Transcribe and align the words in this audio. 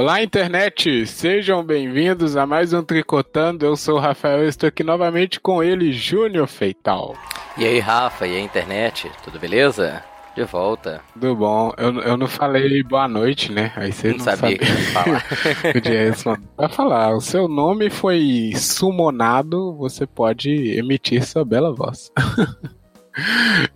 Olá, 0.00 0.22
internet! 0.22 1.06
Sejam 1.06 1.62
bem-vindos 1.62 2.34
a 2.34 2.46
mais 2.46 2.72
um 2.72 2.82
Tricotando. 2.82 3.66
Eu 3.66 3.76
sou 3.76 3.96
o 3.96 4.00
Rafael 4.00 4.44
e 4.44 4.48
estou 4.48 4.66
aqui 4.66 4.82
novamente 4.82 5.38
com 5.38 5.62
ele, 5.62 5.92
Júnior 5.92 6.46
Feital. 6.46 7.14
E 7.58 7.66
aí, 7.66 7.78
Rafa, 7.78 8.26
e 8.26 8.34
aí, 8.34 8.42
internet? 8.42 9.10
Tudo 9.22 9.38
beleza? 9.38 10.02
De 10.34 10.44
volta. 10.44 11.00
Tudo 11.12 11.34
bom. 11.34 11.72
Eu, 11.76 12.00
eu 12.00 12.16
não 12.16 12.26
falei 12.26 12.82
boa 12.82 13.08
noite, 13.08 13.50
né? 13.50 13.72
Aí 13.76 13.92
você 13.92 14.08
não, 14.08 14.16
não 14.16 14.24
sabia 14.24 14.58
que 14.58 14.64
ia 14.64 14.76
falar. 14.92 15.24
Podia 15.72 16.08
responder. 16.08 16.48
Vai 16.56 16.68
falar, 16.68 17.16
o 17.16 17.20
seu 17.20 17.48
nome 17.48 17.90
foi 17.90 18.52
sumonado, 18.54 19.74
você 19.76 20.06
pode 20.06 20.50
emitir 20.78 21.24
sua 21.24 21.44
bela 21.44 21.74
voz. 21.74 22.12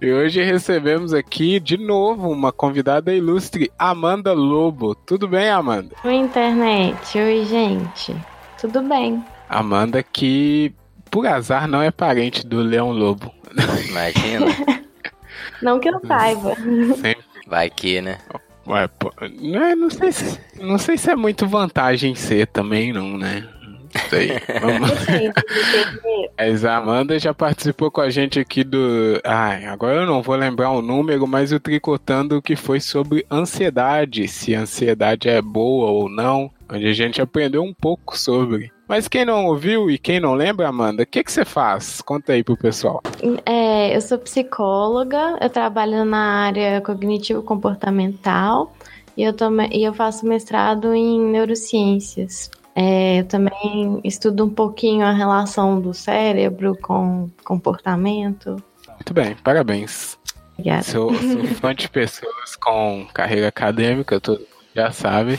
E 0.01 0.13
hoje 0.13 0.43
recebemos 0.43 1.13
aqui 1.13 1.59
de 1.59 1.77
novo 1.77 2.31
uma 2.31 2.53
convidada 2.53 3.13
ilustre, 3.13 3.71
Amanda 3.79 4.33
Lobo. 4.33 4.95
Tudo 4.95 5.27
bem, 5.27 5.51
Amanda? 5.51 5.95
Oi, 6.05 6.15
internet. 6.15 7.19
Oi, 7.19 7.45
gente. 7.45 8.15
Tudo 8.61 8.81
bem. 8.83 9.23
Amanda, 9.49 10.03
que 10.03 10.73
por 11.11 11.27
azar 11.27 11.69
não 11.69 11.83
é 11.83 11.91
parente 11.91 12.47
do 12.47 12.61
Leão 12.61 12.93
Lobo. 12.93 13.33
Imagina. 13.89 14.47
não 15.65 15.81
que 15.81 15.89
eu 15.89 16.01
saiba. 16.07 16.55
Sempre. 16.55 17.25
Vai 17.49 17.69
que, 17.69 18.01
né? 18.01 18.19
Ué, 18.67 18.89
pô, 18.99 19.13
não, 19.41 19.63
é, 19.63 19.75
não, 19.75 19.91
sei 19.91 20.13
se, 20.13 20.41
não 20.59 20.79
sei 20.79 20.97
se 20.97 21.11
é 21.11 21.17
muito 21.17 21.47
vantagem 21.47 22.15
ser 22.15 22.47
também, 22.47 22.93
não, 22.93 23.19
né? 23.19 23.47
Sei. 24.09 24.33
Vamos... 24.61 26.65
a 26.65 26.77
Amanda 26.77 27.19
já 27.19 27.35
participou 27.35 27.91
com 27.91 28.01
a 28.01 28.11
gente 28.11 28.41
aqui 28.41 28.65
do. 28.65 29.21
Ai, 29.25 29.67
agora 29.67 30.01
eu 30.01 30.07
não 30.07 30.23
vou 30.23 30.35
lembrar 30.35 30.71
o 30.71 30.83
número, 30.83 31.27
mas 31.27 31.53
o 31.53 31.61
Tricotando 31.61 32.41
que 32.41 32.57
foi 32.57 32.81
sobre 32.81 33.27
ansiedade, 33.31 34.27
se 34.27 34.55
a 34.55 34.61
ansiedade 34.61 35.29
é 35.29 35.43
boa 35.43 35.91
ou 35.91 36.09
não, 36.09 36.51
onde 36.71 36.87
a 36.87 36.93
gente 36.93 37.21
aprendeu 37.21 37.63
um 37.63 37.75
pouco 37.75 38.19
sobre. 38.19 38.73
Mas 38.87 39.09
quem 39.09 39.25
não 39.25 39.47
ouviu 39.47 39.91
e 39.91 39.99
quem 39.99 40.21
não 40.21 40.35
lembra, 40.35 40.69
Amanda, 40.69 41.05
o 41.05 41.07
que, 41.07 41.25
que 41.25 41.33
você 41.33 41.45
faz? 41.45 42.03
Conta 42.03 42.35
aí 42.35 42.45
pro 42.45 42.57
pessoal. 42.57 43.03
É, 43.47 43.97
eu 43.97 44.01
sou 44.01 44.19
psicóloga, 44.19 45.39
eu 45.41 45.49
trabalho 45.49 46.05
na 46.05 46.45
área 46.45 46.81
cognitivo-comportamental 46.83 48.75
e 49.17 49.23
eu, 49.23 49.33
também, 49.33 49.71
e 49.73 49.85
eu 49.85 49.95
faço 49.95 50.27
mestrado 50.27 50.93
em 50.93 51.19
neurociências. 51.19 52.51
É, 52.75 53.21
eu 53.21 53.25
também 53.25 54.01
estudo 54.05 54.45
um 54.45 54.51
pouquinho 54.51 55.07
a 55.07 55.13
relação 55.13 55.81
do 55.81 55.95
cérebro 55.95 56.77
com 56.83 57.31
comportamento. 57.45 58.63
Muito 58.89 59.15
bem, 59.15 59.35
parabéns. 59.43 60.19
Obrigada. 60.53 60.83
Sou, 60.83 61.15
sou 61.15 61.45
fã 61.55 61.75
de 61.75 61.89
pessoas 61.91 62.57
com 62.57 63.07
carreira 63.15 63.49
acadêmica, 63.49 64.21
todo 64.21 64.41
mundo 64.41 64.49
já 64.75 64.91
sabe. 64.91 65.39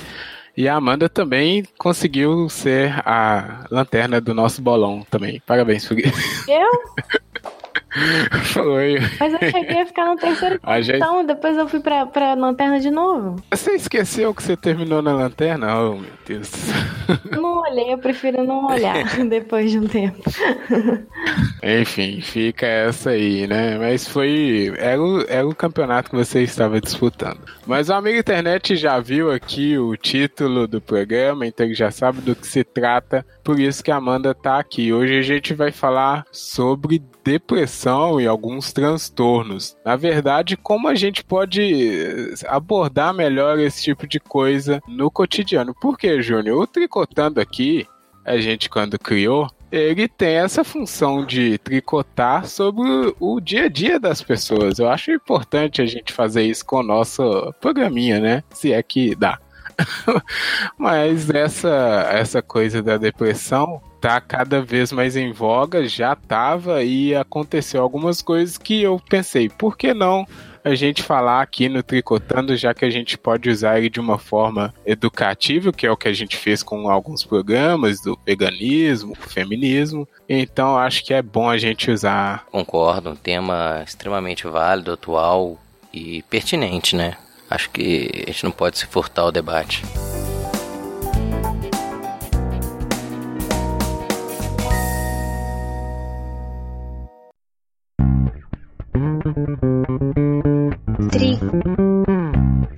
E 0.57 0.69
a 0.69 0.75
Amanda 0.75 1.09
também 1.09 1.65
conseguiu 1.77 2.47
ser 2.49 2.93
a 3.05 3.65
lanterna 3.69 4.21
do 4.21 4.33
nosso 4.33 4.61
bolão 4.61 5.05
também. 5.09 5.41
Parabéns, 5.45 5.85
Fugui. 5.85 6.03
Eu? 6.47 6.69
Foi. 8.53 8.97
Mas 9.19 9.33
eu 9.33 9.39
cheguei 9.39 9.81
a 9.81 9.85
ficar 9.85 10.05
no 10.05 10.15
terceiro 10.17 10.59
então 10.93 11.25
depois 11.25 11.57
eu 11.57 11.67
fui 11.67 11.79
pra, 11.79 12.05
pra 12.05 12.33
lanterna 12.33 12.79
de 12.79 12.91
novo. 12.91 13.35
Você 13.51 13.71
esqueceu 13.71 14.33
que 14.33 14.43
você 14.43 14.57
terminou 14.57 15.01
na 15.01 15.13
lanterna? 15.13 15.79
Oh, 15.79 15.95
meu 15.95 16.11
Deus. 16.25 16.51
Não 17.31 17.61
olhei, 17.61 17.93
eu 17.93 17.97
prefiro 17.97 18.43
não 18.43 18.65
olhar 18.67 19.03
depois 19.29 19.71
de 19.71 19.79
um 19.79 19.87
tempo. 19.87 20.23
Enfim, 21.63 22.19
fica 22.21 22.65
essa 22.65 23.11
aí, 23.11 23.47
né? 23.47 23.77
Mas 23.77 24.07
foi. 24.07 24.73
Era 24.77 25.01
o, 25.01 25.25
era 25.27 25.47
o 25.47 25.55
campeonato 25.55 26.09
que 26.09 26.15
você 26.15 26.41
estava 26.41 26.81
disputando. 26.81 27.39
Mas 27.65 27.89
o 27.89 27.93
amigo 27.93 28.17
internet 28.17 28.75
já 28.75 28.99
viu 28.99 29.31
aqui 29.31 29.77
o 29.77 29.95
título 29.95 30.67
do 30.67 30.81
programa, 30.81 31.45
então 31.45 31.65
ele 31.65 31.75
já 31.75 31.91
sabe 31.91 32.21
do 32.21 32.35
que 32.35 32.47
se 32.47 32.63
trata. 32.63 33.25
Por 33.43 33.59
isso 33.59 33.83
que 33.83 33.91
a 33.91 33.97
Amanda 33.97 34.33
tá 34.33 34.59
aqui. 34.59 34.91
Hoje 34.91 35.17
a 35.17 35.21
gente 35.21 35.53
vai 35.53 35.71
falar 35.71 36.25
sobre 36.31 37.01
depressão 37.25 38.21
e 38.21 38.27
alguns 38.27 38.71
transtornos. 38.71 39.75
Na 39.83 39.95
verdade, 39.95 40.55
como 40.55 40.87
a 40.87 40.93
gente 40.93 41.23
pode 41.23 42.33
abordar 42.47 43.13
melhor 43.15 43.57
esse 43.59 43.81
tipo 43.81 44.05
de 44.07 44.19
coisa 44.19 44.79
no 44.87 45.09
cotidiano? 45.09 45.73
Porque, 45.81 46.21
Júnior, 46.21 46.61
o 46.61 46.67
tricotando 46.67 47.41
aqui, 47.41 47.87
a 48.23 48.37
gente 48.37 48.69
quando 48.69 48.99
criou, 48.99 49.49
ele 49.71 50.07
tem 50.07 50.35
essa 50.35 50.63
função 50.63 51.25
de 51.25 51.57
tricotar 51.57 52.45
sobre 52.45 53.15
o 53.19 53.41
dia 53.41 53.65
a 53.65 53.69
dia 53.69 53.99
das 53.99 54.21
pessoas. 54.21 54.77
Eu 54.77 54.87
acho 54.87 55.11
importante 55.11 55.81
a 55.81 55.85
gente 55.85 56.13
fazer 56.13 56.43
isso 56.43 56.63
com 56.63 56.77
o 56.77 56.83
nosso 56.83 57.51
programinha, 57.59 58.19
né? 58.19 58.43
Se 58.51 58.71
é 58.71 58.83
que 58.83 59.15
dá. 59.15 59.39
Mas 60.77 61.29
essa, 61.29 62.07
essa 62.11 62.41
coisa 62.41 62.81
da 62.81 62.97
depressão 62.97 63.81
tá 63.99 64.19
cada 64.21 64.61
vez 64.61 64.91
mais 64.91 65.15
em 65.15 65.31
voga, 65.31 65.87
já 65.87 66.15
tava 66.15 66.83
e 66.83 67.15
aconteceu 67.15 67.81
algumas 67.81 68.21
coisas 68.21 68.57
que 68.57 68.81
eu 68.81 69.01
pensei, 69.09 69.49
por 69.49 69.77
que 69.77 69.93
não 69.93 70.25
a 70.65 70.73
gente 70.73 71.03
falar 71.03 71.41
aqui 71.41 71.69
no 71.69 71.83
Tricotando, 71.83 72.55
já 72.57 72.73
que 72.73 72.83
a 72.83 72.89
gente 72.89 73.19
pode 73.19 73.51
usar 73.51 73.77
ele 73.77 73.87
de 73.87 73.99
uma 73.99 74.17
forma 74.17 74.73
educativa, 74.83 75.71
que 75.71 75.85
é 75.85 75.91
o 75.91 75.95
que 75.95 76.07
a 76.07 76.13
gente 76.13 76.35
fez 76.35 76.63
com 76.63 76.89
alguns 76.89 77.23
programas 77.23 78.01
do 78.01 78.17
veganismo, 78.25 79.13
feminismo. 79.13 80.07
Então 80.27 80.75
acho 80.75 81.05
que 81.05 81.13
é 81.13 81.21
bom 81.21 81.47
a 81.47 81.57
gente 81.59 81.91
usar. 81.91 82.45
Concordo, 82.51 83.11
um 83.11 83.15
tema 83.15 83.83
extremamente 83.85 84.47
válido, 84.47 84.93
atual 84.93 85.59
e 85.93 86.23
pertinente, 86.23 86.95
né? 86.95 87.15
Acho 87.47 87.69
que 87.69 88.09
a 88.27 88.31
gente 88.31 88.43
não 88.43 88.51
pode 88.51 88.79
se 88.79 88.87
furtar 88.87 89.25
o 89.25 89.31
debate. 89.31 89.83
Три. 101.15 101.39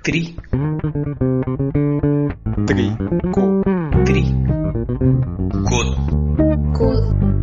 Три. 0.03 0.35
Три. 2.67 2.91
Ко. 3.33 3.63
Три. 4.05 4.25
Кот. 5.67 5.87
Кот. 6.77 7.36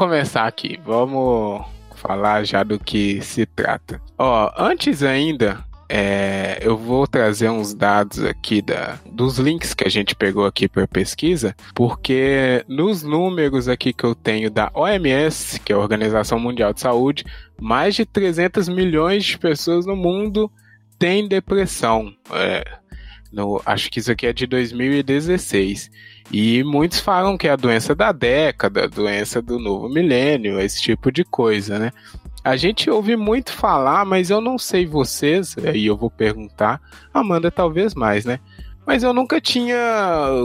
Começar 0.00 0.46
aqui. 0.46 0.80
Vamos 0.82 1.62
falar 1.96 2.42
já 2.42 2.62
do 2.62 2.78
que 2.78 3.20
se 3.20 3.44
trata. 3.44 4.00
Ó, 4.16 4.50
antes 4.56 5.02
ainda 5.02 5.62
é, 5.90 6.58
eu 6.62 6.74
vou 6.74 7.06
trazer 7.06 7.50
uns 7.50 7.74
dados 7.74 8.24
aqui 8.24 8.62
da, 8.62 8.98
dos 9.04 9.38
links 9.38 9.74
que 9.74 9.84
a 9.84 9.90
gente 9.90 10.14
pegou 10.14 10.46
aqui 10.46 10.66
para 10.66 10.88
pesquisa, 10.88 11.54
porque 11.74 12.64
nos 12.66 13.02
números 13.02 13.68
aqui 13.68 13.92
que 13.92 14.04
eu 14.04 14.14
tenho 14.14 14.50
da 14.50 14.70
OMS, 14.72 15.60
que 15.60 15.70
é 15.70 15.76
a 15.76 15.78
Organização 15.78 16.40
Mundial 16.40 16.72
de 16.72 16.80
Saúde, 16.80 17.26
mais 17.60 17.94
de 17.94 18.06
300 18.06 18.70
milhões 18.70 19.26
de 19.26 19.36
pessoas 19.36 19.84
no 19.84 19.94
mundo 19.94 20.50
têm 20.98 21.28
depressão. 21.28 22.10
É, 22.32 22.64
no, 23.30 23.60
acho 23.66 23.90
que 23.90 24.00
isso 24.00 24.10
aqui 24.10 24.26
é 24.26 24.32
de 24.32 24.46
2016. 24.46 25.90
E 26.30 26.62
muitos 26.62 27.00
falam 27.00 27.36
que 27.36 27.48
é 27.48 27.50
a 27.50 27.56
doença 27.56 27.94
da 27.94 28.12
década, 28.12 28.84
a 28.84 28.86
doença 28.86 29.42
do 29.42 29.58
novo 29.58 29.88
milênio, 29.88 30.60
esse 30.60 30.80
tipo 30.80 31.10
de 31.10 31.24
coisa, 31.24 31.78
né? 31.78 31.90
A 32.44 32.56
gente 32.56 32.88
ouve 32.88 33.16
muito 33.16 33.52
falar, 33.52 34.04
mas 34.04 34.30
eu 34.30 34.40
não 34.40 34.56
sei 34.56 34.86
vocês, 34.86 35.56
aí 35.58 35.86
eu 35.86 35.96
vou 35.96 36.08
perguntar, 36.10 36.80
Amanda 37.12 37.50
talvez 37.50 37.94
mais, 37.94 38.24
né? 38.24 38.38
Mas 38.86 39.02
eu 39.02 39.12
nunca 39.12 39.40
tinha 39.40 39.76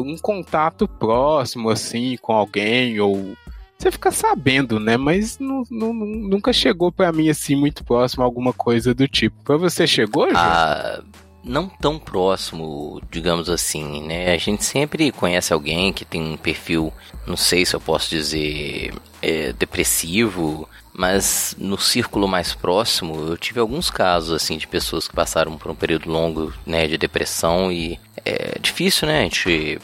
um 0.05 0.17
contato 0.17 0.87
próximo 0.87 1.69
assim 1.69 2.17
com 2.21 2.33
alguém 2.33 2.99
ou 2.99 3.33
você 3.77 3.91
fica 3.91 4.11
sabendo, 4.11 4.79
né? 4.79 4.97
Mas 4.97 5.37
não, 5.39 5.63
não- 5.69 5.93
nunca 5.93 6.51
chegou 6.51 6.91
pra 6.91 7.11
mim 7.11 7.29
assim 7.29 7.55
muito 7.55 7.83
próximo 7.83 8.23
alguma 8.23 8.51
coisa 8.53 8.93
do 8.93 9.07
tipo. 9.07 9.35
Pra 9.43 9.55
você 9.57 9.85
chegou, 9.87 10.27
Ju? 10.29 10.35
Ah, 10.35 11.01
não 11.45 11.69
tão 11.69 11.99
próximo, 11.99 12.99
digamos 13.11 13.49
assim, 13.49 14.01
né? 14.03 14.33
A 14.33 14.37
gente 14.37 14.65
sempre 14.65 15.11
conhece 15.11 15.53
alguém 15.53 15.93
que 15.93 16.03
tem 16.03 16.21
um 16.21 16.35
perfil, 16.35 16.91
não 17.27 17.37
sei 17.37 17.65
se 17.65 17.75
eu 17.75 17.79
posso 17.79 18.09
dizer, 18.09 18.93
é, 19.21 19.53
depressivo, 19.53 20.67
mas 20.91 21.55
no 21.57 21.77
círculo 21.77 22.27
mais 22.27 22.53
próximo 22.53 23.27
eu 23.27 23.37
tive 23.37 23.59
alguns 23.59 23.89
casos 23.89 24.31
assim 24.33 24.57
de 24.57 24.65
pessoas 24.65 25.07
que 25.07 25.15
passaram 25.15 25.57
por 25.57 25.69
um 25.69 25.75
período 25.75 26.09
longo, 26.09 26.53
né, 26.65 26.87
de 26.87 26.97
depressão 26.97 27.71
e 27.71 27.99
é 28.25 28.57
difícil, 28.59 29.07
né? 29.07 29.19
A 29.19 29.23
gente 29.23 29.79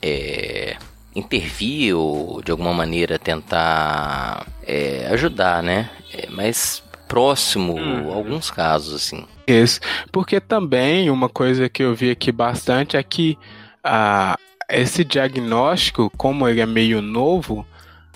é, 0.00 0.76
intervir 1.14 1.94
ou 1.94 2.40
de 2.42 2.50
alguma 2.50 2.72
maneira 2.72 3.18
tentar 3.18 4.46
é, 4.66 5.08
ajudar, 5.10 5.62
né? 5.62 5.90
É, 6.12 6.28
mas 6.30 6.82
próximo, 7.12 7.76
alguns 8.10 8.50
casos 8.50 8.94
assim. 8.94 9.26
Isso. 9.46 9.80
Porque 10.10 10.40
também 10.40 11.10
uma 11.10 11.28
coisa 11.28 11.68
que 11.68 11.82
eu 11.82 11.94
vi 11.94 12.10
aqui 12.10 12.32
bastante 12.32 12.96
é 12.96 13.02
que 13.02 13.38
ah, 13.84 14.34
esse 14.66 15.04
diagnóstico, 15.04 16.10
como 16.16 16.48
ele 16.48 16.62
é 16.62 16.66
meio 16.66 17.02
novo, 17.02 17.66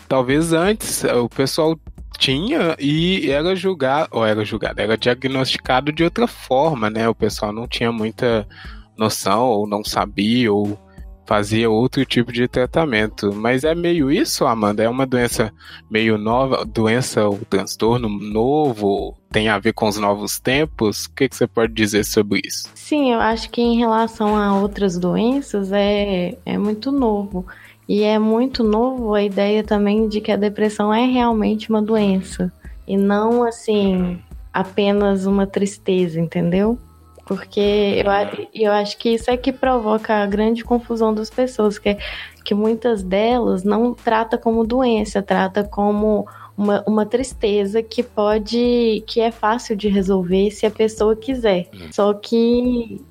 talvez 0.09 0.55
antes 0.55 1.05
o 1.05 1.29
pessoal 1.29 1.79
tinha 2.17 2.75
e 2.79 3.31
era 3.31 3.55
julgado, 3.55 4.09
ou 4.13 4.25
era 4.25 4.43
julgado, 4.47 4.81
era 4.81 4.97
diagnosticado 4.97 5.93
de 5.93 6.03
outra 6.03 6.27
forma, 6.27 6.89
né? 6.89 7.07
O 7.07 7.15
pessoal 7.15 7.53
não 7.53 7.69
tinha 7.69 7.93
muita 7.93 8.49
noção, 8.97 9.43
ou 9.43 9.69
não 9.69 9.85
sabia, 9.85 10.51
ou 10.51 10.79
fazia 11.27 11.69
outro 11.69 12.05
tipo 12.07 12.33
de 12.33 12.47
tratamento. 12.47 13.33
Mas 13.35 13.65
é 13.65 13.75
meio 13.75 14.11
isso, 14.11 14.47
Amanda? 14.47 14.83
É 14.83 14.89
uma 14.89 15.07
doença 15.07 15.53
meio 15.91 16.17
nova, 16.17 16.65
doença 16.65 17.27
ou 17.27 17.39
transtorno 17.51 18.09
novo? 18.09 19.17
Tem 19.31 19.49
a 19.49 19.59
ver 19.59 19.73
com 19.73 19.89
os 19.89 19.99
novos 19.99 20.39
tempos? 20.39 21.07
O 21.07 21.15
que, 21.15 21.29
que 21.29 21.37
você 21.37 21.47
pode 21.47 21.75
dizer 21.75 22.05
sobre 22.05 22.41
isso? 22.45 22.71
Sim, 22.75 23.13
eu 23.13 23.21
acho 23.21 23.51
que 23.51 23.61
em 23.61 23.77
relação 23.77 24.37
a 24.37 24.59
outras 24.59 24.97
doenças 24.97 25.73
é, 25.73 26.39
é 26.47 26.57
muito 26.57 26.91
novo. 26.93 27.45
E 27.89 28.03
é 28.03 28.19
muito 28.19 28.65
novo 28.65 29.15
a 29.15 29.23
ideia 29.23 29.63
também 29.63 30.09
de 30.09 30.21
que 30.21 30.33
a 30.33 30.37
depressão 30.37 30.93
é 30.93 31.05
realmente 31.05 31.69
uma 31.71 31.83
doença. 31.83 32.53
E 32.87 32.97
não, 32.97 33.45
assim, 33.45 34.19
apenas 34.53 35.27
uma 35.27 35.47
tristeza, 35.47 36.21
entendeu? 36.21 36.79
Porque 37.27 37.61
eu, 37.61 38.07
eu 38.55 38.73
acho 38.73 38.97
que 38.97 39.11
isso 39.11 39.31
é 39.31 39.37
que 39.37 39.53
provoca 39.53 40.15
a 40.23 40.27
grande 40.27 40.65
confusão 40.65 41.13
das 41.13 41.29
pessoas, 41.29 41.77
que, 41.79 41.89
é- 41.91 41.99
que 42.45 42.55
muitas 42.55 43.03
delas 43.03 43.65
não 43.65 43.93
trata 43.93 44.39
como 44.39 44.65
doença, 44.65 45.21
trata 45.21 45.65
como 45.65 46.27
uma, 46.57 46.83
uma 46.87 47.05
tristeza 47.05 47.83
que 47.83 48.03
pode, 48.03 49.03
que 49.09 49.21
é 49.21 49.31
fácil 49.33 49.77
de 49.77 49.89
resolver 49.89 50.51
se 50.53 50.65
a 50.67 50.71
pessoa 50.71 51.17
quiser. 51.17 51.69
Só 51.91 52.15
que 52.15 53.03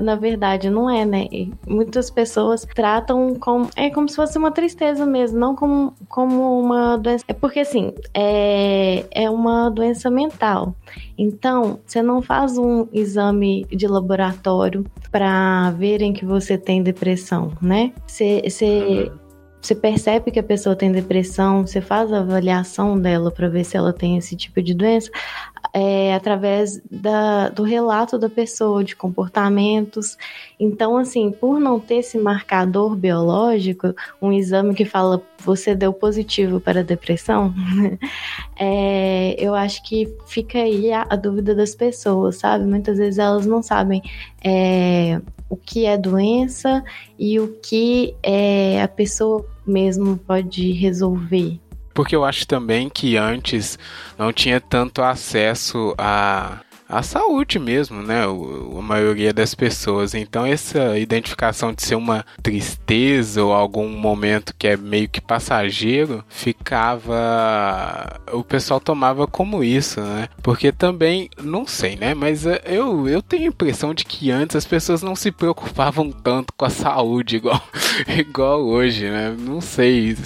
na 0.00 0.16
verdade 0.16 0.70
não 0.70 0.90
é, 0.90 1.04
né? 1.04 1.26
Muitas 1.66 2.10
pessoas 2.10 2.66
tratam 2.74 3.34
como 3.34 3.68
é 3.76 3.90
como 3.90 4.08
se 4.08 4.16
fosse 4.16 4.38
uma 4.38 4.50
tristeza 4.50 5.06
mesmo, 5.06 5.38
não 5.38 5.54
como, 5.54 5.94
como 6.08 6.60
uma 6.60 6.96
doença. 6.96 7.24
É 7.28 7.32
porque 7.32 7.60
assim, 7.60 7.92
é, 8.14 9.04
é 9.10 9.30
uma 9.30 9.68
doença 9.70 10.10
mental. 10.10 10.74
Então, 11.16 11.80
você 11.84 12.00
não 12.00 12.22
faz 12.22 12.56
um 12.56 12.86
exame 12.92 13.64
de 13.70 13.86
laboratório 13.86 14.84
para 15.10 15.70
verem 15.72 16.12
que 16.12 16.24
você 16.24 16.56
tem 16.56 16.82
depressão, 16.82 17.52
né? 17.60 17.92
Você, 18.06 18.42
você, 18.44 19.10
você 19.68 19.74
percebe 19.74 20.30
que 20.30 20.38
a 20.38 20.42
pessoa 20.42 20.74
tem 20.74 20.90
depressão, 20.90 21.66
você 21.66 21.82
faz 21.82 22.10
a 22.10 22.20
avaliação 22.20 22.98
dela 22.98 23.30
para 23.30 23.50
ver 23.50 23.64
se 23.64 23.76
ela 23.76 23.92
tem 23.92 24.16
esse 24.16 24.34
tipo 24.34 24.62
de 24.62 24.72
doença 24.72 25.10
é, 25.74 26.14
através 26.14 26.80
da, 26.90 27.50
do 27.50 27.64
relato 27.64 28.18
da 28.18 28.30
pessoa, 28.30 28.82
de 28.82 28.96
comportamentos. 28.96 30.16
Então, 30.58 30.96
assim, 30.96 31.30
por 31.30 31.60
não 31.60 31.78
ter 31.78 31.96
esse 31.96 32.16
marcador 32.16 32.96
biológico, 32.96 33.94
um 34.22 34.32
exame 34.32 34.74
que 34.74 34.86
fala 34.86 35.20
você 35.44 35.74
deu 35.74 35.92
positivo 35.92 36.58
para 36.60 36.82
depressão, 36.82 37.52
é, 38.58 39.36
eu 39.38 39.54
acho 39.54 39.82
que 39.84 40.08
fica 40.26 40.58
aí 40.60 40.90
a, 40.90 41.06
a 41.10 41.14
dúvida 41.14 41.54
das 41.54 41.74
pessoas, 41.74 42.36
sabe? 42.36 42.64
Muitas 42.64 42.96
vezes 42.96 43.18
elas 43.18 43.44
não 43.44 43.62
sabem 43.62 44.02
é, 44.42 45.20
o 45.50 45.56
que 45.56 45.84
é 45.84 45.96
doença 45.96 46.82
e 47.18 47.38
o 47.38 47.48
que 47.60 48.14
é, 48.22 48.82
a 48.82 48.88
pessoa 48.88 49.44
mesmo 49.70 50.18
pode 50.18 50.72
resolver. 50.72 51.60
Porque 51.94 52.14
eu 52.14 52.24
acho 52.24 52.46
também 52.46 52.88
que 52.88 53.16
antes 53.16 53.78
não 54.16 54.32
tinha 54.32 54.60
tanto 54.60 55.02
acesso 55.02 55.94
a 55.98 56.60
a 56.88 57.02
saúde 57.02 57.58
mesmo, 57.58 58.02
né? 58.02 58.22
A 58.24 58.82
maioria 58.82 59.32
das 59.32 59.54
pessoas. 59.54 60.14
Então, 60.14 60.46
essa 60.46 60.98
identificação 60.98 61.72
de 61.72 61.82
ser 61.82 61.96
uma 61.96 62.24
tristeza 62.42 63.44
ou 63.44 63.52
algum 63.52 63.88
momento 63.88 64.54
que 64.58 64.66
é 64.66 64.76
meio 64.76 65.08
que 65.08 65.20
passageiro 65.20 66.24
ficava. 66.28 68.20
O 68.32 68.42
pessoal 68.42 68.80
tomava 68.80 69.26
como 69.26 69.62
isso, 69.62 70.00
né? 70.00 70.28
Porque 70.42 70.72
também, 70.72 71.28
não 71.42 71.66
sei, 71.66 71.96
né? 71.96 72.14
Mas 72.14 72.46
eh, 72.46 72.62
eu, 72.64 73.06
eu 73.06 73.20
tenho 73.20 73.44
a 73.44 73.48
impressão 73.48 73.92
de 73.92 74.04
que 74.04 74.30
antes 74.30 74.56
as 74.56 74.64
pessoas 74.64 75.02
não 75.02 75.14
se 75.14 75.30
preocupavam 75.30 76.10
tanto 76.10 76.54
com 76.56 76.64
a 76.64 76.70
saúde 76.70 77.36
igual, 77.36 77.62
igual 78.16 78.64
hoje, 78.64 79.10
né? 79.10 79.36
Não 79.38 79.60
sei. 79.60 80.16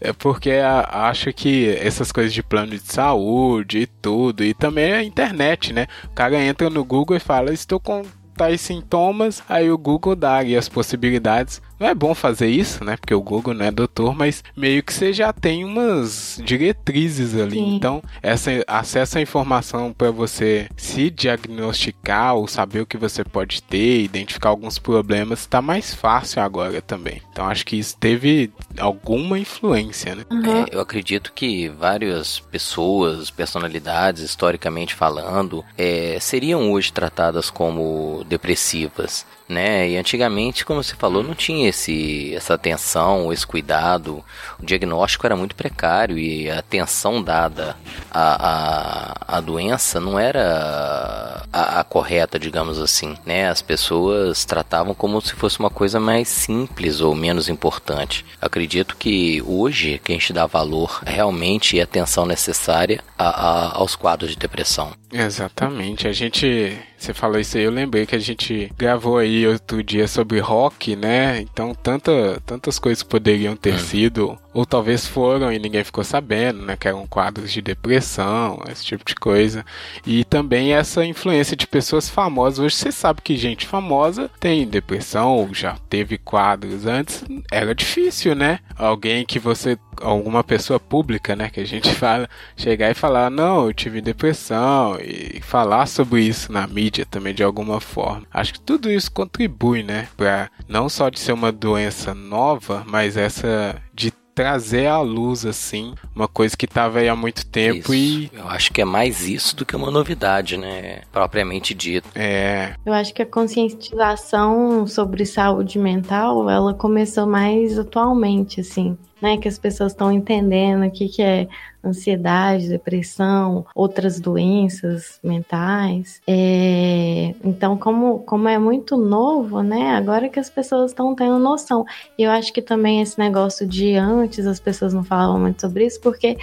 É 0.00 0.12
porque 0.12 0.50
acho 0.50 1.32
que 1.32 1.68
essas 1.80 2.12
coisas 2.12 2.32
de 2.34 2.42
plano 2.42 2.72
de 2.72 2.92
saúde 2.92 3.78
e 3.78 3.86
tudo, 3.86 4.44
e 4.44 4.52
também 4.52 4.92
a 4.92 5.02
internet, 5.02 5.72
né? 5.72 5.86
O 6.10 6.14
cara 6.14 6.42
entra 6.42 6.68
no 6.68 6.84
Google 6.84 7.16
e 7.16 7.20
fala: 7.20 7.52
Estou 7.52 7.80
com 7.80 8.02
tais 8.36 8.60
sintomas, 8.60 9.42
aí 9.48 9.70
o 9.70 9.78
Google 9.78 10.16
dá 10.16 10.36
ali 10.36 10.56
as 10.56 10.68
possibilidades. 10.68 11.62
Não 11.80 11.88
é 11.88 11.94
bom 11.94 12.14
fazer 12.14 12.48
isso, 12.48 12.84
né? 12.84 12.98
Porque 12.98 13.14
o 13.14 13.22
Google 13.22 13.54
não 13.54 13.64
é 13.64 13.70
doutor, 13.70 14.14
mas 14.14 14.44
meio 14.54 14.82
que 14.82 14.92
você 14.92 15.14
já 15.14 15.32
tem 15.32 15.64
umas 15.64 16.38
diretrizes 16.44 17.34
ali. 17.34 17.56
Sim. 17.56 17.74
Então, 17.74 18.02
essa 18.22 18.50
acesso 18.66 19.16
à 19.16 19.22
informação 19.22 19.90
para 19.90 20.10
você 20.10 20.68
se 20.76 21.08
diagnosticar 21.08 22.34
ou 22.34 22.46
saber 22.46 22.80
o 22.82 22.86
que 22.86 22.98
você 22.98 23.24
pode 23.24 23.62
ter, 23.62 24.02
identificar 24.02 24.50
alguns 24.50 24.78
problemas, 24.78 25.40
está 25.40 25.62
mais 25.62 25.94
fácil 25.94 26.42
agora 26.42 26.82
também. 26.82 27.22
Então, 27.32 27.46
acho 27.46 27.64
que 27.64 27.76
isso 27.76 27.96
teve 27.98 28.52
alguma 28.78 29.38
influência, 29.38 30.14
né? 30.14 30.24
Uhum. 30.30 30.64
É, 30.64 30.66
eu 30.72 30.80
acredito 30.80 31.32
que 31.32 31.70
várias 31.70 32.40
pessoas, 32.40 33.30
personalidades, 33.30 34.22
historicamente 34.22 34.94
falando, 34.94 35.64
é, 35.78 36.18
seriam 36.20 36.70
hoje 36.70 36.92
tratadas 36.92 37.48
como 37.48 38.22
depressivas. 38.28 39.24
Né? 39.50 39.88
E 39.90 39.96
antigamente, 39.96 40.64
como 40.64 40.80
você 40.80 40.94
falou, 40.94 41.24
não 41.24 41.34
tinha 41.34 41.68
esse, 41.68 42.32
essa 42.36 42.54
atenção, 42.54 43.32
esse 43.32 43.44
cuidado. 43.44 44.24
O 44.60 44.64
diagnóstico 44.64 45.26
era 45.26 45.34
muito 45.34 45.56
precário 45.56 46.16
e 46.16 46.48
a 46.48 46.60
atenção 46.60 47.20
dada 47.20 47.74
à, 48.12 49.16
à, 49.26 49.36
à 49.38 49.40
doença 49.40 49.98
não 49.98 50.16
era 50.20 51.42
a, 51.52 51.80
a 51.80 51.84
correta, 51.84 52.38
digamos 52.38 52.78
assim. 52.78 53.16
Né? 53.26 53.48
As 53.48 53.60
pessoas 53.60 54.44
tratavam 54.44 54.94
como 54.94 55.20
se 55.20 55.34
fosse 55.34 55.58
uma 55.58 55.70
coisa 55.70 55.98
mais 55.98 56.28
simples 56.28 57.00
ou 57.00 57.12
menos 57.14 57.48
importante. 57.48 58.24
Acredito 58.40 58.96
que 58.96 59.42
hoje 59.44 60.00
que 60.04 60.12
a 60.12 60.14
gente 60.14 60.32
dá 60.32 60.46
valor 60.46 61.00
realmente 61.04 61.76
e 61.76 61.80
atenção 61.80 62.24
necessária 62.24 63.02
a- 63.18 63.28
a- 63.28 63.76
aos 63.78 63.96
quadros 63.96 64.30
de 64.30 64.36
depressão. 64.36 64.92
Exatamente. 65.12 66.06
A 66.06 66.12
gente. 66.12 66.76
Você 66.96 67.12
falou 67.14 67.40
isso 67.40 67.56
aí, 67.56 67.64
eu 67.64 67.70
lembrei 67.70 68.04
que 68.06 68.14
a 68.14 68.18
gente 68.18 68.70
gravou 68.76 69.16
aí 69.18 69.39
outro 69.46 69.82
dia 69.82 70.06
sobre 70.08 70.38
rock, 70.38 70.96
né? 70.96 71.40
Então, 71.40 71.74
tanta, 71.74 72.40
tantas 72.46 72.78
coisas 72.78 73.02
poderiam 73.02 73.56
ter 73.56 73.78
sido, 73.78 74.38
ou 74.52 74.66
talvez 74.66 75.06
foram 75.06 75.52
e 75.52 75.58
ninguém 75.58 75.84
ficou 75.84 76.02
sabendo, 76.02 76.62
né? 76.62 76.76
Que 76.76 76.88
eram 76.88 77.06
quadros 77.06 77.52
de 77.52 77.62
depressão, 77.62 78.60
esse 78.70 78.84
tipo 78.84 79.04
de 79.04 79.14
coisa. 79.14 79.64
E 80.06 80.24
também 80.24 80.72
essa 80.72 81.04
influência 81.04 81.56
de 81.56 81.66
pessoas 81.66 82.08
famosas. 82.08 82.58
Hoje 82.58 82.76
você 82.76 82.92
sabe 82.92 83.22
que 83.22 83.36
gente 83.36 83.66
famosa 83.66 84.30
tem 84.40 84.66
depressão, 84.66 85.36
ou 85.36 85.54
já 85.54 85.76
teve 85.88 86.18
quadros 86.18 86.86
antes. 86.86 87.24
Era 87.50 87.74
difícil, 87.74 88.34
né? 88.34 88.60
Alguém 88.76 89.24
que 89.24 89.38
você. 89.38 89.78
Alguma 90.00 90.42
pessoa 90.42 90.80
pública, 90.80 91.36
né? 91.36 91.50
Que 91.50 91.60
a 91.60 91.66
gente 91.66 91.92
fala, 91.94 92.28
chegar 92.56 92.90
e 92.90 92.94
falar, 92.94 93.30
não, 93.30 93.66
eu 93.66 93.74
tive 93.74 94.00
depressão, 94.00 94.98
e 94.98 95.40
falar 95.42 95.86
sobre 95.86 96.22
isso 96.22 96.50
na 96.50 96.66
mídia 96.66 97.04
também 97.04 97.34
de 97.34 97.42
alguma 97.42 97.80
forma. 97.80 98.26
Acho 98.32 98.54
que 98.54 98.60
tudo 98.60 98.90
isso 98.90 99.12
contribui, 99.12 99.82
né? 99.82 100.08
Pra 100.16 100.50
não 100.66 100.88
só 100.88 101.08
de 101.08 101.20
ser 101.20 101.32
uma 101.32 101.52
doença 101.52 102.14
nova, 102.14 102.82
mas 102.86 103.16
essa 103.16 103.80
de 103.92 104.10
trazer 104.40 104.86
à 104.86 104.98
luz, 105.00 105.44
assim, 105.44 105.92
uma 106.16 106.26
coisa 106.26 106.56
que 106.56 106.66
tava 106.66 107.00
aí 107.00 107.08
há 107.10 107.14
muito 107.14 107.44
tempo 107.44 107.92
Isso. 107.92 107.94
e. 107.94 108.30
Eu 108.32 108.48
acho 108.48 108.72
que 108.72 108.80
é 108.80 108.86
mais 108.86 109.28
isso 109.28 109.54
do 109.54 109.66
que 109.66 109.76
uma 109.76 109.90
novidade, 109.90 110.56
né? 110.56 111.02
Propriamente 111.12 111.74
dito. 111.74 112.08
É, 112.14 112.72
Eu 112.86 112.94
acho 112.94 113.12
que 113.12 113.20
a 113.20 113.26
conscientização 113.26 114.86
sobre 114.86 115.26
saúde 115.26 115.78
mental, 115.78 116.48
ela 116.48 116.72
começou 116.72 117.26
mais 117.26 117.78
atualmente, 117.78 118.62
assim. 118.62 118.96
Né, 119.20 119.36
que 119.36 119.48
as 119.48 119.58
pessoas 119.58 119.92
estão 119.92 120.10
entendendo 120.10 120.86
o 120.86 120.90
que, 120.90 121.08
que 121.08 121.22
é 121.22 121.48
ansiedade, 121.82 122.68
depressão, 122.68 123.64
outras 123.74 124.20
doenças 124.20 125.18
mentais. 125.22 126.20
É, 126.26 127.34
então, 127.42 127.76
como, 127.76 128.20
como 128.20 128.48
é 128.48 128.58
muito 128.58 128.96
novo, 128.96 129.62
né? 129.62 129.90
Agora 129.96 130.28
que 130.28 130.38
as 130.38 130.50
pessoas 130.50 130.90
estão 130.90 131.14
tendo 131.14 131.38
noção. 131.38 131.84
E 132.18 132.22
eu 132.22 132.30
acho 132.30 132.52
que 132.52 132.60
também 132.60 133.00
esse 133.00 133.18
negócio 133.18 133.66
de 133.66 133.94
antes 133.94 134.46
as 134.46 134.60
pessoas 134.60 134.92
não 134.92 135.02
falavam 135.02 135.40
muito 135.40 135.60
sobre 135.60 135.86
isso, 135.86 136.00
porque, 136.00 136.36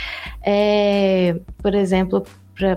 é, 0.44 1.40
por 1.62 1.76
exemplo, 1.76 2.26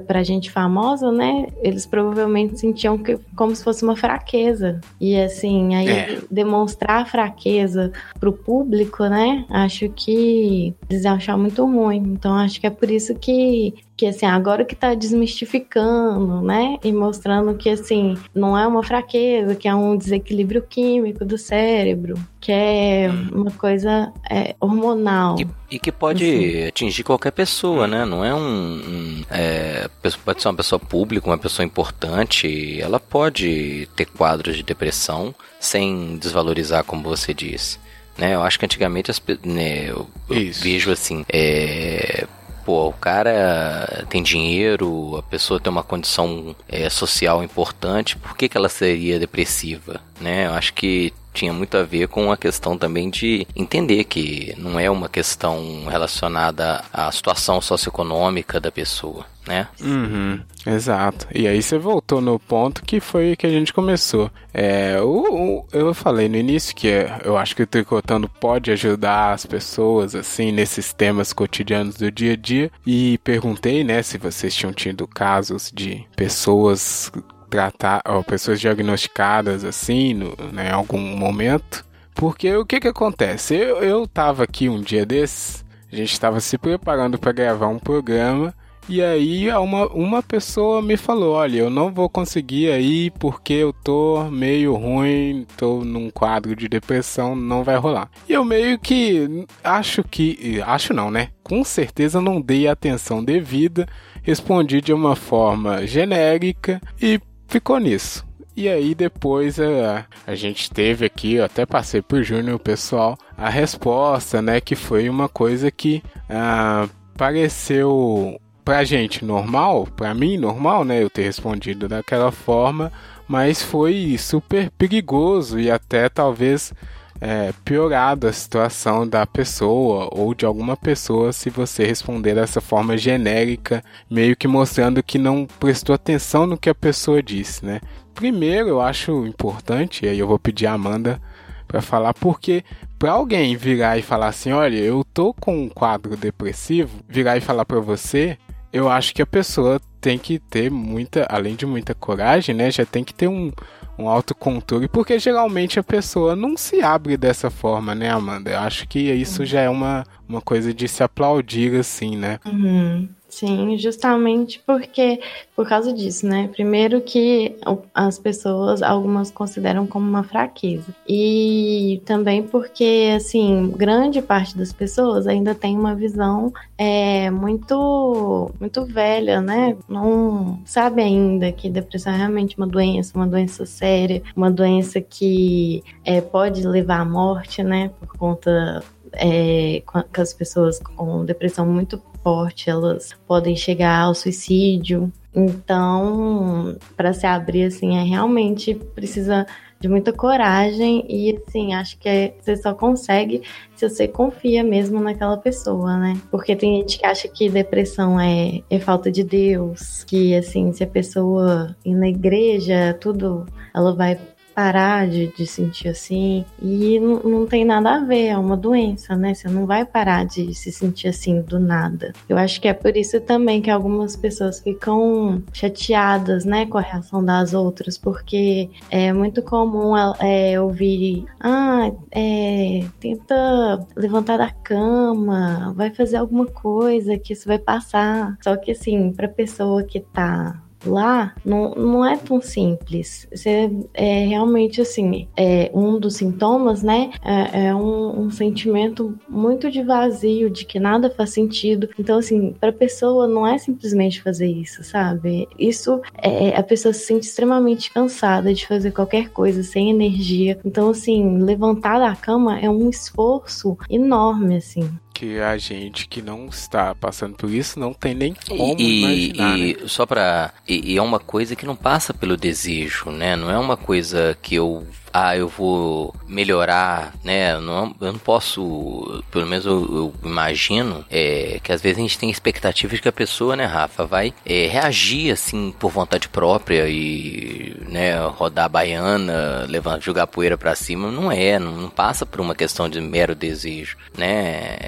para 0.07 0.23
gente 0.23 0.51
famosa, 0.51 1.11
né? 1.11 1.47
Eles 1.63 1.87
provavelmente 1.87 2.59
sentiam 2.61 2.99
que 2.99 3.19
como 3.35 3.55
se 3.55 3.65
fosse 3.65 3.83
uma 3.83 3.97
fraqueza. 3.97 4.81
E 5.01 5.17
assim, 5.17 5.75
aí 5.75 5.89
é. 5.89 6.19
demonstrar 6.31 7.09
fraqueza 7.09 7.93
pro 8.19 8.33
público, 8.33 9.05
né? 9.07 9.45
Acho 9.49 9.89
que 9.89 10.75
eles 10.89 11.05
iam 11.05 11.15
achar 11.15 11.37
muito 11.37 11.65
ruim. 11.65 12.03
Então 12.13 12.35
acho 12.35 12.61
que 12.61 12.67
é 12.67 12.71
por 12.71 12.91
isso 12.91 13.15
que 13.15 13.75
que 14.00 14.07
assim, 14.07 14.25
agora 14.25 14.64
que 14.64 14.75
tá 14.75 14.95
desmistificando, 14.95 16.40
né? 16.40 16.78
E 16.83 16.90
mostrando 16.90 17.54
que 17.54 17.69
assim, 17.69 18.16
não 18.35 18.57
é 18.57 18.66
uma 18.66 18.83
fraqueza, 18.83 19.54
que 19.54 19.69
é 19.69 19.75
um 19.75 19.95
desequilíbrio 19.95 20.62
químico 20.62 21.23
do 21.23 21.37
cérebro, 21.37 22.14
que 22.40 22.50
é 22.50 23.11
hum. 23.11 23.40
uma 23.42 23.50
coisa 23.50 24.11
é, 24.30 24.57
hormonal. 24.59 25.38
E, 25.38 25.47
e, 25.73 25.78
que 25.78 25.92
pode 25.92 26.25
assim. 26.25 26.66
atingir 26.66 27.02
qualquer 27.02 27.30
pessoa, 27.33 27.87
né? 27.87 28.07
Não 28.07 28.25
é 28.25 28.35
um. 28.35 28.38
um 28.40 29.23
é, 29.30 29.87
pode 30.25 30.40
ser 30.40 30.49
uma 30.49 30.54
pessoa 30.54 30.78
pública, 30.78 31.26
uma 31.26 31.37
pessoa 31.37 31.66
importante, 31.66 32.80
ela 32.80 32.99
pode 32.99 33.87
ter 33.95 34.07
quadros 34.07 34.57
de 34.57 34.62
depressão 34.62 35.35
sem 35.59 36.16
desvalorizar, 36.16 36.85
como 36.85 37.02
você 37.02 37.35
disse. 37.35 37.78
Né, 38.16 38.35
eu 38.35 38.42
acho 38.42 38.59
que 38.59 38.64
antigamente 38.64 39.11
as, 39.11 39.23
né, 39.45 39.90
eu, 39.90 40.07
eu 40.28 40.52
vejo 40.52 40.90
assim, 40.90 41.25
é, 41.33 42.26
pô, 42.71 42.87
o 42.87 42.93
cara 42.93 44.07
tem 44.09 44.23
dinheiro, 44.23 45.17
a 45.17 45.23
pessoa 45.25 45.59
tem 45.59 45.73
uma 45.73 45.83
condição 45.83 46.55
é, 46.69 46.89
social 46.89 47.43
importante, 47.43 48.17
por 48.17 48.37
que, 48.37 48.49
que 48.49 48.57
ela 48.57 48.69
seria 48.69 49.19
depressiva? 49.19 50.00
Né? 50.21 50.47
Eu 50.47 50.53
acho 50.53 50.73
que 50.75 51.12
tinha 51.33 51.53
muito 51.53 51.77
a 51.77 51.83
ver 51.83 52.09
com 52.09 52.31
a 52.31 52.37
questão 52.37 52.77
também 52.77 53.11
de 53.11 53.47
entender 53.55 54.05
que 54.05 54.55
não 54.59 54.79
é 54.79 54.91
uma 54.91 55.09
questão 55.09 55.87
relacionada 55.89 56.85
à 56.93 57.11
situação 57.13 57.61
socioeconômica 57.61 58.61
da 58.61 58.71
pessoa, 58.71 59.25
né? 59.47 59.69
Uhum, 59.81 60.41
exato. 60.67 61.27
E 61.35 61.47
aí 61.47 61.63
você 61.63 61.79
voltou 61.79 62.21
no 62.21 62.39
ponto 62.39 62.83
que 62.83 63.01
foi 63.01 63.37
que 63.37 63.47
a 63.47 63.51
gente 63.51 63.73
começou. 63.73 64.31
É, 64.53 65.01
o, 65.01 65.07
o, 65.09 65.67
eu 65.73 65.95
falei 65.95 66.29
no 66.29 66.37
início 66.37 66.75
que 66.75 66.89
eu 67.25 67.37
acho 67.37 67.55
que 67.55 67.63
o 67.63 67.67
Tricotando 67.67 68.29
pode 68.29 68.71
ajudar 68.71 69.33
as 69.33 69.47
pessoas, 69.47 70.15
assim, 70.15 70.53
nesses 70.53 70.93
temas 70.93 71.33
cotidianos 71.33 71.97
do 71.97 72.11
dia 72.11 72.33
a 72.33 72.37
dia. 72.37 72.71
E 72.87 73.19
perguntei, 73.19 73.85
né, 73.85 74.03
se 74.03 74.19
vocês 74.19 74.55
tinham 74.55 74.73
tido 74.73 75.07
casos 75.07 75.71
de 75.75 76.05
pessoas 76.17 77.11
tratar, 77.50 78.00
ó, 78.07 78.23
pessoas 78.23 78.61
diagnosticadas 78.61 79.64
assim, 79.64 80.14
no, 80.14 80.35
né, 80.52 80.69
em 80.69 80.73
algum 80.73 81.00
momento. 81.00 81.85
Porque 82.14 82.54
o 82.54 82.64
que 82.64 82.80
que 82.80 82.88
acontece? 82.88 83.54
Eu, 83.54 83.83
eu 83.83 84.07
tava 84.07 84.45
aqui 84.45 84.69
um 84.69 84.80
dia 84.80 85.04
desses, 85.04 85.64
a 85.92 85.97
gente 85.97 86.12
estava 86.12 86.40
se 86.40 86.57
preparando 86.57 87.19
para 87.19 87.33
gravar 87.33 87.69
um 87.69 87.78
programa 87.78 88.54
e 88.90 89.00
aí 89.00 89.49
uma, 89.52 89.87
uma 89.92 90.21
pessoa 90.21 90.83
me 90.83 90.97
falou, 90.97 91.35
olha, 91.35 91.59
eu 91.59 91.71
não 91.71 91.92
vou 91.92 92.09
conseguir 92.09 92.73
aí 92.73 93.09
porque 93.12 93.52
eu 93.52 93.73
tô 93.73 94.25
meio 94.25 94.75
ruim, 94.75 95.47
tô 95.57 95.85
num 95.85 96.11
quadro 96.11 96.57
de 96.57 96.69
depressão, 96.69 97.37
não 97.37 97.62
vai 97.62 97.76
rolar. 97.76 98.11
E 98.28 98.33
eu 98.33 98.45
meio 98.45 98.80
que 98.80 99.47
acho 99.62 100.02
que, 100.02 100.61
acho 100.66 100.92
não, 100.92 101.09
né? 101.09 101.28
Com 101.45 101.62
certeza 101.62 102.21
não 102.21 102.40
dei 102.40 102.66
atenção 102.66 103.23
devida, 103.23 103.87
respondi 104.25 104.80
de 104.80 104.92
uma 104.92 105.14
forma 105.14 105.87
genérica 105.87 106.80
e 107.00 107.21
ficou 107.50 107.78
nisso. 107.78 108.25
E 108.57 108.69
aí 108.69 108.95
depois 108.95 109.59
a, 109.59 109.64
é, 109.64 110.04
a 110.26 110.35
gente 110.35 110.71
teve 110.71 111.04
aqui, 111.04 111.35
eu 111.35 111.45
até 111.45 111.66
passei 111.66 112.00
por 112.00 112.23
Júnior, 112.23 112.59
pessoal, 112.59 113.19
a 113.37 113.49
resposta, 113.49 114.40
né? 114.40 114.61
Que 114.61 114.75
foi 114.75 115.09
uma 115.09 115.28
coisa 115.28 115.71
que 115.71 116.02
ah, 116.28 116.88
pareceu 117.16 118.40
pra 118.64 118.85
gente 118.85 119.25
normal, 119.25 119.87
pra 119.97 120.14
mim 120.14 120.37
normal, 120.37 120.85
né? 120.85 121.02
Eu 121.02 121.11
ter 121.11 121.23
respondido 121.23 121.88
daquela 121.88 122.30
forma, 122.30 122.92
mas 123.26 123.62
foi 123.62 124.16
super 124.19 124.71
perigoso 124.71 125.59
e 125.59 125.71
até 125.71 126.09
talvez 126.09 126.73
é, 127.21 127.53
piorado 127.65 128.27
a 128.27 128.33
situação 128.33 129.07
da 129.07 129.27
pessoa 129.27 130.09
ou 130.11 130.35
de 130.35 130.47
alguma 130.47 130.77
pessoa 130.77 131.33
se 131.33 131.50
você 131.50 131.85
responder 131.85 132.35
dessa 132.35 132.61
forma 132.61 132.97
genérica, 132.97 133.85
meio 134.11 134.35
que 134.35 134.49
mostrando 134.49 135.03
que 135.03 135.19
não 135.19 135.47
prestou 135.59 135.95
atenção 135.95 136.47
no 136.47 136.57
que 136.57 136.71
a 136.71 136.75
pessoa 136.75 137.23
disse, 137.23 137.65
né? 137.65 137.81
Primeiro, 138.15 138.69
eu 138.69 138.81
acho 138.81 139.27
importante, 139.27 140.05
e 140.05 140.09
aí 140.09 140.19
eu 140.19 140.27
vou 140.27 140.39
pedir 140.39 140.67
a 140.67 140.73
Amanda 140.73 141.21
para 141.69 141.81
falar, 141.81 142.15
porque 142.15 142.65
para 142.99 143.12
alguém 143.12 143.57
virar 143.57 143.99
e 143.99 144.03
falar 144.03 144.29
assim, 144.29 144.53
olha, 144.53 144.77
eu 144.77 145.05
tô 145.05 145.33
com 145.33 145.65
um 145.65 145.69
quadro 145.69 146.17
depressivo, 146.17 147.00
virar 147.09 147.37
e 147.37 147.41
falar 147.41 147.65
para 147.65 147.81
você, 147.81 148.37
eu 148.73 148.89
acho 148.89 149.15
que 149.15 149.23
a 149.23 149.27
pessoa 149.27 149.81
tem 150.00 150.19
que 150.19 150.39
ter 150.39 150.71
muita, 150.71 151.27
além 151.31 151.55
de 151.55 151.67
muita 151.67 151.95
coragem, 151.95 152.55
né? 152.55 152.71
Já 152.71 152.85
tem 152.85 153.05
que 153.05 153.15
ter 153.15 153.29
um, 153.29 153.53
um 154.00 154.09
autocontrole, 154.09 154.88
porque 154.88 155.19
geralmente 155.19 155.78
a 155.78 155.83
pessoa 155.83 156.35
não 156.35 156.57
se 156.57 156.83
abre 156.83 157.16
dessa 157.16 157.50
forma, 157.50 157.95
né, 157.95 158.11
Amanda? 158.11 158.50
Eu 158.50 158.59
acho 158.61 158.88
que 158.88 158.99
isso 158.99 159.45
já 159.45 159.61
é 159.61 159.69
uma, 159.69 160.04
uma 160.28 160.40
coisa 160.40 160.73
de 160.73 160.88
se 160.88 161.02
aplaudir, 161.02 161.78
assim, 161.78 162.16
né? 162.16 162.38
Uhum. 162.45 163.09
Sim, 163.31 163.79
justamente 163.79 164.61
porque 164.67 165.21
por 165.55 165.69
causa 165.69 165.93
disso, 165.93 166.27
né? 166.27 166.49
Primeiro 166.49 167.01
que 167.01 167.57
as 167.95 168.19
pessoas, 168.19 168.83
algumas 168.83 169.31
consideram 169.31 169.87
como 169.87 170.09
uma 170.09 170.25
fraqueza. 170.25 170.93
E 171.09 172.03
também 172.05 172.43
porque, 172.43 173.13
assim, 173.17 173.73
grande 173.77 174.21
parte 174.21 174.59
das 174.59 174.73
pessoas 174.73 175.27
ainda 175.27 175.55
tem 175.55 175.77
uma 175.79 175.95
visão 175.95 176.53
é, 176.77 177.31
muito, 177.31 178.51
muito 178.59 178.85
velha, 178.85 179.41
né? 179.41 179.77
Não 179.89 180.59
sabe 180.65 181.03
ainda 181.03 181.53
que 181.53 181.71
depressão 181.71 182.13
é 182.13 182.17
realmente 182.17 182.57
uma 182.57 182.67
doença, 182.67 183.17
uma 183.17 183.27
doença 183.27 183.65
séria, 183.65 184.23
uma 184.35 184.51
doença 184.51 185.01
que 185.01 185.85
é, 186.05 186.21
pode 186.21 186.67
levar 186.67 187.01
à 187.01 187.05
morte, 187.05 187.63
né? 187.63 187.91
Por 188.01 188.09
conta 188.19 188.83
é, 189.13 189.83
com 189.87 190.21
as 190.21 190.33
pessoas 190.33 190.79
com 190.79 191.25
depressão 191.25 191.67
muito 191.67 192.01
forte, 192.23 192.71
elas 192.71 193.15
podem 193.27 193.57
chegar 193.57 194.03
ao 194.03 194.15
suicídio. 194.15 195.12
Então, 195.35 196.77
para 196.97 197.12
se 197.12 197.27
abrir 197.27 197.65
assim, 197.65 197.97
é 197.97 198.03
realmente 198.03 198.75
precisa 198.75 199.47
de 199.81 199.89
muita 199.89 200.12
coragem 200.12 201.07
e 201.09 201.35
assim, 201.35 201.73
acho 201.73 201.97
que 201.99 202.09
é, 202.09 202.35
você 202.39 202.55
só 202.57 202.75
consegue 202.75 203.43
se 203.75 203.89
você 203.89 204.07
confia 204.07 204.62
mesmo 204.62 205.00
naquela 205.00 205.39
pessoa, 205.39 205.97
né? 205.97 206.21
Porque 206.31 206.55
tem 206.55 206.81
gente 206.81 206.99
que 206.99 207.07
acha 207.07 207.27
que 207.29 207.49
depressão 207.49 208.21
é, 208.21 208.61
é 208.69 208.79
falta 208.79 209.11
de 209.11 209.25
Deus, 209.25 210.05
que 210.05 210.35
assim, 210.35 210.71
se 210.73 210.85
a 210.85 210.87
pessoa 210.87 211.75
ir 211.83 211.95
na 211.95 212.09
igreja, 212.09 212.95
tudo, 213.00 213.47
ela 213.75 213.95
vai 213.95 214.19
parar 214.61 215.09
de, 215.09 215.29
de 215.29 215.47
sentir 215.47 215.88
assim. 215.88 216.45
E 216.61 217.00
não, 217.00 217.47
tem 217.47 217.64
nada 217.64 217.97
a 217.97 218.05
ver, 218.05 218.26
é 218.26 218.37
uma 218.37 218.59
doença, 218.59 219.17
né? 219.17 219.33
Você 219.33 219.49
não 219.49 219.64
vai 219.64 219.87
parar 219.87 220.26
de 220.26 220.52
se 220.55 220.71
sentir 220.71 221.09
assim 221.09 221.40
do 221.40 221.59
nada. 221.59 222.12
Eu 222.29 222.37
acho 222.37 222.61
que 222.61 222.69
é 222.69 222.75
por 222.75 222.95
isso 222.95 223.19
também 223.23 223.62
que 223.62 223.71
algumas 223.71 224.17
pessoas 224.17 224.61
ficam 224.61 225.43
chateadas, 225.50 226.45
né, 226.45 226.67
com 226.67 226.76
a 226.76 226.83
reação 226.83 227.25
das 227.25 227.55
outras, 227.55 227.97
porque 227.97 228.69
é 228.90 229.12
muito 229.14 229.43
comum 229.43 229.97
é, 230.19 230.61
ouvir: 230.61 231.25
ah, 231.40 231.90
é, 232.11 232.85
tenta 233.00 233.87
levantar 233.97 234.37
da 234.37 234.50
cama, 234.50 235.73
vai 235.75 235.90
fazer 235.90 236.19
alguma 236.19 236.45
coisa 236.47 237.19
que 237.19 237.33
isso 237.33 237.49
vai 237.49 237.59
passar. 237.59 238.37
Só 238.43 238.55
que 238.57 238.73
assim, 238.73 239.11
pra 239.12 239.26
pessoa 239.26 239.83
que 239.83 240.00
tá 240.00 240.61
lá 240.85 241.35
não, 241.45 241.75
não 241.75 242.05
é 242.05 242.17
tão 242.17 242.41
simples. 242.41 243.27
Você 243.33 243.71
é 243.95 244.27
realmente 244.27 244.81
assim, 244.81 245.29
é 245.37 245.71
um 245.75 245.99
dos 245.99 246.17
sintomas, 246.17 246.83
né? 246.83 247.11
É, 247.25 247.67
é 247.67 247.75
um, 247.75 248.23
um, 248.23 248.31
sentimento 248.31 249.19
muito 249.29 249.71
de 249.71 249.83
vazio, 249.83 250.51
de 250.51 250.65
que 250.65 250.79
nada 250.79 251.11
faz 251.11 251.31
sentido. 251.31 251.89
Então, 251.99 252.19
assim, 252.19 252.55
para 252.59 252.73
pessoa 252.73 253.27
não 253.27 253.47
é 253.47 253.59
simplesmente 253.59 254.23
fazer 254.23 254.47
isso, 254.47 254.83
sabe? 254.83 255.49
Isso 255.59 256.01
é 256.23 256.57
a 256.57 256.63
pessoa 256.63 256.93
se 256.93 257.07
sente 257.07 257.27
extremamente 257.27 257.93
cansada 257.93 258.53
de 258.53 258.67
fazer 258.67 258.91
qualquer 258.93 259.31
coisa 259.31 259.63
sem 259.63 259.91
energia. 259.91 260.59
Então, 260.65 260.91
assim, 260.91 261.39
levantar 261.39 261.99
da 261.99 262.15
cama 262.15 262.59
é 262.59 262.69
um 262.69 262.89
esforço 262.89 263.77
enorme, 263.89 264.57
assim 264.57 264.89
que 265.21 265.39
a 265.39 265.59
gente 265.59 266.09
que 266.09 266.23
não 266.23 266.47
está 266.47 266.95
passando 266.95 267.35
por 267.35 267.50
isso 267.50 267.79
não 267.79 267.93
tem 267.93 268.15
nem 268.15 268.35
como 268.49 268.81
e, 268.81 269.00
imaginar. 269.00 269.59
E 269.59 269.75
né? 269.75 269.81
só 269.87 270.07
para 270.07 270.50
e, 270.67 270.95
e, 270.95 270.97
é 270.97 271.03
uma 271.03 271.21
coisa 271.21 271.55
que 271.55 271.67
não 271.67 271.77
passa 271.77 272.15
pelo 272.15 272.39
desejo, 272.39 273.11
né? 273.11 273.37
Não 273.37 273.50
é 273.50 273.59
uma 273.59 273.77
coisa 273.77 274.35
que 274.41 274.55
eu 274.55 274.87
ah, 275.12 275.37
eu 275.37 275.49
vou 275.49 276.14
melhorar, 276.26 277.14
né? 277.25 277.55
Eu 277.55 277.61
não, 277.61 277.95
eu 278.00 278.12
não 278.12 278.19
posso, 278.19 279.23
pelo 279.31 279.47
menos 279.47 279.67
eu, 279.67 279.73
eu 279.73 280.14
imagino, 280.25 281.05
é, 281.11 281.59
que 281.62 281.73
às 281.73 281.81
vezes 281.81 281.99
a 281.99 282.02
gente 282.02 282.19
tem 282.19 282.31
expectativas 282.31 282.97
de 282.97 283.02
que 283.02 283.09
a 283.09 283.12
pessoa, 283.12 283.57
né, 283.57 283.64
Rafa, 283.64 284.05
vai 284.05 284.33
é, 284.47 284.67
reagir 284.67 285.33
assim 285.33 285.75
por 285.79 285.90
vontade 285.90 286.29
própria 286.29 286.88
e, 286.88 287.76
né, 287.88 288.19
rodar 288.26 288.67
a 288.67 288.69
baiana, 288.69 289.67
levantar, 289.69 290.00
jogar 290.00 290.26
poeira 290.26 290.57
para 290.57 290.75
cima. 290.75 291.11
Não 291.11 291.31
é, 291.31 291.59
não, 291.59 291.73
não, 291.73 291.90
passa 291.90 292.25
por 292.25 292.40
uma 292.40 292.55
questão 292.55 292.88
de 292.88 293.00
mero 293.00 293.35
desejo, 293.35 293.97
né? 294.17 294.79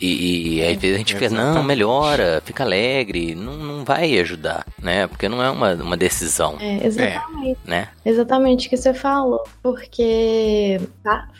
E, 0.00 0.58
e 0.58 0.62
às 0.62 0.76
vezes 0.76 0.94
a 0.94 0.98
gente 0.98 1.14
fica, 1.14 1.30
não, 1.30 1.62
melhora, 1.62 2.42
fica 2.44 2.62
alegre, 2.62 3.34
não, 3.34 3.56
não 3.56 3.73
vai 3.84 4.18
ajudar, 4.18 4.66
né? 4.82 5.06
Porque 5.06 5.28
não 5.28 5.42
é 5.42 5.50
uma, 5.50 5.74
uma 5.74 5.96
decisão. 5.96 6.56
É, 6.60 6.86
exatamente. 6.86 7.58
É, 7.66 7.70
né? 7.70 7.88
Exatamente 8.04 8.66
o 8.66 8.70
que 8.70 8.76
você 8.76 8.94
falou. 8.94 9.42
Porque 9.62 10.80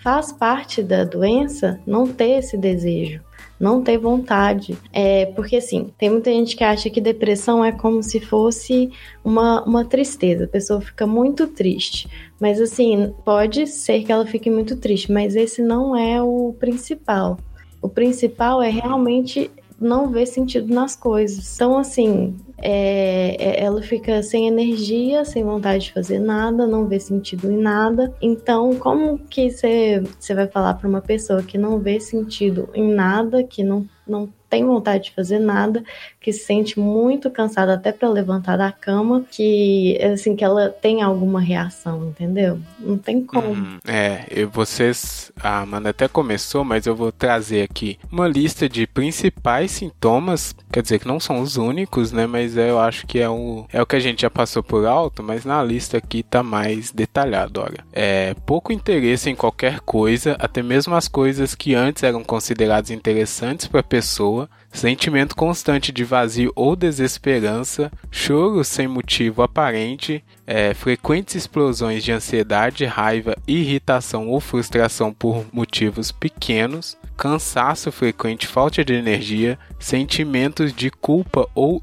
faz 0.03 0.33
parte 0.33 0.83
da 0.83 1.05
doença 1.05 1.81
não 1.87 2.07
ter 2.07 2.39
esse 2.39 2.57
desejo 2.57 3.21
não 3.59 3.83
ter 3.83 3.97
vontade. 3.99 4.77
É, 4.93 5.27
porque 5.27 5.57
assim, 5.57 5.93
tem 5.99 6.11
muita 6.11 6.31
gente 6.31 6.57
que 6.57 6.65
acha 6.65 6.91
que 6.91 7.01
depressão 7.01 7.65
é 7.65 7.73
como 7.73 8.03
se 8.03 8.21
fosse 8.21 8.91
uma, 9.25 9.63
uma 9.65 9.85
tristeza. 9.85 10.45
A 10.45 10.49
pessoa 10.49 10.81
fica 10.81 11.07
muito 11.07 11.47
triste. 11.47 12.09
Mas 12.41 12.61
assim, 12.61 13.15
pode 13.25 13.67
ser 13.67 14.03
que 14.05 14.13
ela 14.13 14.27
fique 14.27 14.51
muito 14.51 14.77
triste, 14.77 15.11
mas 15.11 15.37
esse 15.37 15.63
não 15.63 15.97
é 15.97 16.23
o 16.23 16.55
principal. 16.59 17.39
O 17.81 17.89
principal 17.89 18.63
é 18.63 18.71
realmente 18.71 19.51
não 19.81 20.11
ver 20.11 20.27
sentido 20.27 20.73
nas 20.73 20.97
coisas. 20.97 21.55
Então, 21.55 21.77
assim, 21.77 22.37
é, 22.59 23.37
é, 23.39 23.65
ela 23.65 23.83
fica 23.83 24.23
sem 24.23 24.47
energia, 24.47 25.25
sem 25.25 25.45
vontade 25.45 25.85
de 25.85 25.93
fazer 25.93 26.19
nada, 26.19 26.67
não 26.67 26.87
vê 26.87 26.99
sentido 27.01 27.51
em 27.51 27.57
nada. 27.57 28.15
Então, 28.23 28.75
como 28.77 29.19
que 29.19 29.51
você 29.51 30.03
vai 30.35 30.47
falar 30.47 30.75
para 30.75 30.89
uma 30.89 31.03
pessoa 31.03 31.43
que 31.43 31.59
não 31.59 31.79
vê 31.79 32.01
sentido 32.01 32.69
em 32.75 32.93
nada, 32.93 33.43
que 33.43 33.63
não, 33.63 33.87
não 34.07 34.29
tem 34.55 34.65
vontade 34.65 35.05
de 35.05 35.11
fazer 35.11 35.41
nada, 35.41 35.83
que 36.21 36.33
se 36.33 36.45
sente 36.45 36.79
muito 36.79 37.29
cansada 37.29 37.75
até 37.75 37.91
para 37.91 38.09
levantar 38.09 38.57
da 38.57 38.71
cama, 38.71 39.25
que 39.29 39.99
assim 40.01 40.37
que 40.37 40.45
ela 40.45 40.69
tem 40.69 41.03
alguma 41.03 41.41
reação, 41.41 42.07
entendeu? 42.07 42.61
Não 42.79 42.97
tem 42.97 43.21
como. 43.25 43.49
Hum, 43.49 43.79
é, 43.85 44.25
eu, 44.31 44.49
vocês, 44.49 45.33
a 45.41 45.63
Amanda 45.63 45.91
até 45.91 46.07
começou, 46.07 46.63
mas 46.63 46.87
eu 46.87 46.95
vou 46.95 47.11
trazer 47.11 47.63
aqui 47.63 47.99
uma 48.13 48.29
lista 48.29 48.69
de 48.69 48.87
principais 48.87 49.73
sintomas, 49.73 50.55
quer 50.73 50.83
dizer 50.83 51.01
que 51.01 51.09
não 51.09 51.19
são 51.19 51.41
os 51.41 51.57
únicos, 51.57 52.13
né, 52.13 52.25
mas 52.25 52.57
eu 52.57 52.79
acho 52.79 53.09
que 53.09 53.19
é 53.19 53.29
o 53.29 53.67
é 53.73 53.83
o 53.83 53.87
que 53.87 53.97
a 53.97 54.01
gente 54.01 54.23
já 54.23 54.31
passou 54.31 54.63
por 54.63 54.87
alto, 54.87 55.21
mas 55.21 55.45
na 55.45 55.63
lista 55.65 55.99
aqui 55.99 56.23
tá 56.23 56.45
mais 56.45 56.93
detalhado, 56.93 57.61
olha. 57.61 57.85
É 57.93 58.35
pouco 58.47 58.73
interesse 58.73 59.29
em 59.29 59.35
qualquer 59.35 59.81
coisa, 59.81 60.37
até 60.39 60.63
mesmo 60.63 60.95
as 60.95 61.09
coisas 61.09 61.57
que 61.57 61.75
antes 61.75 62.05
eram 62.05 62.23
consideradas 62.23 62.93
interessantes 62.93 63.67
para 63.67 63.83
pessoa 63.95 64.51
sentimento 64.73 65.37
constante 65.37 65.93
de 65.93 66.03
vazio 66.03 66.53
ou 66.57 66.75
desesperança, 66.75 67.93
choro 68.11 68.65
sem 68.65 68.89
motivo 68.89 69.41
aparente, 69.41 70.25
é, 70.45 70.75
frequentes 70.75 71.37
explosões 71.37 72.03
de 72.03 72.11
ansiedade, 72.11 72.85
raiva, 72.85 73.37
irritação 73.47 74.29
ou 74.31 74.41
frustração 74.41 75.15
por 75.15 75.47
motivos 75.53 76.11
pequenos, 76.11 76.97
cansaço 77.17 77.93
frequente, 77.93 78.49
falta 78.49 78.85
de 78.85 78.95
energia, 78.95 79.57
sentimentos 79.79 80.73
de 80.73 80.91
culpa 80.91 81.49
ou 81.55 81.81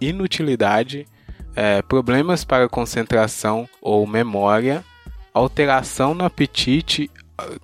inutilidade, 0.00 1.06
é, 1.54 1.80
problemas 1.80 2.42
para 2.44 2.68
concentração 2.68 3.68
ou 3.80 4.04
memória, 4.04 4.84
alteração 5.32 6.12
no 6.12 6.24
apetite, 6.24 7.08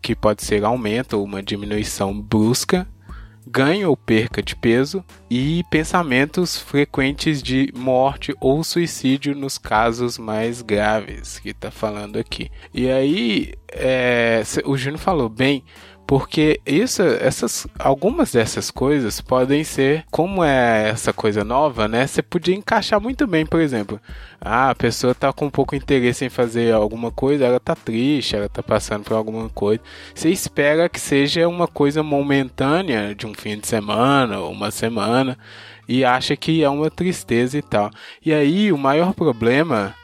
que 0.01 0.15
pode 0.15 0.45
ser 0.45 0.65
aumento 0.65 1.15
ou 1.15 1.25
uma 1.25 1.43
diminuição 1.43 2.19
brusca, 2.19 2.87
ganho 3.47 3.89
ou 3.91 3.97
perca 3.97 4.43
de 4.43 4.57
peso 4.57 5.05
e 5.31 5.63
pensamentos 5.71 6.59
frequentes 6.59 7.43
de 7.43 7.73
morte 7.77 8.35
ou 8.41 8.65
suicídio 8.65 9.35
nos 9.35 9.57
casos 9.57 10.19
mais 10.19 10.63
graves 10.63 11.39
que 11.39 11.51
está 11.51 11.71
falando 11.71 12.19
aqui. 12.19 12.51
E 12.75 12.91
aí, 12.91 13.55
é, 13.71 14.43
o 14.65 14.77
Júnior 14.77 14.99
falou 14.99 15.29
bem, 15.29 15.63
porque 16.07 16.61
isso, 16.65 17.03
essas, 17.03 17.67
algumas 17.79 18.33
dessas 18.33 18.71
coisas 18.71 19.21
podem 19.21 19.65
ser, 19.65 20.05
como 20.11 20.45
é 20.45 20.91
essa 20.91 21.13
coisa 21.13 21.43
nova, 21.43 21.89
né? 21.89 22.07
Você 22.07 22.23
podia 22.23 22.55
encaixar 22.55 23.01
muito 23.01 23.27
bem, 23.27 23.45
por 23.45 23.61
exemplo. 23.61 24.01
Ah, 24.41 24.71
a 24.71 24.75
pessoa 24.75 25.15
tá 25.15 25.33
com 25.33 25.47
um 25.47 25.51
pouco 25.51 25.75
interesse 25.75 26.25
em 26.25 26.29
fazer 26.29 26.73
alguma 26.73 27.11
coisa, 27.11 27.45
ela 27.45 27.59
tá 27.59 27.75
triste, 27.75 28.37
ela 28.37 28.49
tá 28.49 28.63
passando 28.63 29.03
por 29.03 29.15
alguma 29.15 29.49
coisa. 29.49 29.83
Você 30.15 30.31
espera 30.31 30.89
que 30.89 31.01
seja 31.01 31.49
uma 31.49 31.67
coisa 31.67 32.03
momentânea 32.03 33.13
de 33.15 33.27
um 33.27 33.35
fim 33.35 33.59
de 33.59 33.67
semana 33.67 34.39
ou 34.39 34.53
uma 34.53 34.71
semana 34.71 35.37
e 35.89 36.05
acha 36.05 36.37
que 36.37 36.63
é 36.63 36.69
uma 36.69 36.91
tristeza 36.91 37.59
e 37.59 37.63
tal. 37.63 37.91
E 38.25 38.33
aí 38.33 38.71
o 38.71 38.79
maior 38.79 39.13
problema 39.13 39.95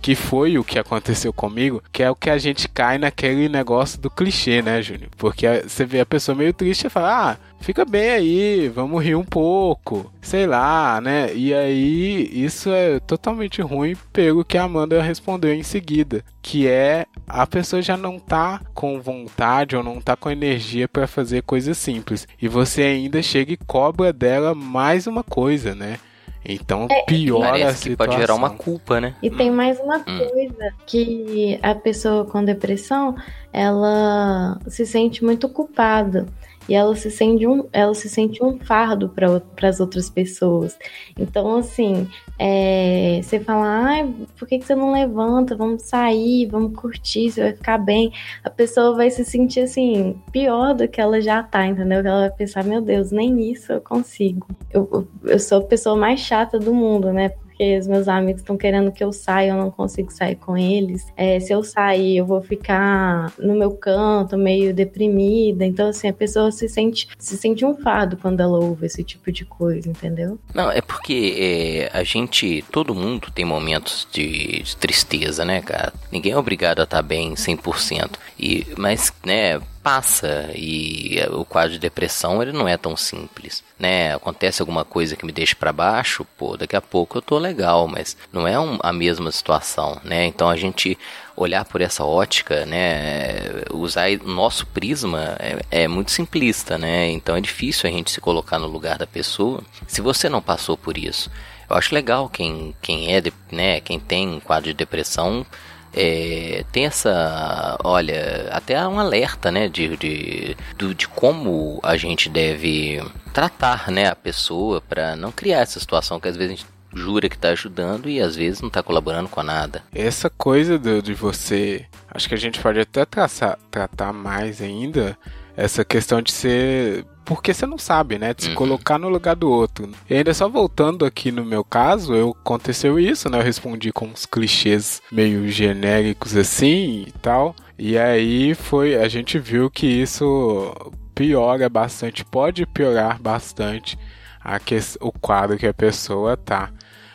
que 0.00 0.14
foi 0.14 0.58
o 0.58 0.64
que 0.64 0.78
aconteceu 0.78 1.32
comigo, 1.32 1.82
que 1.92 2.02
é 2.02 2.10
o 2.10 2.16
que 2.16 2.30
a 2.30 2.38
gente 2.38 2.68
cai 2.68 2.98
naquele 2.98 3.48
negócio 3.48 4.00
do 4.00 4.10
clichê, 4.10 4.62
né, 4.62 4.80
Júnior? 4.82 5.10
Porque 5.16 5.46
você 5.66 5.84
vê 5.84 6.00
a 6.00 6.06
pessoa 6.06 6.36
meio 6.36 6.52
triste 6.52 6.86
e 6.86 6.90
fala, 6.90 7.32
ah, 7.32 7.36
fica 7.60 7.84
bem 7.84 8.10
aí, 8.10 8.68
vamos 8.68 9.02
rir 9.02 9.14
um 9.14 9.24
pouco, 9.24 10.12
sei 10.20 10.46
lá, 10.46 11.00
né? 11.00 11.34
E 11.34 11.52
aí 11.52 12.30
isso 12.32 12.70
é 12.70 13.00
totalmente 13.00 13.60
ruim 13.60 13.96
pelo 14.12 14.44
que 14.44 14.56
a 14.56 14.64
Amanda 14.64 15.02
respondeu 15.02 15.52
em 15.52 15.62
seguida, 15.62 16.24
que 16.40 16.66
é 16.66 17.06
a 17.26 17.46
pessoa 17.46 17.82
já 17.82 17.96
não 17.96 18.18
tá 18.18 18.60
com 18.74 19.00
vontade 19.00 19.76
ou 19.76 19.82
não 19.82 20.00
tá 20.00 20.16
com 20.16 20.30
energia 20.30 20.88
para 20.88 21.06
fazer 21.06 21.42
coisas 21.42 21.76
simples 21.76 22.26
e 22.40 22.48
você 22.48 22.82
ainda 22.82 23.22
chega 23.22 23.52
e 23.52 23.56
cobra 23.56 24.12
dela 24.12 24.54
mais 24.54 25.06
uma 25.06 25.22
coisa, 25.22 25.74
né? 25.74 25.98
Então 26.44 26.86
é, 26.90 27.02
piora 27.02 27.68
a 27.68 27.74
situação. 27.74 27.90
que 27.90 27.96
pode 27.96 28.16
gerar 28.16 28.34
uma 28.34 28.50
culpa, 28.50 29.00
né? 29.00 29.14
E 29.22 29.30
tem 29.30 29.50
mais 29.50 29.78
uma 29.80 29.98
hum. 29.98 30.04
coisa 30.04 30.74
que 30.86 31.58
a 31.62 31.74
pessoa 31.74 32.24
com 32.24 32.44
depressão, 32.44 33.14
ela 33.52 34.58
se 34.66 34.86
sente 34.86 35.24
muito 35.24 35.48
culpada 35.48 36.26
e 36.68 36.74
ela 36.74 36.94
se 36.94 37.10
sente 37.10 37.46
um, 37.46 37.66
ela 37.72 37.94
se 37.94 38.08
sente 38.08 38.44
um 38.44 38.58
fardo 38.58 39.08
para 39.08 39.68
as 39.68 39.80
outras 39.80 40.10
pessoas. 40.10 40.78
Então, 41.18 41.56
assim, 41.56 42.06
é, 42.38 43.20
você 43.22 43.40
fala, 43.40 43.66
ai, 43.86 44.14
por 44.38 44.46
que, 44.46 44.58
que 44.58 44.66
você 44.66 44.74
não 44.74 44.92
levanta? 44.92 45.56
Vamos 45.56 45.82
sair, 45.82 46.46
vamos 46.46 46.76
curtir, 46.76 47.30
você 47.30 47.42
vai 47.42 47.52
ficar 47.54 47.78
bem. 47.78 48.12
A 48.44 48.50
pessoa 48.50 48.94
vai 48.94 49.10
se 49.10 49.24
sentir 49.24 49.60
assim, 49.60 50.20
pior 50.30 50.74
do 50.74 50.86
que 50.86 51.00
ela 51.00 51.20
já 51.20 51.42
tá, 51.42 51.66
entendeu? 51.66 52.00
Ela 52.00 52.28
vai 52.28 52.30
pensar, 52.30 52.62
meu 52.64 52.82
Deus, 52.82 53.10
nem 53.10 53.50
isso 53.50 53.72
eu 53.72 53.80
consigo. 53.80 54.46
Eu, 54.70 55.08
eu 55.24 55.38
sou 55.38 55.58
a 55.58 55.64
pessoa 55.64 55.96
mais 55.96 56.20
chata 56.20 56.58
do 56.58 56.74
mundo, 56.74 57.12
né? 57.12 57.32
Porque 57.58 57.76
os 57.76 57.88
meus 57.88 58.06
amigos 58.06 58.40
estão 58.40 58.56
querendo 58.56 58.92
que 58.92 59.02
eu 59.02 59.12
saia, 59.12 59.50
eu 59.50 59.56
não 59.56 59.68
consigo 59.68 60.12
sair 60.12 60.36
com 60.36 60.56
eles. 60.56 61.04
É, 61.16 61.40
se 61.40 61.52
eu 61.52 61.64
sair, 61.64 62.18
eu 62.18 62.24
vou 62.24 62.40
ficar 62.40 63.32
no 63.36 63.56
meu 63.56 63.72
canto, 63.72 64.38
meio 64.38 64.72
deprimida. 64.72 65.66
Então, 65.66 65.88
assim, 65.88 66.06
a 66.06 66.12
pessoa 66.12 66.52
se 66.52 66.68
sente, 66.68 67.08
se 67.18 67.36
sente 67.36 67.64
um 67.64 67.76
fardo 67.76 68.16
quando 68.16 68.40
ela 68.40 68.58
ouve 68.58 68.86
esse 68.86 69.02
tipo 69.02 69.32
de 69.32 69.44
coisa, 69.44 69.88
entendeu? 69.88 70.38
Não, 70.54 70.70
é 70.70 70.80
porque 70.80 71.88
é, 71.92 71.98
a 71.98 72.04
gente, 72.04 72.64
todo 72.70 72.94
mundo 72.94 73.28
tem 73.34 73.44
momentos 73.44 74.06
de, 74.12 74.62
de 74.62 74.76
tristeza, 74.76 75.44
né, 75.44 75.60
cara? 75.60 75.92
Ninguém 76.12 76.32
é 76.32 76.38
obrigado 76.38 76.78
a 76.78 76.84
estar 76.84 77.02
bem 77.02 77.34
100%. 77.34 78.10
E, 78.38 78.68
mas, 78.76 79.12
né, 79.26 79.60
passa 79.88 80.50
e 80.54 81.18
o 81.30 81.46
quadro 81.46 81.72
de 81.72 81.78
depressão 81.78 82.42
ele 82.42 82.52
não 82.52 82.68
é 82.68 82.76
tão 82.76 82.94
simples, 82.94 83.64
né? 83.78 84.14
Acontece 84.14 84.60
alguma 84.60 84.84
coisa 84.84 85.16
que 85.16 85.24
me 85.24 85.32
deixa 85.32 85.56
para 85.56 85.72
baixo, 85.72 86.26
pô, 86.36 86.58
daqui 86.58 86.76
a 86.76 86.80
pouco 86.82 87.16
eu 87.16 87.22
tô 87.22 87.38
legal, 87.38 87.88
mas 87.88 88.14
não 88.30 88.46
é 88.46 88.60
um, 88.60 88.78
a 88.82 88.92
mesma 88.92 89.32
situação, 89.32 89.98
né? 90.04 90.26
Então 90.26 90.50
a 90.50 90.56
gente 90.56 90.98
olhar 91.34 91.64
por 91.64 91.80
essa 91.80 92.04
ótica, 92.04 92.66
né, 92.66 93.62
usar 93.72 94.10
o 94.10 94.28
nosso 94.28 94.66
prisma 94.66 95.36
é, 95.38 95.84
é, 95.84 95.88
muito 95.88 96.10
simplista, 96.10 96.76
né? 96.76 97.08
Então 97.08 97.34
é 97.34 97.40
difícil 97.40 97.88
a 97.88 97.90
gente 97.90 98.10
se 98.10 98.20
colocar 98.20 98.58
no 98.58 98.66
lugar 98.66 98.98
da 98.98 99.06
pessoa 99.06 99.62
se 99.86 100.02
você 100.02 100.28
não 100.28 100.42
passou 100.42 100.76
por 100.76 100.98
isso. 100.98 101.30
Eu 101.70 101.76
acho 101.76 101.94
legal 101.94 102.28
quem, 102.28 102.74
quem 102.82 103.14
é, 103.14 103.22
né, 103.50 103.80
quem 103.80 103.98
tem 103.98 104.28
um 104.28 104.40
quadro 104.40 104.68
de 104.68 104.74
depressão 104.74 105.46
é, 105.92 106.64
tem 106.72 106.86
essa, 106.86 107.78
olha, 107.84 108.48
até 108.50 108.86
um 108.86 108.98
alerta, 108.98 109.50
né, 109.50 109.68
de, 109.68 109.96
de, 109.96 110.56
de, 110.76 110.94
de 110.94 111.08
como 111.08 111.80
a 111.82 111.96
gente 111.96 112.28
deve 112.28 113.02
tratar, 113.32 113.90
né, 113.90 114.08
a 114.08 114.16
pessoa 114.16 114.80
para 114.80 115.16
não 115.16 115.32
criar 115.32 115.60
essa 115.60 115.80
situação 115.80 116.20
que 116.20 116.28
às 116.28 116.36
vezes 116.36 116.52
a 116.52 116.56
gente 116.56 116.66
jura 116.94 117.28
que 117.28 117.36
está 117.36 117.50
ajudando 117.50 118.08
e 118.08 118.20
às 118.20 118.34
vezes 118.34 118.60
não 118.60 118.68
está 118.68 118.82
colaborando 118.82 119.28
com 119.28 119.42
nada. 119.42 119.82
Essa 119.94 120.30
coisa 120.30 120.78
de, 120.78 121.02
de 121.02 121.14
você, 121.14 121.84
acho 122.10 122.28
que 122.28 122.34
a 122.34 122.38
gente 122.38 122.60
pode 122.60 122.80
até 122.80 123.04
traçar, 123.04 123.58
tratar 123.70 124.12
mais 124.12 124.60
ainda 124.62 125.16
essa 125.56 125.84
questão 125.84 126.22
de 126.22 126.30
ser 126.32 127.04
porque 127.28 127.52
você 127.52 127.66
não 127.66 127.76
sabe, 127.76 128.18
né? 128.18 128.32
De 128.32 128.44
se 128.44 128.48
Uhum. 128.48 128.54
colocar 128.54 128.98
no 128.98 129.08
lugar 129.10 129.36
do 129.36 129.50
outro. 129.50 129.88
E 130.08 130.14
ainda 130.14 130.32
só 130.32 130.48
voltando 130.48 131.04
aqui 131.04 131.30
no 131.30 131.44
meu 131.44 131.62
caso, 131.62 132.14
eu 132.14 132.34
aconteceu 132.40 132.98
isso, 132.98 133.28
né? 133.28 133.38
Eu 133.38 133.42
respondi 133.42 133.92
com 133.92 134.06
uns 134.06 134.24
clichês 134.24 135.02
meio 135.12 135.46
genéricos 135.50 136.34
assim 136.34 137.04
e 137.06 137.12
tal. 137.20 137.54
E 137.78 137.98
aí 137.98 138.54
foi, 138.54 138.96
a 138.96 139.06
gente 139.08 139.38
viu 139.38 139.70
que 139.70 139.86
isso 139.86 140.74
piora 141.14 141.68
bastante, 141.68 142.24
pode 142.24 142.64
piorar 142.66 143.20
bastante 143.20 143.98
a 144.42 144.58
que, 144.58 144.78
o 145.00 145.12
quadro 145.12 145.58
que 145.58 145.66
a 145.66 145.74
pessoa 145.74 146.36
tá. 146.36 146.70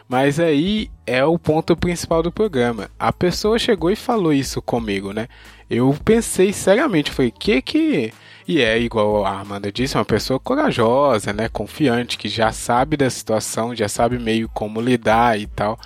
Mas 0.08 0.39
aí 0.39 0.91
é 1.08 1.26
o 1.26 1.39
ponto 1.39 1.76
principal 1.76 2.21
do 2.21 2.32
programa. 2.32 2.89
A 2.99 3.12
pessoa 3.12 3.58
chegou 3.58 3.89
e 3.89 3.95
falou 3.95 4.32
isso 4.32 4.62
comigo, 4.62 5.12
né? 5.12 5.28
Eu 5.69 5.95
pensei 6.06 6.54
seriamente, 6.54 7.10
falei, 7.12 7.32
que 7.32 7.62
que. 7.62 8.13
E 8.48 8.62
é 8.62 8.80
igual 8.80 9.26
a 9.26 9.40
Amanda 9.40 9.72
disse, 9.72 9.96
uma 9.98 10.04
pessoa 10.04 10.40
corajosa, 10.40 11.32
né? 11.32 11.48
Confiante, 11.48 12.18
que 12.18 12.28
já 12.28 12.52
sabe 12.52 12.98
da 12.98 13.10
situação, 13.10 13.76
já 13.76 13.88
sabe 13.88 14.20
meio 14.20 14.50
como 14.50 14.82
lidar 14.82 15.40
e 15.40 15.48
tal. 15.48 15.80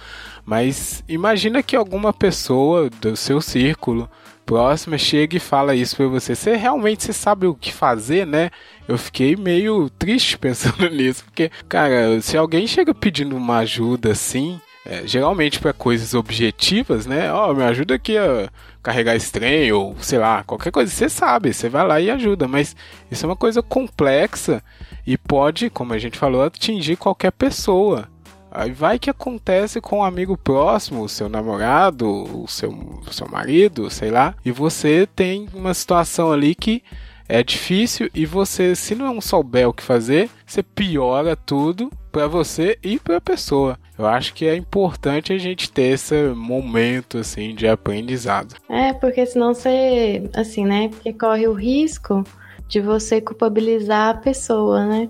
Mas 0.46 1.04
imagina 1.08 1.62
que 1.62 1.76
alguma 1.76 2.12
pessoa 2.12 2.90
do 2.90 3.16
seu 3.16 3.42
círculo 3.42 4.10
próxima 4.46 4.98
chega 4.98 5.36
e 5.36 5.42
fala 5.42 5.76
isso 5.76 5.98
pra 5.98 6.08
você. 6.08 6.34
Você 6.34 6.56
realmente 6.56 7.04
você 7.04 7.14
sabe 7.14 7.46
o 7.46 7.54
que 7.54 7.72
fazer, 7.72 8.26
né? 8.26 8.50
Eu 8.88 8.98
fiquei 8.98 9.36
meio 9.36 9.90
triste 9.90 10.38
pensando 10.40 10.90
nisso, 10.90 11.26
porque, 11.26 11.52
cara, 11.68 12.20
se 12.22 12.38
alguém 12.38 12.66
chega 12.66 12.94
pedindo 12.94 13.36
uma 13.36 13.58
ajuda 13.58 14.14
assim, 14.14 14.60
é, 14.90 15.06
geralmente 15.06 15.60
para 15.60 15.74
coisas 15.74 16.14
objetivas, 16.14 17.06
né? 17.06 17.32
Ó, 17.32 17.54
me 17.54 17.64
ajuda 17.64 17.96
aqui 17.96 18.18
a 18.18 18.50
carregar 18.82 19.18
esse 19.18 19.30
trem, 19.30 19.70
ou 19.74 19.98
sei 20.00 20.18
lá, 20.18 20.46
qualquer 20.46 20.72
coisa, 20.72 20.90
você 20.90 21.10
sabe, 21.10 21.54
você 21.54 21.68
vai 21.68 21.86
lá 21.86 22.00
e 22.00 22.10
ajuda, 22.10 22.48
mas 22.48 22.74
isso 23.12 23.26
é 23.26 23.30
uma 23.30 23.36
coisa 23.36 23.62
complexa 23.62 24.64
e 25.06 25.18
pode, 25.18 25.70
como 25.70 25.92
a 25.92 25.98
gente 25.98 26.18
falou, 26.18 26.42
atingir 26.42 26.96
qualquer 26.96 27.32
pessoa. 27.34 28.08
Aí 28.50 28.72
vai 28.72 28.98
que 28.98 29.10
acontece 29.10 29.82
com 29.82 30.00
um 30.00 30.04
amigo 30.04 30.38
próximo, 30.38 31.04
o 31.04 31.10
seu 31.10 31.28
namorado, 31.28 32.08
o 32.08 32.48
seu, 32.48 32.72
o 32.72 33.14
seu 33.14 33.28
marido, 33.28 33.90
sei 33.92 34.10
lá, 34.10 34.36
e 34.46 34.54
você 34.54 35.06
tem 35.14 35.50
uma 35.54 35.74
situação 35.74 36.32
ali 36.32 36.56
que 36.56 36.82
é 37.28 37.44
difícil 37.44 38.10
e 38.16 38.26
você, 38.26 38.74
se 38.74 38.96
não 38.96 39.20
souber 39.20 39.68
o 39.68 39.74
que 39.74 39.84
fazer, 39.84 40.30
você 40.46 40.64
piora 40.64 41.36
tudo 41.36 41.92
para 42.10 42.26
você 42.26 42.80
e 42.82 42.98
para 42.98 43.18
a 43.18 43.22
pessoa. 43.22 43.78
Eu 43.98 44.06
acho 44.06 44.34
que 44.34 44.46
é 44.46 44.56
importante 44.56 45.34
a 45.34 45.38
gente 45.38 45.72
ter 45.72 45.94
esse 45.94 46.28
momento 46.30 47.18
assim 47.18 47.56
de 47.56 47.68
aprendizado. 47.68 48.56
É, 48.70 48.94
porque 48.94 49.26
senão 49.26 49.54
você, 49.54 50.30
assim, 50.36 50.66
né? 50.66 50.90
Porque 50.90 51.12
corre 51.14 51.48
o 51.48 51.54
risco 51.54 52.24
de 52.68 52.80
você 52.80 53.20
culpabilizar 53.20 54.10
a 54.10 54.20
pessoa, 54.20 54.86
né? 54.86 55.10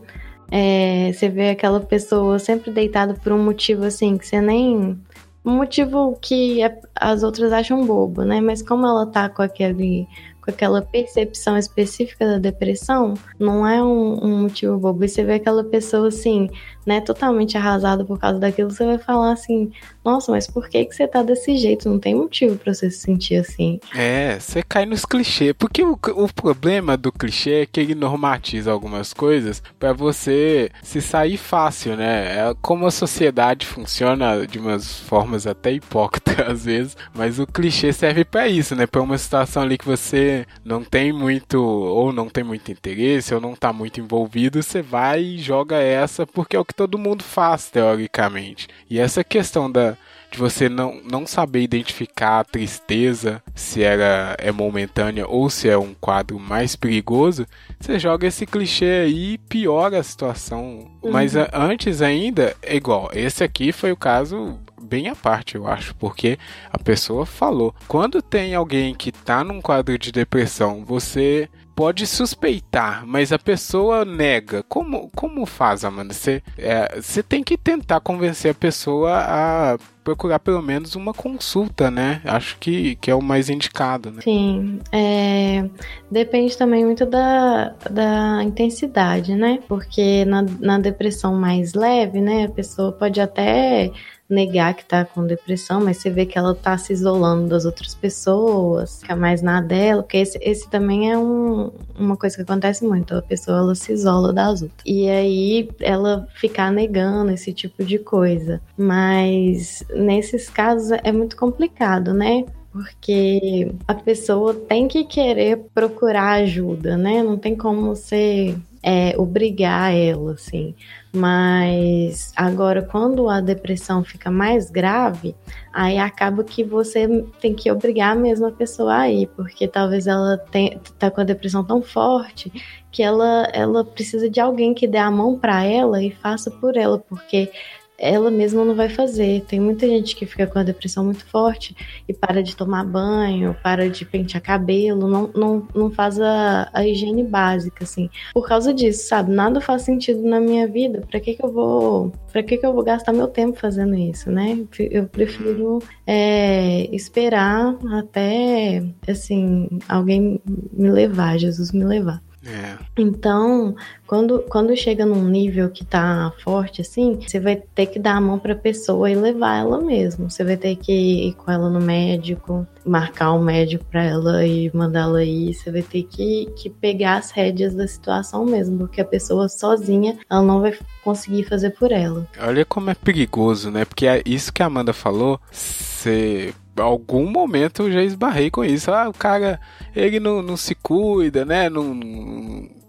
É, 0.50 1.12
você 1.12 1.28
vê 1.28 1.50
aquela 1.50 1.82
pessoa 1.82 2.40
sempre 2.40 2.72
deitada 2.72 3.14
por 3.14 3.34
um 3.34 3.44
motivo 3.44 3.84
assim 3.84 4.18
que 4.18 4.26
você 4.26 4.40
nem. 4.40 4.98
Um 5.44 5.58
motivo 5.58 6.18
que 6.22 6.60
as 6.96 7.24
outras 7.24 7.52
acham 7.52 7.86
bobo, 7.86 8.24
né? 8.24 8.40
Mas 8.40 8.62
como 8.62 8.86
ela 8.86 9.06
tá 9.06 9.28
com 9.30 9.42
aquele. 9.42 10.08
Aquela 10.48 10.82
percepção 10.82 11.58
específica 11.58 12.26
da 12.26 12.38
depressão, 12.38 13.16
não 13.38 13.68
é 13.68 13.84
um, 13.84 14.18
um 14.24 14.42
motivo 14.44 14.78
bobo. 14.78 15.04
E 15.04 15.10
você 15.10 15.22
vê 15.22 15.34
aquela 15.34 15.62
pessoa 15.62 16.08
assim, 16.08 16.50
né, 16.88 17.02
totalmente 17.02 17.58
arrasada 17.58 18.06
por 18.06 18.18
causa 18.18 18.40
daquilo, 18.40 18.72
você 18.72 18.86
vai 18.86 18.98
falar 18.98 19.34
assim: 19.34 19.70
Nossa, 20.06 20.32
mas 20.32 20.48
por 20.48 20.70
que, 20.70 20.86
que 20.86 20.96
você 20.96 21.06
tá 21.06 21.22
desse 21.22 21.58
jeito? 21.58 21.90
Não 21.90 22.00
tem 22.00 22.16
motivo 22.16 22.58
pra 22.58 22.74
você 22.74 22.90
se 22.90 23.00
sentir 23.00 23.36
assim. 23.36 23.78
É, 23.94 24.40
você 24.40 24.64
cai 24.64 24.86
nos 24.86 25.04
clichês. 25.04 25.54
Porque 25.60 25.84
o, 25.84 26.00
o 26.16 26.34
problema 26.34 26.96
do 26.96 27.12
clichê 27.12 27.64
é 27.64 27.66
que 27.66 27.82
ele 27.82 27.94
normatiza 27.94 28.72
algumas 28.72 29.14
coisas 29.14 29.62
pra 29.78 29.92
você 29.92 30.72
se 30.82 31.02
sair 31.02 31.36
fácil, 31.36 31.98
né? 31.98 32.38
É 32.38 32.56
como 32.62 32.88
a 32.88 32.92
sociedade 32.92 33.66
funciona 33.66 34.48
de 34.48 34.58
umas 34.58 34.98
formas 35.02 35.46
até 35.46 35.74
hipócritas 35.74 36.40
às 36.48 36.64
vezes, 36.64 36.96
mas 37.14 37.38
o 37.38 37.46
clichê 37.46 37.92
serve 37.92 38.24
pra 38.24 38.48
isso, 38.48 38.76
né? 38.76 38.88
Pra 38.88 39.02
uma 39.02 39.18
situação 39.18 39.64
ali 39.64 39.78
que 39.78 39.86
você 39.86 40.46
não 40.64 40.86
tem 40.86 41.12
muito 41.12 41.62
ou 41.62 42.14
não 42.14 42.30
tem 42.30 42.46
muito 42.46 42.72
interesse 42.72 43.36
ou 43.36 43.42
não 43.42 43.56
tá 43.56 43.74
muito 43.74 44.00
envolvido, 44.00 44.64
você 44.64 44.82
vai 44.82 45.22
e 45.22 45.38
joga 45.38 45.76
essa 45.78 46.26
porque 46.26 46.56
é 46.56 46.60
o 46.60 46.64
que 46.64 46.77
todo 46.78 46.98
mundo 46.98 47.24
faz 47.24 47.70
teoricamente. 47.70 48.68
E 48.90 49.00
essa 49.00 49.24
questão 49.24 49.70
da 49.70 49.98
de 50.30 50.38
você 50.38 50.68
não, 50.68 51.00
não 51.10 51.26
saber 51.26 51.62
identificar 51.62 52.40
a 52.42 52.44
tristeza, 52.44 53.42
se 53.56 53.82
era 53.82 54.36
é 54.38 54.52
momentânea 54.52 55.26
ou 55.26 55.50
se 55.50 55.70
é 55.70 55.78
um 55.78 55.94
quadro 55.94 56.38
mais 56.38 56.76
perigoso, 56.76 57.46
você 57.80 57.98
joga 57.98 58.28
esse 58.28 58.46
clichê 58.46 59.04
aí 59.06 59.34
e 59.34 59.38
piora 59.38 60.00
a 60.00 60.04
situação. 60.04 60.92
Mas 61.02 61.36
a- 61.38 61.50
antes 61.54 62.02
ainda, 62.02 62.56
é 62.62 62.76
igual, 62.76 63.10
esse 63.14 63.42
aqui 63.44 63.72
foi 63.72 63.92
o 63.94 63.98
caso 63.98 64.60
bem 64.82 65.08
à 65.08 65.16
parte, 65.16 65.56
eu 65.56 65.66
acho, 65.68 65.96
porque 65.96 66.38
a 66.72 66.78
pessoa 66.78 67.26
falou. 67.26 67.74
Quando 67.88 68.22
tem 68.22 68.54
alguém 68.54 68.94
que 68.94 69.12
tá 69.12 69.44
num 69.46 69.62
quadro 69.62 69.98
de 69.98 70.12
depressão, 70.12 70.84
você 70.86 71.50
pode 71.78 72.08
suspeitar, 72.08 73.06
mas 73.06 73.32
a 73.32 73.38
pessoa 73.38 74.04
nega. 74.04 74.64
Como, 74.64 75.12
como 75.16 75.46
faz, 75.46 75.86
Amanda? 75.86 76.12
Você 76.12 76.42
é, 76.58 76.88
tem 77.30 77.44
que 77.44 77.56
tentar 77.56 78.00
convencer 78.00 78.50
a 78.50 78.56
pessoa 78.56 79.20
a 79.20 79.78
procurar 80.04 80.40
pelo 80.40 80.60
menos 80.60 80.96
uma 80.96 81.14
consulta, 81.14 81.92
né? 81.92 82.20
Acho 82.26 82.58
que, 82.58 82.96
que 82.96 83.12
é 83.12 83.14
o 83.14 83.22
mais 83.22 83.48
indicado, 83.48 84.10
né? 84.10 84.22
Sim, 84.24 84.80
é, 84.92 85.70
depende 86.10 86.58
também 86.58 86.84
muito 86.84 87.06
da, 87.06 87.76
da 87.92 88.42
intensidade, 88.42 89.36
né? 89.36 89.60
Porque 89.68 90.26
na, 90.26 90.46
na 90.60 90.80
depressão 90.80 91.36
mais 91.36 91.76
leve, 91.76 92.20
né, 92.20 92.46
a 92.46 92.50
pessoa 92.50 92.92
pode 92.92 93.22
até 93.22 93.92
negar 94.30 94.74
que 94.74 94.86
tá 94.86 95.06
com 95.06 95.26
depressão, 95.26 95.82
mas 95.84 95.98
você 95.98 96.10
vê 96.10 96.26
que 96.26 96.38
ela 96.38 96.54
tá 96.54 96.78
se 96.78 96.94
isolando 96.94 97.48
das 97.48 97.66
outras 97.66 97.96
pessoas, 97.96 99.00
fica 99.02 99.16
mais 99.16 99.42
na 99.42 99.62
dela, 99.62 100.04
porque 100.04 100.18
esse, 100.18 100.38
esse 100.42 100.70
também 100.70 101.12
é 101.12 101.18
um, 101.18 101.72
uma 101.98 102.18
coisa 102.18 102.36
que 102.36 102.42
acontece 102.42 102.86
muito, 102.86 103.16
a 103.16 103.22
pessoa 103.22 103.60
ela 103.60 103.76
se 103.76 103.94
isola 103.94 104.34
das 104.34 104.62
outras. 104.62 104.82
E 104.86 105.10
aí 105.10 105.70
ela 105.80 106.28
ficar 106.36 106.72
negando 106.72 107.32
esse 107.32 107.54
tipo 107.54 107.84
de 107.84 108.00
coisa. 108.00 108.62
Mas 108.78 109.84
nesses 109.96 110.50
casos 110.50 110.92
é 111.04 111.12
muito 111.12 111.36
complicado, 111.38 112.14
né? 112.14 112.44
Porque 112.78 113.72
a 113.88 113.96
pessoa 113.96 114.54
tem 114.54 114.88
que 114.88 115.04
querer 115.04 115.66
procurar 115.74 116.44
ajuda, 116.44 116.96
né? 116.96 117.24
Não 117.24 117.36
tem 117.36 117.56
como 117.56 117.88
você 117.88 118.56
é, 118.84 119.16
obrigar 119.18 119.96
ela, 119.96 120.34
assim. 120.34 120.76
Mas 121.12 122.32
agora, 122.36 122.84
quando 122.84 123.28
a 123.30 123.42
depressão 123.42 124.04
fica 124.04 124.30
mais 124.30 124.70
grave, 124.70 125.36
aí 125.74 125.98
acaba 125.98 126.44
que 126.44 126.64
você 126.64 127.08
tem 127.42 127.56
que 127.56 127.72
obrigar 127.72 128.16
mesmo 128.16 128.46
a 128.46 128.52
pessoa 128.52 128.96
a 128.96 129.10
ir, 129.10 129.28
porque 129.36 129.68
talvez 129.68 130.06
ela 130.06 130.38
tenha, 130.38 130.80
tá 131.00 131.10
com 131.10 131.22
a 131.22 131.24
depressão 131.24 131.64
tão 131.64 131.82
forte 131.82 132.52
que 132.92 133.02
ela, 133.02 133.50
ela 133.54 133.84
precisa 133.84 134.30
de 134.30 134.40
alguém 134.40 134.76
que 134.76 134.88
dê 134.88 135.00
a 135.00 135.10
mão 135.10 135.38
para 135.40 135.64
ela 135.64 136.04
e 136.04 136.12
faça 136.12 136.52
por 136.52 136.78
ela, 136.78 137.00
porque 137.00 137.50
ela 137.98 138.30
mesma 138.30 138.64
não 138.64 138.76
vai 138.76 138.90
fazer. 138.90 139.44
Tem 139.48 139.60
muita 139.60 139.88
gente 139.88 140.16
que 140.16 140.26
fica 140.26 140.46
com 140.46 140.60
a 140.60 140.64
depressão 140.64 141.06
muito 141.06 141.26
forte 141.26 141.76
e 142.08 142.14
para 142.14 142.44
de 142.44 142.56
tomar 142.56 142.84
banho, 142.84 143.56
para 143.64 143.90
de 143.90 144.06
pentear 144.06 144.42
cabelo, 144.42 145.08
não, 145.08 145.32
não, 145.36 145.68
não 145.74 145.92
faz 145.92 146.20
a, 146.20 146.70
a 146.74 146.86
higiene 146.86 147.24
básica, 147.24 147.84
assim. 147.84 148.10
Por 148.34 148.48
causa 148.48 148.74
disso, 148.74 149.08
sabe? 149.08 149.32
Nada 149.32 149.60
faz 149.60 149.82
sentido 149.82 150.22
na 150.24 150.40
minha 150.40 150.68
vida. 150.68 151.02
Pra 151.10 151.20
que 151.20 151.34
que 151.34 151.44
eu 151.44 151.52
vou... 151.52 152.12
Pra 152.32 152.44
que 152.44 152.58
que 152.58 152.66
eu 152.66 152.74
vou 152.74 152.84
gastar 152.84 153.14
meu 153.14 153.28
tempo 153.28 153.58
fazendo 153.58 153.96
isso, 153.96 154.30
né? 154.30 154.60
Eu 154.80 155.08
prefiro 155.08 155.80
é, 156.06 156.88
esperar 156.96 157.76
até, 157.94 158.84
assim, 159.08 159.68
alguém 159.90 160.40
me 160.72 160.92
levar, 160.92 161.40
Jesus 161.40 161.72
me 161.72 161.84
levar. 161.84 162.22
É. 162.48 162.78
Então, 162.98 163.76
quando, 164.06 164.40
quando 164.50 164.76
chega 164.76 165.06
num 165.06 165.28
nível 165.28 165.70
que 165.70 165.84
tá 165.84 166.32
forte 166.44 166.82
assim, 166.82 167.20
você 167.20 167.40
vai 167.40 167.58
ter 167.58 167.88
que 167.88 168.00
dar 168.00 168.16
a 168.16 168.22
mão 168.22 168.40
pra 168.40 168.56
pessoa 168.56 169.12
e 169.12 169.16
levar 169.16 169.60
ela 169.60 169.82
mesmo. 169.82 170.30
Você 170.30 170.44
vai 170.44 170.56
ter 170.56 170.76
que 170.78 170.94
ir 171.28 171.34
com 171.34 171.52
ela 171.52 171.70
no 171.70 171.82
médico, 171.82 172.66
marcar 172.86 173.34
um 173.34 173.44
médico 173.44 173.84
pra 173.92 174.04
ela 174.04 174.46
e 174.46 174.72
mandar 174.74 175.02
ela 175.02 175.24
ir. 175.24 175.54
Você 175.54 175.72
vai 175.72 175.82
ter 175.82 176.04
que, 176.04 176.50
que 176.56 176.70
pegar 176.70 177.18
as 177.18 177.32
rédeas 177.32 177.76
da 177.76 177.88
situação 177.88 178.46
mesmo, 178.46 178.78
porque 178.78 179.02
a 179.02 179.06
pessoa 179.06 179.50
sozinha, 179.50 180.18
ela 180.30 180.42
não 180.42 180.62
vai 180.62 180.78
conseguir 181.04 181.44
fazer 181.44 181.72
por 181.72 181.92
ela. 181.92 182.26
Olha 182.40 182.64
como 182.64 182.90
é 182.90 182.96
perigoso, 182.96 183.70
né? 183.70 183.84
Porque 183.84 184.08
é 184.08 184.22
isso 184.26 184.54
que 184.54 184.64
a 184.64 184.68
Amanda 184.68 184.94
falou, 184.94 185.40
você 185.52 186.54
algum 186.80 187.30
momento 187.30 187.84
eu 187.84 187.92
já 187.92 188.04
esbarrei 188.04 188.50
com 188.50 188.64
isso. 188.64 188.92
Ah, 188.92 189.10
o 189.10 189.14
cara, 189.14 189.60
ele 189.96 190.20
não, 190.20 190.42
não 190.42 190.58
se 190.58 190.76
cuida, 190.76 191.46
né? 191.46 191.70
Não, 191.70 191.94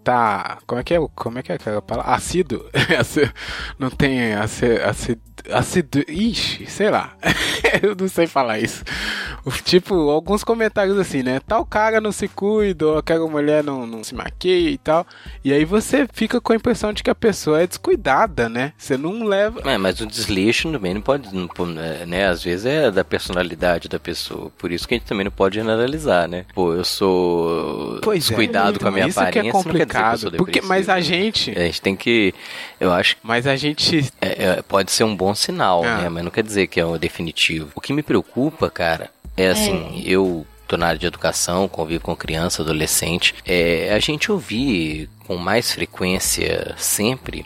tá. 0.03 0.59
Como 0.65 0.81
é 0.81 0.83
que 0.83 0.93
é? 0.93 0.99
Como 1.15 1.39
é 1.39 1.43
que 1.43 1.51
é 1.51 1.55
aquela 1.55 1.81
palavra? 1.81 2.11
Ácido? 2.13 2.65
não 3.77 3.89
tem 3.89 4.33
ácido. 4.33 5.21
ácido 5.51 6.03
Ixi, 6.07 6.65
sei 6.67 6.89
lá. 6.89 7.15
eu 7.81 7.95
não 7.95 8.07
sei 8.07 8.27
falar 8.27 8.59
isso. 8.59 8.83
Tipo, 9.63 10.09
alguns 10.09 10.43
comentários 10.43 10.97
assim, 10.97 11.23
né? 11.23 11.39
Tal 11.39 11.65
cara 11.65 12.01
não 12.01 12.11
se 12.11 12.27
cuida, 12.27 12.87
ou 12.87 12.97
aquela 12.97 13.27
mulher 13.27 13.63
não, 13.63 13.85
não 13.85 14.03
se 14.03 14.13
maquia 14.13 14.69
e 14.69 14.77
tal. 14.77 15.05
E 15.43 15.53
aí 15.53 15.65
você 15.65 16.07
fica 16.11 16.41
com 16.41 16.53
a 16.53 16.55
impressão 16.55 16.91
de 16.93 17.03
que 17.03 17.09
a 17.09 17.15
pessoa 17.15 17.61
é 17.61 17.67
descuidada, 17.67 18.49
né? 18.49 18.73
Você 18.77 18.97
não 18.97 19.23
leva. 19.23 19.61
É, 19.69 19.77
mas 19.77 19.99
o 19.99 20.05
desleixo 20.05 20.71
também 20.71 20.93
não 20.93 21.01
pode, 21.01 21.29
não, 21.33 21.47
né? 22.05 22.27
Às 22.27 22.43
vezes 22.43 22.65
é 22.65 22.91
da 22.91 23.03
personalidade 23.03 23.87
da 23.87 23.99
pessoa. 23.99 24.51
Por 24.57 24.71
isso 24.71 24.87
que 24.87 24.95
a 24.95 24.97
gente 24.97 25.07
também 25.07 25.23
não 25.23 25.31
pode 25.31 25.55
generalizar, 25.55 26.27
né? 26.27 26.45
Pô, 26.53 26.73
eu 26.73 26.83
sou 26.83 27.99
Pois 28.01 28.25
é, 28.25 28.27
descuidado 28.27 28.71
então, 28.71 28.81
com 28.81 28.87
a 28.87 28.91
minha 28.91 29.07
isso 29.07 29.19
aparência. 29.19 29.39
é 29.39 29.43
que 29.43 29.47
eu 29.47 29.51
complicado. 29.51 29.98
Sou 30.17 30.31
porque, 30.31 30.61
mas 30.61 30.89
a 30.89 30.99
gente. 30.99 31.51
A 31.51 31.61
gente 31.61 31.81
tem 31.81 31.95
que. 31.95 32.33
Eu 32.79 32.91
acho 32.91 33.15
que 33.15 33.21
Mas 33.23 33.45
a 33.47 33.55
gente. 33.55 34.05
é, 34.21 34.43
é, 34.45 34.61
pode 34.61 34.91
ser 34.91 35.03
um 35.03 35.15
bom 35.15 35.33
sinal, 35.35 35.83
Ah. 35.83 35.97
né? 36.03 36.09
Mas 36.09 36.23
não 36.23 36.31
quer 36.31 36.43
dizer 36.43 36.67
que 36.67 36.79
é 36.79 36.85
o 36.85 36.97
definitivo. 36.97 37.71
O 37.75 37.81
que 37.81 37.93
me 37.93 38.03
preocupa, 38.03 38.69
cara, 38.69 39.09
é 39.35 39.47
assim, 39.49 40.03
eu 40.05 40.45
tô 40.67 40.77
na 40.77 40.87
área 40.87 40.99
de 40.99 41.07
educação, 41.07 41.67
convivo 41.67 42.03
com 42.03 42.15
criança, 42.15 42.61
adolescente, 42.61 43.33
é 43.45 43.91
a 43.93 43.99
gente 43.99 44.31
ouvir 44.31 45.09
com 45.25 45.35
mais 45.35 45.71
frequência 45.71 46.75
sempre 46.77 47.45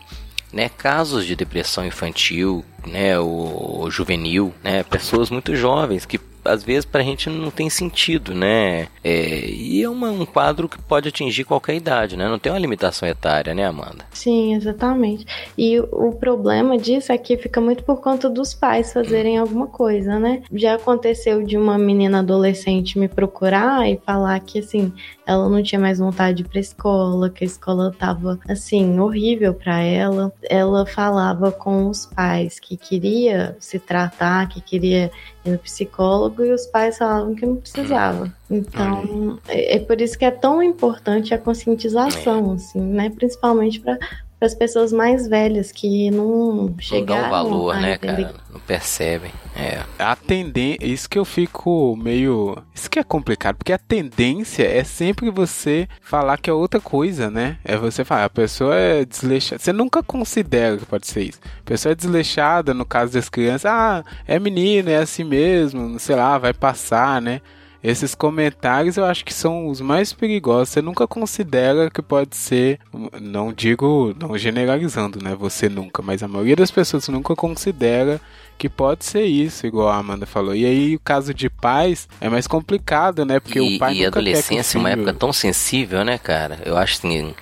né, 0.52 0.70
casos 0.70 1.26
de 1.26 1.36
depressão 1.36 1.86
infantil, 1.86 2.64
né, 2.86 3.18
ou 3.18 3.90
juvenil, 3.90 4.54
né, 4.64 4.84
pessoas 4.84 5.30
muito 5.32 5.56
jovens 5.56 6.06
que 6.06 6.20
às 6.46 6.64
vezes 6.64 6.86
pra 6.86 7.02
gente 7.02 7.30
não 7.30 7.50
tem 7.52 7.70
sentido, 7.70 8.34
né? 8.34 8.88
É, 9.04 9.46
e 9.50 9.82
é 9.84 9.90
uma- 9.90 10.12
um 10.12 10.26
quadro 10.26 10.68
que 10.70 10.78
pode 10.82 11.10
atingir 11.10 11.44
qualquer 11.44 11.76
idade, 11.76 12.16
né? 12.18 12.28
Não 12.28 12.40
tem 12.40 12.52
uma 12.52 12.60
limitação 12.60 13.08
etária, 13.08 13.54
né, 13.54 13.66
Amanda? 13.66 14.06
Sim, 14.12 14.56
exatamente. 14.56 15.26
E 15.58 15.80
o 15.80 16.12
problema 16.14 16.78
disso 16.78 17.12
é 17.12 17.18
que 17.18 17.38
fica 17.38 17.60
muito 17.60 17.84
por 17.84 18.02
conta 18.02 18.30
dos 18.30 18.54
pais 18.54 18.94
fazerem 18.94 19.38
alguma 19.38 19.68
coisa, 19.68 20.20
né? 20.20 20.42
Já 20.54 20.76
aconteceu 20.76 21.44
de 21.44 21.58
uma 21.58 21.78
menina 21.78 22.20
adolescente 22.20 22.98
me 22.98 23.08
procurar 23.08 23.90
e 23.90 24.00
falar 24.06 24.40
que, 24.40 24.60
assim, 24.60 24.92
ela 25.26 25.50
não 25.50 25.62
tinha 25.64 25.80
mais 25.80 26.00
vontade 26.00 26.44
pra 26.44 26.60
escola, 26.60 27.30
que 27.30 27.44
a 27.44 27.48
escola 27.48 27.94
tava, 27.98 28.40
assim, 28.48 29.00
horrível 29.00 29.54
pra 29.54 29.80
ela. 29.82 30.32
Ela 30.50 30.86
falava 30.86 31.52
com 31.52 31.88
os 31.90 32.06
pais 32.06 32.60
que 32.60 32.76
queria 32.78 33.56
se 33.60 33.80
tratar, 33.80 34.48
que 34.50 34.62
queria 34.62 35.12
no 35.46 35.58
psicólogo 35.58 36.44
e 36.44 36.52
os 36.52 36.66
pais 36.66 36.98
falavam 36.98 37.36
que 37.36 37.46
não 37.46 37.58
precisava. 37.58 38.32
Então, 38.50 39.40
é, 39.48 39.76
é 39.76 39.80
por 39.80 40.00
isso 40.00 40.18
que 40.18 40.26
é 40.26 40.32
tão 40.32 40.62
importante 40.64 41.34
a 41.34 41.38
conscientização, 41.38 42.54
assim, 42.54 42.80
né? 42.80 43.10
Principalmente 43.10 43.80
para 43.80 43.98
as 44.46 44.56
pessoas 44.56 44.92
mais 44.92 45.28
velhas 45.28 45.72
que 45.72 46.10
não 46.12 46.56
Não 46.56 46.66
dão 46.68 46.76
chegaram 46.80 47.30
valor, 47.30 47.76
a 47.76 47.80
né, 47.80 47.94
entender 47.96 48.24
cara? 48.24 48.36
Não 48.52 48.60
percebem. 48.60 49.32
É. 49.56 49.82
A 49.98 50.16
tendência. 50.16 50.86
Isso 50.86 51.10
que 51.10 51.18
eu 51.18 51.26
fico 51.26 51.96
meio. 51.96 52.58
Isso 52.74 52.90
que 52.90 53.00
é 53.00 53.04
complicado, 53.04 53.56
porque 53.58 53.74
a 53.74 53.78
tendência 53.78 54.64
é 54.64 54.84
sempre 54.84 55.30
você 55.30 55.88
falar 56.02 56.38
que 56.38 56.50
é 56.50 56.54
outra 56.54 56.80
coisa, 56.80 57.30
né? 57.30 57.58
É 57.64 57.76
você 57.78 58.04
falar, 58.04 58.26
a 58.26 58.30
pessoa 58.30 58.76
é 58.76 59.06
desleixada. 59.06 59.62
Você 59.62 59.74
nunca 59.74 60.04
considera 60.04 60.78
que 60.78 60.86
pode 60.86 61.08
ser 61.08 61.24
isso. 61.24 61.40
A 61.62 61.64
pessoa 61.64 61.92
é 61.92 61.96
desleixada, 61.96 62.74
no 62.74 62.86
caso 62.86 63.14
das 63.14 63.30
crianças, 63.30 63.66
ah, 63.66 64.04
é 64.28 64.40
menina, 64.40 64.92
é 64.92 64.98
assim 64.98 65.24
mesmo, 65.24 66.00
sei 66.00 66.16
lá, 66.16 66.38
vai 66.38 66.54
passar, 66.54 67.22
né? 67.22 67.42
Esses 67.84 68.16
comentários 68.16 68.96
eu 68.96 69.04
acho 69.04 69.26
que 69.26 69.34
são 69.34 69.68
os 69.68 69.82
mais 69.82 70.14
perigosos. 70.14 70.70
Você 70.70 70.82
nunca 70.82 71.06
considera 71.06 71.92
que 71.92 72.02
pode 72.02 72.36
ser, 72.38 72.80
não 73.22 73.52
digo, 73.52 74.16
não 74.18 74.38
generalizando, 74.38 75.22
né? 75.22 75.36
Você 75.36 75.68
nunca, 75.68 76.02
mas 76.02 76.24
a 76.24 76.28
maioria 76.28 76.56
das 76.56 76.72
pessoas 76.72 77.10
nunca 77.10 77.36
considera 77.36 78.22
que 78.58 78.70
pode 78.70 79.04
ser 79.04 79.26
isso, 79.26 79.68
igual 79.68 79.90
a 79.90 79.98
Amanda 79.98 80.26
falou. 80.26 80.56
E 80.56 80.66
aí 80.66 80.96
o 80.96 81.00
caso 81.00 81.34
de 81.34 81.50
pais 81.50 82.08
é 82.22 82.30
mais 82.30 82.48
complicado, 82.48 83.26
né? 83.26 83.42
Porque 83.42 83.60
e, 83.60 83.76
o 83.76 83.80
pai 83.80 83.96
e 83.96 84.02
a 84.04 84.06
nunca 84.06 84.20
adolescência 84.20 84.78
é 84.78 84.80
uma 84.80 84.90
época 84.92 85.14
tão 85.14 85.34
sensível, 85.34 86.06
né, 86.06 86.18
cara? 86.18 86.60
Eu 86.66 86.78
acho 86.78 87.00
assim. 87.00 87.36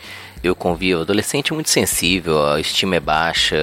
Eu 0.43 0.55
convivo, 0.55 1.01
o 1.01 1.03
adolescente 1.03 1.51
é 1.51 1.53
muito 1.53 1.69
sensível, 1.69 2.43
a 2.43 2.59
estima 2.59 2.95
é 2.95 2.99
baixa, 2.99 3.55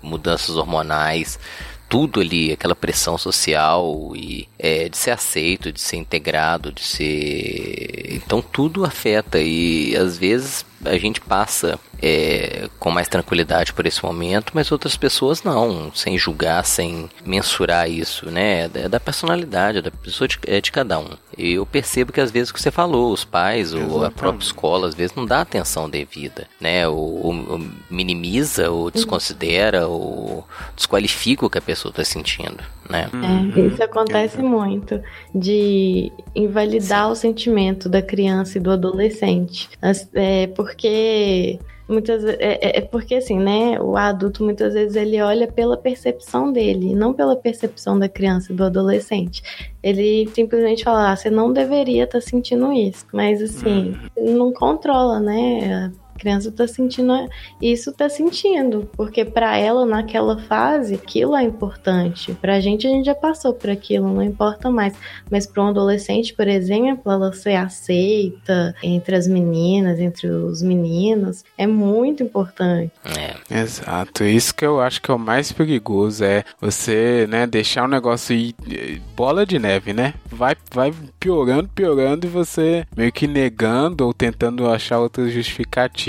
mudanças 0.00 0.54
hormonais, 0.54 1.40
tudo 1.88 2.20
ali, 2.20 2.52
aquela 2.52 2.76
pressão 2.76 3.16
social 3.16 4.12
e 4.14 4.46
é, 4.58 4.88
de 4.88 4.96
ser 4.96 5.12
aceito, 5.12 5.70
de 5.72 5.80
ser 5.80 5.96
integrado, 5.96 6.72
de 6.72 6.82
ser. 6.82 8.06
Então 8.14 8.40
tudo 8.42 8.84
afeta 8.84 9.38
e 9.40 9.96
às 9.96 10.16
vezes 10.18 10.66
a 10.84 10.96
gente 10.96 11.20
passa 11.20 11.78
é, 12.00 12.68
com 12.78 12.90
mais 12.90 13.08
tranquilidade 13.08 13.72
por 13.72 13.84
esse 13.84 14.02
momento, 14.04 14.52
mas 14.54 14.70
outras 14.70 14.96
pessoas 14.96 15.42
não, 15.42 15.90
sem 15.92 16.16
julgar, 16.16 16.64
sem 16.64 17.10
mensurar 17.24 17.90
isso, 17.90 18.30
né? 18.30 18.70
É 18.74 18.88
da 18.88 19.00
personalidade, 19.00 19.78
é 19.78 19.82
da 19.82 19.90
pessoa 19.90 20.28
de, 20.28 20.38
é 20.46 20.60
de 20.60 20.70
cada 20.70 20.98
um. 21.00 21.08
E 21.36 21.52
eu 21.54 21.66
percebo 21.66 22.12
que 22.12 22.20
às 22.20 22.30
vezes 22.30 22.50
o 22.50 22.54
que 22.54 22.62
você 22.62 22.70
falou, 22.70 23.12
os 23.12 23.24
pais 23.24 23.74
ou 23.74 23.80
a 23.80 23.84
Exatamente. 23.86 24.14
própria 24.14 24.44
escola, 24.44 24.86
às 24.88 24.94
vezes 24.94 25.16
não 25.16 25.26
dá 25.26 25.40
atenção 25.40 25.90
devida, 25.90 26.46
né? 26.60 26.86
Ou, 26.86 27.26
ou- 27.26 27.46
ou 27.52 27.66
minimiza, 27.90 28.70
ou 28.70 28.90
desconsidera, 28.90 29.88
ou 29.88 30.46
desqualifica 30.76 31.44
o 31.46 31.50
que 31.50 31.58
a 31.58 31.62
pessoa 31.62 31.90
está 31.90 32.04
sentindo, 32.04 32.62
né? 32.90 33.08
É, 33.56 33.60
isso 33.66 33.82
acontece 33.82 34.42
muito, 34.42 35.00
de 35.34 36.10
invalidar 36.34 37.10
o 37.10 37.14
sentimento 37.14 37.88
da 37.88 38.02
criança 38.02 38.58
e 38.58 38.60
do 38.60 38.70
adolescente. 38.70 39.68
É, 40.14 40.46
porque 40.48 41.58
muitas 41.88 42.22
é, 42.24 42.36
é- 42.40 42.78
é 42.78 42.80
porque 42.82 43.14
assim, 43.16 43.38
né? 43.38 43.80
O 43.80 43.96
adulto 43.96 44.44
muitas 44.44 44.74
vezes 44.74 44.94
ele 44.94 45.20
olha 45.22 45.46
pela 45.50 45.76
percepção 45.76 46.52
dele, 46.52 46.90
e 46.90 46.94
não 46.94 47.12
pela 47.14 47.34
percepção 47.34 47.98
da 47.98 48.08
criança 48.08 48.52
e 48.52 48.56
do 48.56 48.64
adolescente. 48.64 49.42
Ele 49.82 50.28
simplesmente 50.34 50.84
fala, 50.84 51.12
ah, 51.12 51.16
você 51.16 51.30
não 51.30 51.52
deveria 51.52 52.04
estar 52.04 52.20
sentindo 52.20 52.72
isso. 52.72 53.06
Mas 53.12 53.40
assim, 53.40 53.94
não 54.16 54.52
controla, 54.52 55.18
né? 55.20 55.90
A 56.18 56.20
criança 56.20 56.50
tá 56.50 56.66
sentindo 56.66 57.12
isso 57.62 57.92
tá 57.92 58.08
sentindo, 58.08 58.90
porque 58.96 59.24
pra 59.24 59.56
ela 59.56 59.86
naquela 59.86 60.36
fase 60.42 60.96
aquilo 60.96 61.36
é 61.36 61.44
importante. 61.44 62.34
Pra 62.34 62.58
gente 62.58 62.88
a 62.88 62.90
gente 62.90 63.06
já 63.06 63.14
passou 63.14 63.54
por 63.54 63.70
aquilo, 63.70 64.12
não 64.12 64.22
importa 64.22 64.68
mais. 64.68 64.94
Mas 65.30 65.46
para 65.46 65.62
um 65.62 65.68
adolescente, 65.68 66.34
por 66.34 66.48
exemplo, 66.48 67.12
ela 67.12 67.32
ser 67.32 67.54
aceita 67.54 68.74
entre 68.82 69.14
as 69.14 69.28
meninas, 69.28 70.00
entre 70.00 70.26
os 70.26 70.60
meninos, 70.60 71.44
é 71.56 71.68
muito 71.68 72.24
importante. 72.24 72.90
É. 73.04 73.60
Exato, 73.60 74.24
isso 74.24 74.52
que 74.54 74.66
eu 74.66 74.80
acho 74.80 75.00
que 75.00 75.10
é 75.10 75.14
o 75.14 75.18
mais 75.18 75.52
perigoso 75.52 76.24
é 76.24 76.44
você, 76.60 77.26
né, 77.28 77.46
deixar 77.46 77.84
o 77.84 77.88
negócio 77.88 78.34
ir 78.34 78.54
eh, 78.68 78.98
bola 79.16 79.46
de 79.46 79.58
neve, 79.58 79.92
né? 79.92 80.14
Vai, 80.30 80.56
vai 80.72 80.92
piorando, 81.20 81.68
piorando 81.68 82.26
e 82.26 82.30
você 82.30 82.84
meio 82.96 83.12
que 83.12 83.26
negando 83.26 84.04
ou 84.04 84.12
tentando 84.12 84.68
achar 84.68 84.98
outras 84.98 85.32
justificativas. 85.32 86.07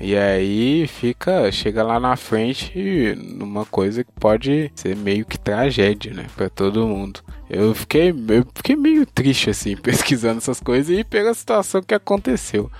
E 0.00 0.16
aí 0.16 0.86
fica, 0.86 1.50
chega 1.52 1.82
lá 1.82 2.00
na 2.00 2.16
frente 2.16 3.14
numa 3.16 3.64
coisa 3.64 4.02
que 4.02 4.12
pode 4.12 4.70
ser 4.74 4.96
meio 4.96 5.24
que 5.24 5.38
tragédia, 5.38 6.12
né, 6.12 6.26
para 6.34 6.48
todo 6.48 6.86
mundo. 6.86 7.20
Eu 7.48 7.74
fiquei, 7.74 8.10
eu 8.10 8.46
fiquei 8.54 8.76
meio 8.76 9.06
triste 9.06 9.50
assim 9.50 9.76
pesquisando 9.78 10.38
essas 10.38 10.60
coisas 10.60 10.96
e 10.96 11.04
pela 11.04 11.34
situação 11.34 11.82
que 11.82 11.94
aconteceu. 11.94 12.70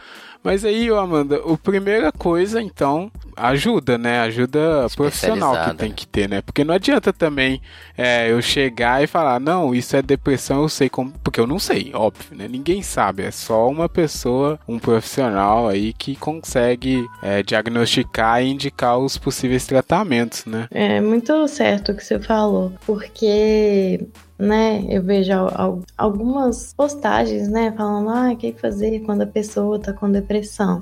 Mas 0.44 0.62
aí, 0.62 0.90
Amanda, 0.90 1.36
a 1.36 1.56
primeira 1.56 2.12
coisa, 2.12 2.60
então, 2.60 3.10
ajuda, 3.34 3.96
né? 3.96 4.20
Ajuda 4.20 4.86
profissional 4.94 5.70
que 5.70 5.76
tem 5.76 5.88
né? 5.88 5.94
que 5.96 6.06
ter, 6.06 6.28
né? 6.28 6.42
Porque 6.42 6.62
não 6.62 6.74
adianta 6.74 7.14
também 7.14 7.62
é, 7.96 8.30
eu 8.30 8.42
chegar 8.42 9.02
e 9.02 9.06
falar, 9.06 9.40
não, 9.40 9.74
isso 9.74 9.96
é 9.96 10.02
depressão, 10.02 10.60
eu 10.60 10.68
sei 10.68 10.90
como. 10.90 11.12
Porque 11.24 11.40
eu 11.40 11.46
não 11.46 11.58
sei, 11.58 11.92
óbvio, 11.94 12.36
né? 12.36 12.46
Ninguém 12.46 12.82
sabe. 12.82 13.22
É 13.22 13.30
só 13.30 13.66
uma 13.70 13.88
pessoa, 13.88 14.60
um 14.68 14.78
profissional 14.78 15.66
aí 15.66 15.94
que 15.94 16.14
consegue 16.14 17.06
é, 17.22 17.42
diagnosticar 17.42 18.42
e 18.42 18.50
indicar 18.50 18.98
os 18.98 19.16
possíveis 19.16 19.66
tratamentos, 19.66 20.44
né? 20.44 20.68
É 20.70 21.00
muito 21.00 21.48
certo 21.48 21.92
o 21.92 21.96
que 21.96 22.04
você 22.04 22.20
falou, 22.20 22.70
porque 22.84 23.98
né, 24.38 24.84
eu 24.88 25.02
vejo 25.02 25.32
al- 25.32 25.52
al- 25.54 25.82
algumas 25.96 26.72
postagens, 26.74 27.48
né, 27.48 27.72
falando, 27.76 28.08
ah, 28.10 28.32
o 28.32 28.36
que 28.36 28.52
fazer 28.52 29.00
quando 29.00 29.22
a 29.22 29.26
pessoa 29.26 29.78
tá 29.78 29.92
com 29.92 30.10
depressão. 30.10 30.80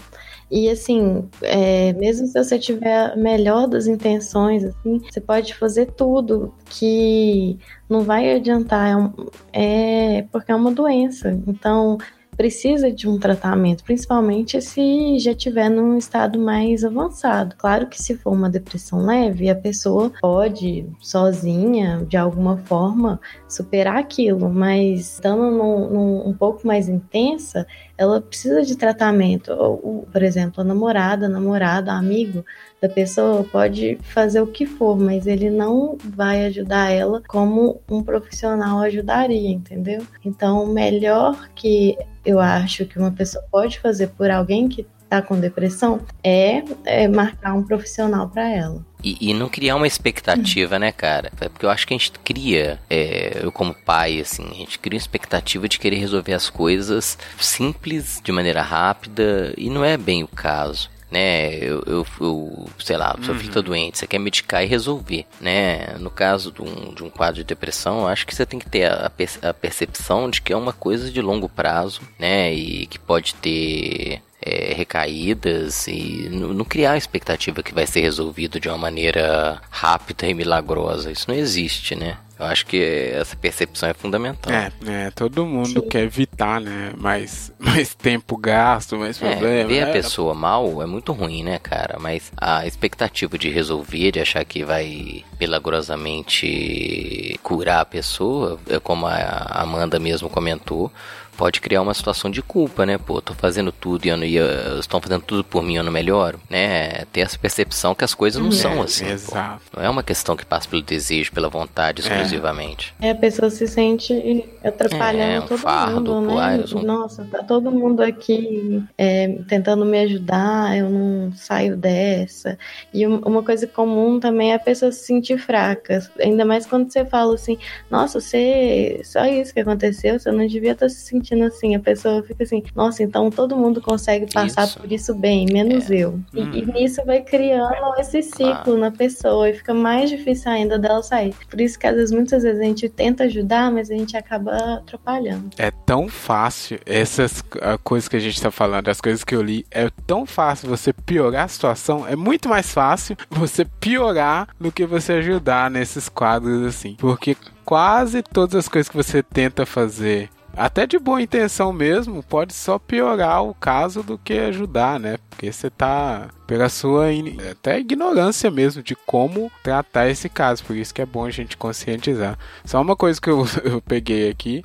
E 0.50 0.68
assim, 0.68 1.28
é, 1.42 1.92
mesmo 1.94 2.26
se 2.26 2.34
você 2.42 2.58
tiver 2.58 3.12
a 3.12 3.16
melhor 3.16 3.66
das 3.68 3.86
intenções, 3.86 4.64
assim, 4.64 5.00
você 5.10 5.20
pode 5.20 5.54
fazer 5.54 5.86
tudo 5.92 6.52
que 6.66 7.58
não 7.88 8.02
vai 8.02 8.34
adiantar, 8.34 8.88
é, 8.90 8.96
um- 8.96 9.12
é 9.52 10.22
porque 10.32 10.52
é 10.52 10.54
uma 10.54 10.70
doença. 10.72 11.30
Então, 11.46 11.98
precisa 12.36 12.90
de 12.90 13.08
um 13.08 13.18
tratamento, 13.18 13.84
principalmente 13.84 14.60
se 14.60 15.18
já 15.18 15.34
tiver 15.34 15.68
num 15.68 15.96
estado 15.96 16.38
mais 16.38 16.84
avançado. 16.84 17.54
Claro 17.56 17.86
que 17.86 18.00
se 18.02 18.16
for 18.16 18.32
uma 18.32 18.48
depressão 18.48 19.04
leve, 19.04 19.50
a 19.50 19.54
pessoa 19.54 20.10
pode 20.20 20.86
sozinha, 21.00 22.04
de 22.08 22.16
alguma 22.16 22.56
forma, 22.56 23.20
superar 23.48 23.96
aquilo, 23.98 24.48
mas 24.48 25.12
estando 25.12 25.50
num, 25.50 25.90
num- 25.90 26.28
um 26.28 26.32
pouco 26.32 26.66
mais 26.66 26.88
intensa, 26.88 27.66
ela 28.02 28.20
precisa 28.20 28.62
de 28.62 28.76
tratamento. 28.76 29.52
Ou, 29.52 30.06
por 30.10 30.22
exemplo, 30.22 30.60
a 30.60 30.64
namorada, 30.64 31.28
namorado, 31.28 31.90
amigo 31.90 32.44
da 32.80 32.88
pessoa 32.88 33.44
pode 33.44 33.98
fazer 34.02 34.40
o 34.40 34.46
que 34.46 34.66
for, 34.66 34.98
mas 34.98 35.26
ele 35.26 35.50
não 35.50 35.96
vai 36.04 36.46
ajudar 36.46 36.90
ela 36.90 37.22
como 37.28 37.80
um 37.88 38.02
profissional 38.02 38.80
ajudaria, 38.80 39.50
entendeu? 39.50 40.04
Então, 40.24 40.64
o 40.64 40.72
melhor 40.72 41.48
que 41.54 41.96
eu 42.24 42.40
acho 42.40 42.84
que 42.86 42.98
uma 42.98 43.12
pessoa 43.12 43.44
pode 43.50 43.78
fazer 43.78 44.08
por 44.08 44.30
alguém 44.30 44.68
que 44.68 44.86
está 45.12 45.20
com 45.20 45.38
depressão 45.38 46.00
é, 46.24 46.62
é 46.84 47.06
marcar 47.06 47.52
um 47.52 47.62
profissional 47.62 48.28
para 48.28 48.48
ela. 48.48 48.82
E, 49.04 49.30
e, 49.30 49.34
não 49.34 49.48
criar 49.48 49.76
uma 49.76 49.86
expectativa, 49.86 50.78
né, 50.78 50.92
cara? 50.92 51.30
É 51.40 51.48
porque 51.48 51.66
eu 51.66 51.70
acho 51.70 51.86
que 51.86 51.92
a 51.92 51.98
gente 51.98 52.12
cria, 52.20 52.78
é, 52.88 53.40
eu 53.42 53.50
como 53.50 53.74
pai, 53.74 54.20
assim, 54.20 54.48
a 54.48 54.54
gente 54.54 54.78
cria 54.78 54.96
uma 54.96 55.02
expectativa 55.02 55.68
de 55.68 55.78
querer 55.78 55.96
resolver 55.96 56.32
as 56.32 56.48
coisas 56.48 57.18
simples, 57.38 58.20
de 58.22 58.30
maneira 58.30 58.62
rápida, 58.62 59.52
e 59.58 59.68
não 59.68 59.84
é 59.84 59.96
bem 59.96 60.22
o 60.22 60.28
caso 60.28 60.90
né? 61.10 61.56
Eu, 61.56 61.82
eu, 61.86 62.06
eu 62.20 62.68
sei 62.78 62.96
lá, 62.96 63.14
sua 63.22 63.34
uhum. 63.34 63.40
filha 63.40 63.52
tá 63.52 63.60
doente, 63.60 63.98
você 63.98 64.06
quer 64.06 64.18
medicar 64.18 64.64
e 64.64 64.66
resolver, 64.66 65.26
né? 65.38 65.94
No 65.98 66.10
caso 66.10 66.50
de 66.50 66.62
um, 66.62 66.94
de 66.94 67.04
um 67.04 67.10
quadro 67.10 67.36
de 67.36 67.44
depressão, 67.44 68.00
eu 68.00 68.06
acho 68.08 68.26
que 68.26 68.34
você 68.34 68.46
tem 68.46 68.58
que 68.58 68.68
ter 68.68 68.90
a, 68.90 69.12
a 69.42 69.52
percepção 69.52 70.30
de 70.30 70.40
que 70.40 70.54
é 70.54 70.56
uma 70.56 70.72
coisa 70.72 71.10
de 71.10 71.20
longo 71.20 71.50
prazo, 71.50 72.00
né? 72.18 72.52
E 72.54 72.86
que 72.86 72.98
pode 72.98 73.34
ter 73.34 74.22
é, 74.42 74.74
recaídas 74.74 75.86
e 75.86 76.28
não 76.30 76.64
criar 76.64 76.92
a 76.92 76.96
expectativa 76.96 77.62
que 77.62 77.74
vai 77.74 77.86
ser 77.86 78.00
resolvido 78.00 78.58
de 78.58 78.68
uma 78.68 78.78
maneira 78.78 79.60
rápida 79.70 80.26
e 80.26 80.34
milagrosa. 80.34 81.10
Isso 81.10 81.26
não 81.28 81.36
existe, 81.36 81.94
né? 81.94 82.18
Eu 82.42 82.46
acho 82.46 82.66
que 82.66 82.82
essa 83.14 83.36
percepção 83.36 83.88
é 83.88 83.94
fundamental. 83.94 84.52
É, 84.52 84.72
é 84.84 85.10
todo 85.12 85.46
mundo 85.46 85.80
Sim. 85.80 85.88
quer 85.88 86.00
evitar, 86.00 86.60
né? 86.60 86.92
Mais, 86.98 87.52
mais 87.60 87.94
tempo 87.94 88.36
gasto, 88.36 88.96
mais 88.96 89.22
é, 89.22 89.30
problema. 89.30 89.68
Ver 89.68 89.84
a 89.84 89.88
é. 89.88 89.92
pessoa 89.92 90.34
mal 90.34 90.82
é 90.82 90.86
muito 90.86 91.12
ruim, 91.12 91.44
né, 91.44 91.60
cara? 91.60 91.98
Mas 92.00 92.32
a 92.36 92.66
expectativa 92.66 93.38
de 93.38 93.48
resolver, 93.48 94.10
de 94.10 94.18
achar 94.18 94.44
que 94.44 94.64
vai 94.64 95.24
milagrosamente 95.40 97.38
curar 97.44 97.82
a 97.82 97.84
pessoa, 97.84 98.58
é 98.68 98.80
como 98.80 99.06
a 99.06 99.46
Amanda 99.62 100.00
mesmo 100.00 100.28
comentou, 100.28 100.90
pode 101.36 101.60
criar 101.60 101.82
uma 101.82 101.94
situação 101.94 102.30
de 102.30 102.42
culpa, 102.42 102.86
né? 102.86 102.98
Pô, 102.98 103.20
tô 103.20 103.34
fazendo 103.34 103.72
tudo 103.72 104.06
e 104.06 104.08
eu 104.08 104.16
não 104.16 104.24
ia, 104.24 104.76
estão 104.78 105.00
fazendo 105.00 105.22
tudo 105.22 105.42
por 105.42 105.62
mim 105.62 105.74
e 105.74 105.76
eu 105.76 105.82
não 105.82 105.92
melhoro, 105.92 106.38
né? 106.48 107.04
Ter 107.06 107.20
essa 107.20 107.38
percepção 107.38 107.94
que 107.94 108.04
as 108.04 108.14
coisas 108.14 108.40
não 108.40 108.50
é, 108.50 108.52
são 108.52 108.82
assim. 108.82 109.06
Exato. 109.06 109.62
Pô. 109.70 109.80
Não 109.80 109.86
é 109.86 109.90
uma 109.90 110.02
questão 110.02 110.36
que 110.36 110.44
passa 110.44 110.68
pelo 110.68 110.82
desejo, 110.82 111.32
pela 111.32 111.48
vontade 111.48 112.02
é. 112.02 112.04
exclusivamente. 112.04 112.94
É, 113.00 113.10
a 113.10 113.14
pessoa 113.14 113.50
se 113.50 113.66
sente 113.66 114.44
atrapalhando 114.62 115.22
é, 115.22 115.40
um 115.40 115.48
todo 115.48 115.58
fardo, 115.58 116.14
mundo, 116.14 116.34
né? 116.36 116.64
Pô, 116.70 116.82
Nossa, 116.82 117.24
tá 117.24 117.42
todo 117.42 117.70
mundo 117.70 118.02
aqui 118.02 118.82
é, 118.96 119.38
tentando 119.48 119.84
me 119.84 119.98
ajudar, 120.00 120.76
eu 120.76 120.90
não 120.90 121.32
saio 121.32 121.76
dessa. 121.76 122.58
E 122.92 123.06
uma 123.06 123.42
coisa 123.42 123.66
comum 123.66 124.20
também 124.20 124.52
é 124.52 124.54
a 124.54 124.60
pessoa 124.60 124.92
se 124.92 125.04
sentir 125.04 125.38
fraca, 125.38 125.98
ainda 126.20 126.44
mais 126.44 126.66
quando 126.66 126.92
você 126.92 127.04
fala 127.04 127.34
assim, 127.34 127.58
nossa, 127.90 128.20
você 128.20 129.00
só 129.04 129.24
isso 129.26 129.52
que 129.52 129.60
aconteceu, 129.60 130.18
você 130.18 130.30
não 130.30 130.46
devia 130.46 130.72
estar 130.72 130.88
se 130.88 131.00
sentindo 131.00 131.21
sentindo 131.22 131.44
assim, 131.44 131.74
a 131.74 131.80
pessoa 131.80 132.22
fica 132.22 132.42
assim, 132.42 132.62
nossa, 132.74 133.02
então 133.02 133.30
todo 133.30 133.56
mundo 133.56 133.80
consegue 133.80 134.30
passar 134.32 134.64
isso. 134.64 134.80
por 134.80 134.90
isso 134.90 135.14
bem, 135.14 135.46
menos 135.46 135.90
é. 135.90 135.98
eu. 135.98 136.20
E, 136.34 136.42
hum. 136.42 136.52
e, 136.52 136.66
nisso 136.66 137.00
vai 137.06 137.22
criando 137.22 137.94
esse 137.98 138.22
ciclo 138.22 138.76
na 138.76 138.90
pessoa 138.90 139.48
e 139.48 139.54
fica 139.54 139.72
mais 139.72 140.10
difícil 140.10 140.50
ainda 140.50 140.78
dela 140.78 141.02
sair. 141.02 141.34
Por 141.48 141.60
isso 141.60 141.78
que 141.78 141.86
às 141.86 141.94
vezes, 141.94 142.12
muitas 142.12 142.42
vezes 142.42 142.60
a 142.60 142.64
gente 142.64 142.88
tenta 142.88 143.24
ajudar, 143.24 143.70
mas 143.70 143.90
a 143.90 143.94
gente 143.94 144.16
acaba 144.16 144.56
atrapalhando. 144.74 145.50
É 145.56 145.70
tão 145.70 146.08
fácil, 146.08 146.80
essas 146.84 147.42
coisas 147.84 148.08
que 148.08 148.16
a 148.16 148.20
gente 148.20 148.40
tá 148.40 148.50
falando, 148.50 148.88
as 148.88 149.00
coisas 149.00 149.22
que 149.22 149.34
eu 149.34 149.42
li, 149.42 149.64
é 149.70 149.88
tão 150.06 150.26
fácil 150.26 150.68
você 150.68 150.92
piorar 150.92 151.44
a 151.44 151.48
situação, 151.48 152.06
é 152.06 152.16
muito 152.16 152.48
mais 152.48 152.72
fácil 152.72 153.16
você 153.30 153.64
piorar 153.64 154.48
do 154.60 154.72
que 154.72 154.84
você 154.84 155.14
ajudar 155.14 155.70
nesses 155.70 156.08
quadros 156.08 156.66
assim. 156.66 156.96
Porque 156.98 157.36
quase 157.64 158.22
todas 158.22 158.56
as 158.56 158.68
coisas 158.68 158.88
que 158.88 158.96
você 158.96 159.22
tenta 159.22 159.64
fazer 159.64 160.28
até 160.56 160.86
de 160.86 160.98
boa 160.98 161.22
intenção 161.22 161.72
mesmo, 161.72 162.22
pode 162.22 162.52
só 162.52 162.78
piorar 162.78 163.42
o 163.42 163.54
caso 163.54 164.02
do 164.02 164.18
que 164.18 164.34
ajudar, 164.34 165.00
né? 165.00 165.18
Porque 165.30 165.50
você 165.50 165.70
tá 165.70 166.28
pela 166.46 166.68
sua 166.68 167.06
até 167.50 167.78
ignorância 167.78 168.50
mesmo 168.50 168.82
de 168.82 168.94
como 168.94 169.50
tratar 169.62 170.08
esse 170.08 170.28
caso, 170.28 170.64
por 170.64 170.76
isso 170.76 170.92
que 170.92 171.02
é 171.02 171.06
bom 171.06 171.24
a 171.24 171.30
gente 171.30 171.56
conscientizar. 171.56 172.38
Só 172.64 172.80
uma 172.80 172.96
coisa 172.96 173.20
que 173.20 173.30
eu, 173.30 173.46
eu 173.64 173.80
peguei 173.80 174.28
aqui, 174.28 174.62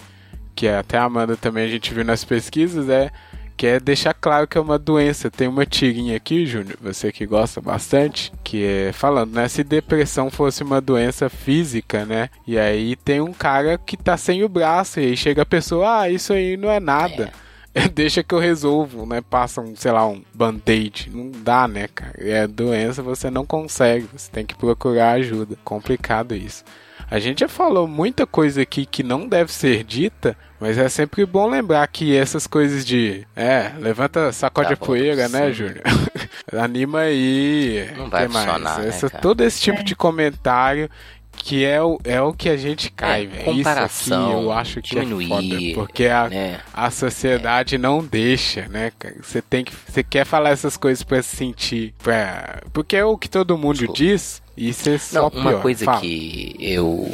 que 0.55 0.67
até 0.67 0.97
a 0.97 1.03
Amanda 1.03 1.37
também 1.37 1.65
a 1.65 1.69
gente 1.69 1.93
viu 1.93 2.03
nas 2.03 2.25
pesquisas, 2.25 2.89
é 2.89 3.11
que 3.57 3.65
é 3.65 3.79
deixar 3.79 4.13
claro 4.13 4.47
que 4.47 4.57
é 4.57 4.61
uma 4.61 4.77
doença. 4.77 5.31
Tem 5.31 5.47
uma 5.47 5.65
tirinha 5.65 6.15
aqui, 6.15 6.45
Júnior, 6.45 6.77
você 6.79 7.11
que 7.11 7.25
gosta 7.25 7.59
bastante, 7.59 8.31
que 8.43 8.63
é 8.63 8.91
falando, 8.93 9.33
né? 9.33 9.47
Se 9.47 9.63
depressão 9.63 10.29
fosse 10.29 10.63
uma 10.63 10.79
doença 10.79 11.27
física, 11.27 12.05
né? 12.05 12.29
E 12.45 12.57
aí 12.57 12.95
tem 12.95 13.19
um 13.19 13.33
cara 13.33 13.77
que 13.77 13.97
tá 13.97 14.15
sem 14.15 14.43
o 14.43 14.49
braço, 14.49 14.99
e 14.99 15.07
aí 15.07 15.17
chega 15.17 15.41
a 15.41 15.45
pessoa, 15.45 16.01
ah, 16.01 16.09
isso 16.09 16.31
aí 16.31 16.55
não 16.55 16.69
é 16.69 16.79
nada. 16.79 17.31
É. 17.43 17.47
Deixa 17.89 18.23
que 18.23 18.33
eu 18.33 18.39
resolvo, 18.39 19.05
né? 19.05 19.21
Passa 19.21 19.61
um, 19.61 19.75
sei 19.75 19.91
lá, 19.91 20.07
um 20.07 20.23
band-aid. 20.33 21.09
Não 21.13 21.31
dá, 21.31 21.67
né, 21.67 21.87
cara? 21.87 22.15
É 22.17 22.47
doença, 22.47 23.03
você 23.03 23.29
não 23.29 23.45
consegue. 23.45 24.07
Você 24.13 24.31
tem 24.31 24.45
que 24.45 24.55
procurar 24.55 25.11
ajuda. 25.11 25.55
Complicado 25.63 26.35
isso. 26.35 26.63
A 27.09 27.19
gente 27.19 27.39
já 27.39 27.47
falou 27.47 27.87
muita 27.87 28.27
coisa 28.27 28.61
aqui 28.61 28.85
que 28.85 29.01
não 29.01 29.27
deve 29.27 29.51
ser 29.51 29.83
dita, 29.83 30.37
mas 30.59 30.77
é 30.77 30.89
sempre 30.89 31.25
bom 31.25 31.47
lembrar 31.47 31.87
que 31.87 32.15
essas 32.15 32.45
coisas 32.45 32.85
de. 32.85 33.25
É, 33.35 33.71
levanta, 33.79 34.31
sacode 34.33 34.69
tá 34.69 34.73
a 34.73 34.77
poeira, 34.77 35.29
né, 35.29 35.51
Júnior? 35.53 35.81
Anima 36.51 37.01
aí. 37.01 37.89
Não 37.95 38.09
vai 38.09 38.27
funcionar. 38.27 38.79
Né, 38.79 38.89
Essa, 38.89 39.09
todo 39.09 39.41
esse 39.41 39.61
tipo 39.61 39.83
de 39.83 39.95
comentário 39.95 40.89
que 41.37 41.63
é 41.63 41.81
o, 41.81 41.99
é 42.03 42.19
o 42.19 42.33
que 42.33 42.49
a 42.49 42.57
gente 42.57 42.91
cai, 42.91 43.23
é, 43.23 43.27
velho. 43.27 43.45
Comparação, 43.45 44.29
Isso 44.29 44.35
aqui 44.35 44.43
eu 44.43 44.51
acho 44.51 44.81
que 44.81 44.89
diminuir, 44.89 45.25
é 45.25 45.73
foda, 45.75 45.75
porque 45.75 46.07
a, 46.07 46.27
né? 46.27 46.59
a 46.73 46.89
sociedade 46.89 47.75
é. 47.75 47.77
não 47.77 48.03
deixa, 48.03 48.67
né, 48.67 48.91
Você 49.21 49.41
tem 49.41 49.63
que 49.63 49.71
você 49.71 50.03
quer 50.03 50.25
falar 50.25 50.49
essas 50.49 50.75
coisas 50.75 51.03
para 51.03 51.21
se 51.21 51.35
sentir, 51.35 51.93
pra, 52.03 52.63
porque 52.73 52.95
é 52.95 53.05
o 53.05 53.17
que 53.17 53.29
todo 53.29 53.57
mundo 53.57 53.77
Desculpa. 53.77 53.97
diz 53.97 54.41
isso 54.57 54.89
é 54.89 54.97
só 54.97 55.21
não, 55.23 55.29
pior. 55.29 55.41
Uma 55.41 55.59
coisa 55.59 55.85
Fala. 55.85 56.01
que 56.01 56.55
eu, 56.59 57.09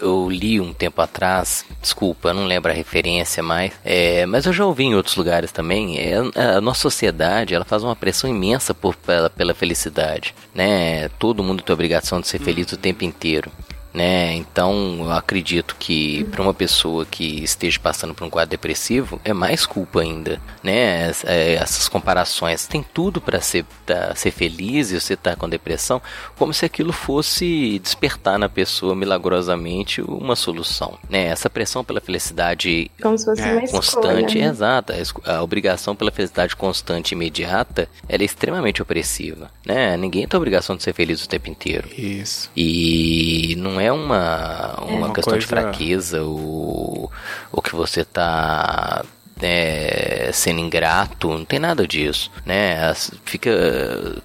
eu 0.00 0.30
li 0.30 0.60
um 0.60 0.72
tempo 0.72 1.02
atrás, 1.02 1.64
desculpa, 1.82 2.32
não 2.32 2.46
lembro 2.46 2.70
a 2.70 2.74
referência 2.74 3.42
mais, 3.42 3.72
é, 3.84 4.24
mas 4.26 4.46
eu 4.46 4.52
já 4.52 4.64
ouvi 4.64 4.84
em 4.84 4.94
outros 4.94 5.16
lugares 5.16 5.50
também, 5.50 5.98
é, 5.98 6.14
a 6.56 6.60
nossa 6.60 6.80
sociedade 6.80 7.54
ela 7.54 7.64
faz 7.64 7.82
uma 7.82 7.96
pressão 7.96 8.30
imensa 8.30 8.72
por, 8.72 8.94
pela, 8.94 9.28
pela 9.28 9.54
felicidade, 9.54 10.34
né? 10.54 11.08
Todo 11.18 11.42
mundo 11.42 11.62
tem 11.62 11.72
a 11.72 11.74
obrigação 11.74 12.20
de 12.20 12.28
ser 12.28 12.38
feliz 12.38 12.70
o 12.70 12.76
tempo 12.76 13.04
inteiro 13.04 13.50
né? 13.94 14.34
Então, 14.34 14.96
eu 14.98 15.12
acredito 15.12 15.76
que 15.78 16.24
para 16.24 16.42
uma 16.42 16.52
pessoa 16.52 17.06
que 17.06 17.44
esteja 17.44 17.78
passando 17.78 18.12
por 18.12 18.24
um 18.26 18.30
quadro 18.30 18.50
depressivo, 18.50 19.20
é 19.24 19.32
mais 19.32 19.64
culpa 19.64 20.00
ainda, 20.00 20.40
né? 20.62 21.12
É, 21.24 21.54
essas 21.54 21.88
comparações 21.88 22.66
tem 22.66 22.82
tudo 22.82 23.20
para 23.20 23.40
ser 23.40 23.64
tá, 23.86 24.14
ser 24.16 24.32
feliz 24.32 24.90
e 24.90 25.00
você 25.00 25.16
tá 25.16 25.36
com 25.36 25.48
depressão, 25.48 26.02
como 26.36 26.52
se 26.52 26.64
aquilo 26.64 26.92
fosse 26.92 27.78
despertar 27.78 28.38
na 28.38 28.48
pessoa 28.48 28.96
milagrosamente 28.96 30.02
uma 30.02 30.34
solução, 30.34 30.98
né? 31.08 31.26
Essa 31.26 31.48
pressão 31.48 31.84
pela 31.84 32.00
felicidade 32.00 32.90
como 33.00 33.16
se 33.16 33.24
fosse 33.24 33.42
é, 33.42 33.60
constante, 33.60 33.78
escolha, 33.78 34.44
né? 34.44 34.50
exata, 34.50 34.94
a 35.24 35.42
obrigação 35.42 35.94
pela 35.94 36.10
felicidade 36.10 36.56
constante 36.56 37.12
e 37.12 37.14
imediata, 37.14 37.88
ela 38.08 38.22
é 38.22 38.26
extremamente 38.26 38.82
opressiva, 38.82 39.50
né? 39.64 39.96
Ninguém 39.96 40.26
tem 40.26 40.36
a 40.36 40.40
obrigação 40.40 40.76
de 40.76 40.82
ser 40.82 40.92
feliz 40.92 41.24
o 41.24 41.28
tempo 41.28 41.48
inteiro. 41.48 41.88
Isso. 41.96 42.50
E 42.56 43.54
não 43.58 43.80
é 43.80 43.83
é 43.84 43.92
uma, 43.92 44.74
uma, 44.80 44.96
uma 45.06 45.12
questão 45.12 45.32
coisa... 45.32 45.38
de 45.38 45.46
fraqueza 45.46 46.22
ou, 46.22 47.10
ou 47.52 47.62
que 47.62 47.74
você 47.74 48.00
está 48.00 49.04
é, 49.40 50.30
sendo 50.32 50.60
ingrato, 50.60 51.28
não 51.28 51.44
tem 51.44 51.58
nada 51.58 51.86
disso, 51.86 52.30
né? 52.44 52.94
Fica 53.24 53.50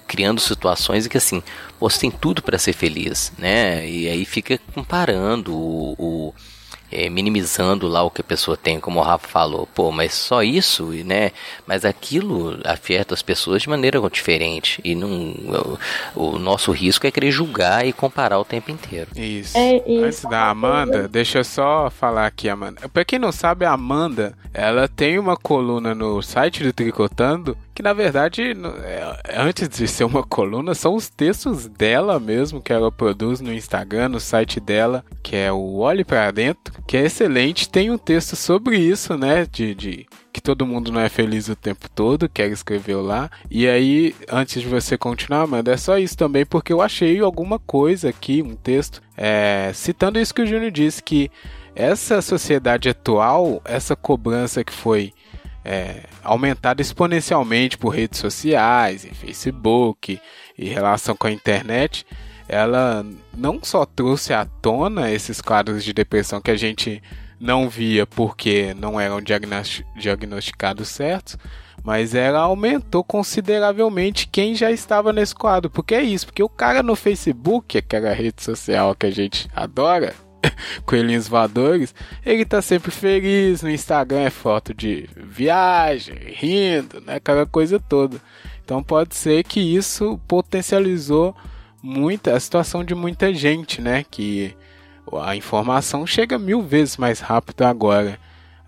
criando 0.06 0.40
situações 0.40 1.06
em 1.06 1.08
que 1.08 1.18
assim, 1.18 1.42
você 1.78 2.00
tem 2.00 2.10
tudo 2.10 2.42
para 2.42 2.58
ser 2.58 2.72
feliz, 2.72 3.32
né? 3.38 3.88
E 3.88 4.08
aí 4.08 4.24
fica 4.24 4.58
comparando 4.72 5.54
o, 5.54 5.94
o 5.98 6.34
é, 6.90 7.08
minimizando 7.08 7.86
lá 7.86 8.02
o 8.02 8.10
que 8.10 8.20
a 8.20 8.24
pessoa 8.24 8.56
tem, 8.56 8.80
como 8.80 9.00
o 9.00 9.02
Rafa 9.02 9.28
falou. 9.28 9.66
Pô, 9.74 9.90
mas 9.92 10.14
só 10.14 10.42
isso, 10.42 10.86
né? 11.04 11.32
Mas 11.66 11.84
aquilo 11.84 12.58
afeta 12.64 13.14
as 13.14 13.22
pessoas 13.22 13.62
de 13.62 13.68
maneira 13.68 14.00
diferente. 14.10 14.80
E 14.84 14.94
não, 14.94 15.34
o, 16.14 16.34
o 16.34 16.38
nosso 16.38 16.72
risco 16.72 17.06
é 17.06 17.10
querer 17.10 17.30
julgar 17.30 17.86
e 17.86 17.92
comparar 17.92 18.38
o 18.38 18.44
tempo 18.44 18.70
inteiro. 18.70 19.10
Isso. 19.16 19.56
É, 19.56 19.76
isso. 19.76 20.04
Antes 20.04 20.22
da 20.22 20.50
Amanda, 20.50 21.08
deixa 21.08 21.38
eu 21.38 21.44
só 21.44 21.90
falar 21.90 22.26
aqui, 22.26 22.48
Amanda. 22.48 22.88
Pra 22.88 23.04
quem 23.04 23.18
não 23.18 23.32
sabe, 23.32 23.64
a 23.64 23.72
Amanda, 23.72 24.34
ela 24.52 24.88
tem 24.88 25.18
uma 25.18 25.36
coluna 25.36 25.94
no 25.94 26.20
site 26.22 26.62
do 26.62 26.72
Tricotando 26.72 27.56
que 27.80 27.82
na 27.82 27.94
verdade, 27.94 28.42
é, 28.84 29.16
antes 29.34 29.66
de 29.66 29.88
ser 29.88 30.04
uma 30.04 30.22
coluna, 30.22 30.74
são 30.74 30.94
os 30.94 31.08
textos 31.08 31.66
dela 31.66 32.20
mesmo 32.20 32.60
que 32.60 32.74
ela 32.74 32.92
produz 32.92 33.40
no 33.40 33.50
Instagram, 33.50 34.10
no 34.10 34.20
site 34.20 34.60
dela, 34.60 35.02
que 35.22 35.34
é 35.34 35.50
o 35.50 35.78
Olhe 35.78 36.04
para 36.04 36.30
Dentro, 36.30 36.74
que 36.86 36.98
é 36.98 37.06
excelente. 37.06 37.70
Tem 37.70 37.90
um 37.90 37.96
texto 37.96 38.36
sobre 38.36 38.76
isso, 38.76 39.16
né? 39.16 39.46
De, 39.50 39.74
de 39.74 40.06
que 40.30 40.42
todo 40.42 40.66
mundo 40.66 40.92
não 40.92 41.00
é 41.00 41.08
feliz 41.08 41.48
o 41.48 41.56
tempo 41.56 41.88
todo, 41.88 42.28
que 42.28 42.42
ela 42.42 42.52
escreveu 42.52 43.00
lá. 43.00 43.30
E 43.50 43.66
aí, 43.66 44.14
antes 44.30 44.60
de 44.60 44.68
você 44.68 44.98
continuar, 44.98 45.42
Amanda, 45.42 45.72
é 45.72 45.76
só 45.78 45.96
isso 45.96 46.16
também, 46.18 46.44
porque 46.44 46.74
eu 46.74 46.82
achei 46.82 47.18
alguma 47.20 47.58
coisa 47.58 48.10
aqui, 48.10 48.42
um 48.42 48.54
texto, 48.56 49.00
é, 49.16 49.70
citando 49.72 50.20
isso 50.20 50.34
que 50.34 50.42
o 50.42 50.46
Júnior 50.46 50.70
disse, 50.70 51.02
que 51.02 51.30
essa 51.74 52.20
sociedade 52.20 52.90
atual, 52.90 53.62
essa 53.64 53.96
cobrança 53.96 54.62
que 54.62 54.72
foi 54.72 55.14
é, 55.64 56.04
aumentada 56.22 56.80
exponencialmente 56.80 57.76
por 57.76 57.90
redes 57.90 58.18
sociais, 58.18 59.04
em 59.04 59.12
Facebook 59.12 60.20
e 60.58 60.68
relação 60.68 61.14
com 61.16 61.26
a 61.26 61.32
internet, 61.32 62.06
ela 62.48 63.06
não 63.36 63.60
só 63.62 63.84
trouxe 63.84 64.32
à 64.32 64.44
tona 64.44 65.10
esses 65.10 65.40
quadros 65.40 65.84
de 65.84 65.92
depressão 65.92 66.40
que 66.40 66.50
a 66.50 66.56
gente 66.56 67.02
não 67.38 67.68
via 67.68 68.06
porque 68.06 68.74
não 68.74 69.00
eram 69.00 69.20
diagnosticados 69.96 70.88
certos, 70.88 71.38
mas 71.82 72.14
ela 72.14 72.40
aumentou 72.40 73.02
consideravelmente 73.02 74.28
quem 74.28 74.54
já 74.54 74.70
estava 74.70 75.12
nesse 75.12 75.34
quadro. 75.34 75.70
Porque 75.70 75.94
é 75.94 76.02
isso, 76.02 76.26
porque 76.26 76.42
o 76.42 76.48
cara 76.48 76.82
no 76.82 76.94
Facebook, 76.94 77.78
aquela 77.78 78.12
rede 78.12 78.42
social 78.42 78.94
que 78.94 79.06
a 79.06 79.10
gente 79.10 79.48
adora, 79.54 80.14
coelhinhos 80.84 81.28
voadores, 81.28 81.94
ele 82.24 82.44
tá 82.44 82.62
sempre 82.62 82.90
feliz, 82.90 83.62
no 83.62 83.70
Instagram 83.70 84.20
é 84.20 84.30
foto 84.30 84.72
de 84.74 85.08
viagem, 85.16 86.16
rindo, 86.34 87.00
né, 87.00 87.16
aquela 87.16 87.46
coisa 87.46 87.78
toda. 87.78 88.20
Então 88.64 88.82
pode 88.82 89.14
ser 89.14 89.44
que 89.44 89.60
isso 89.60 90.20
potencializou 90.26 91.34
muita 91.82 92.34
a 92.34 92.40
situação 92.40 92.84
de 92.84 92.94
muita 92.94 93.32
gente, 93.34 93.80
né, 93.80 94.04
que 94.10 94.54
a 95.22 95.34
informação 95.34 96.06
chega 96.06 96.38
mil 96.38 96.62
vezes 96.62 96.96
mais 96.96 97.20
rápido 97.20 97.62
agora. 97.62 98.18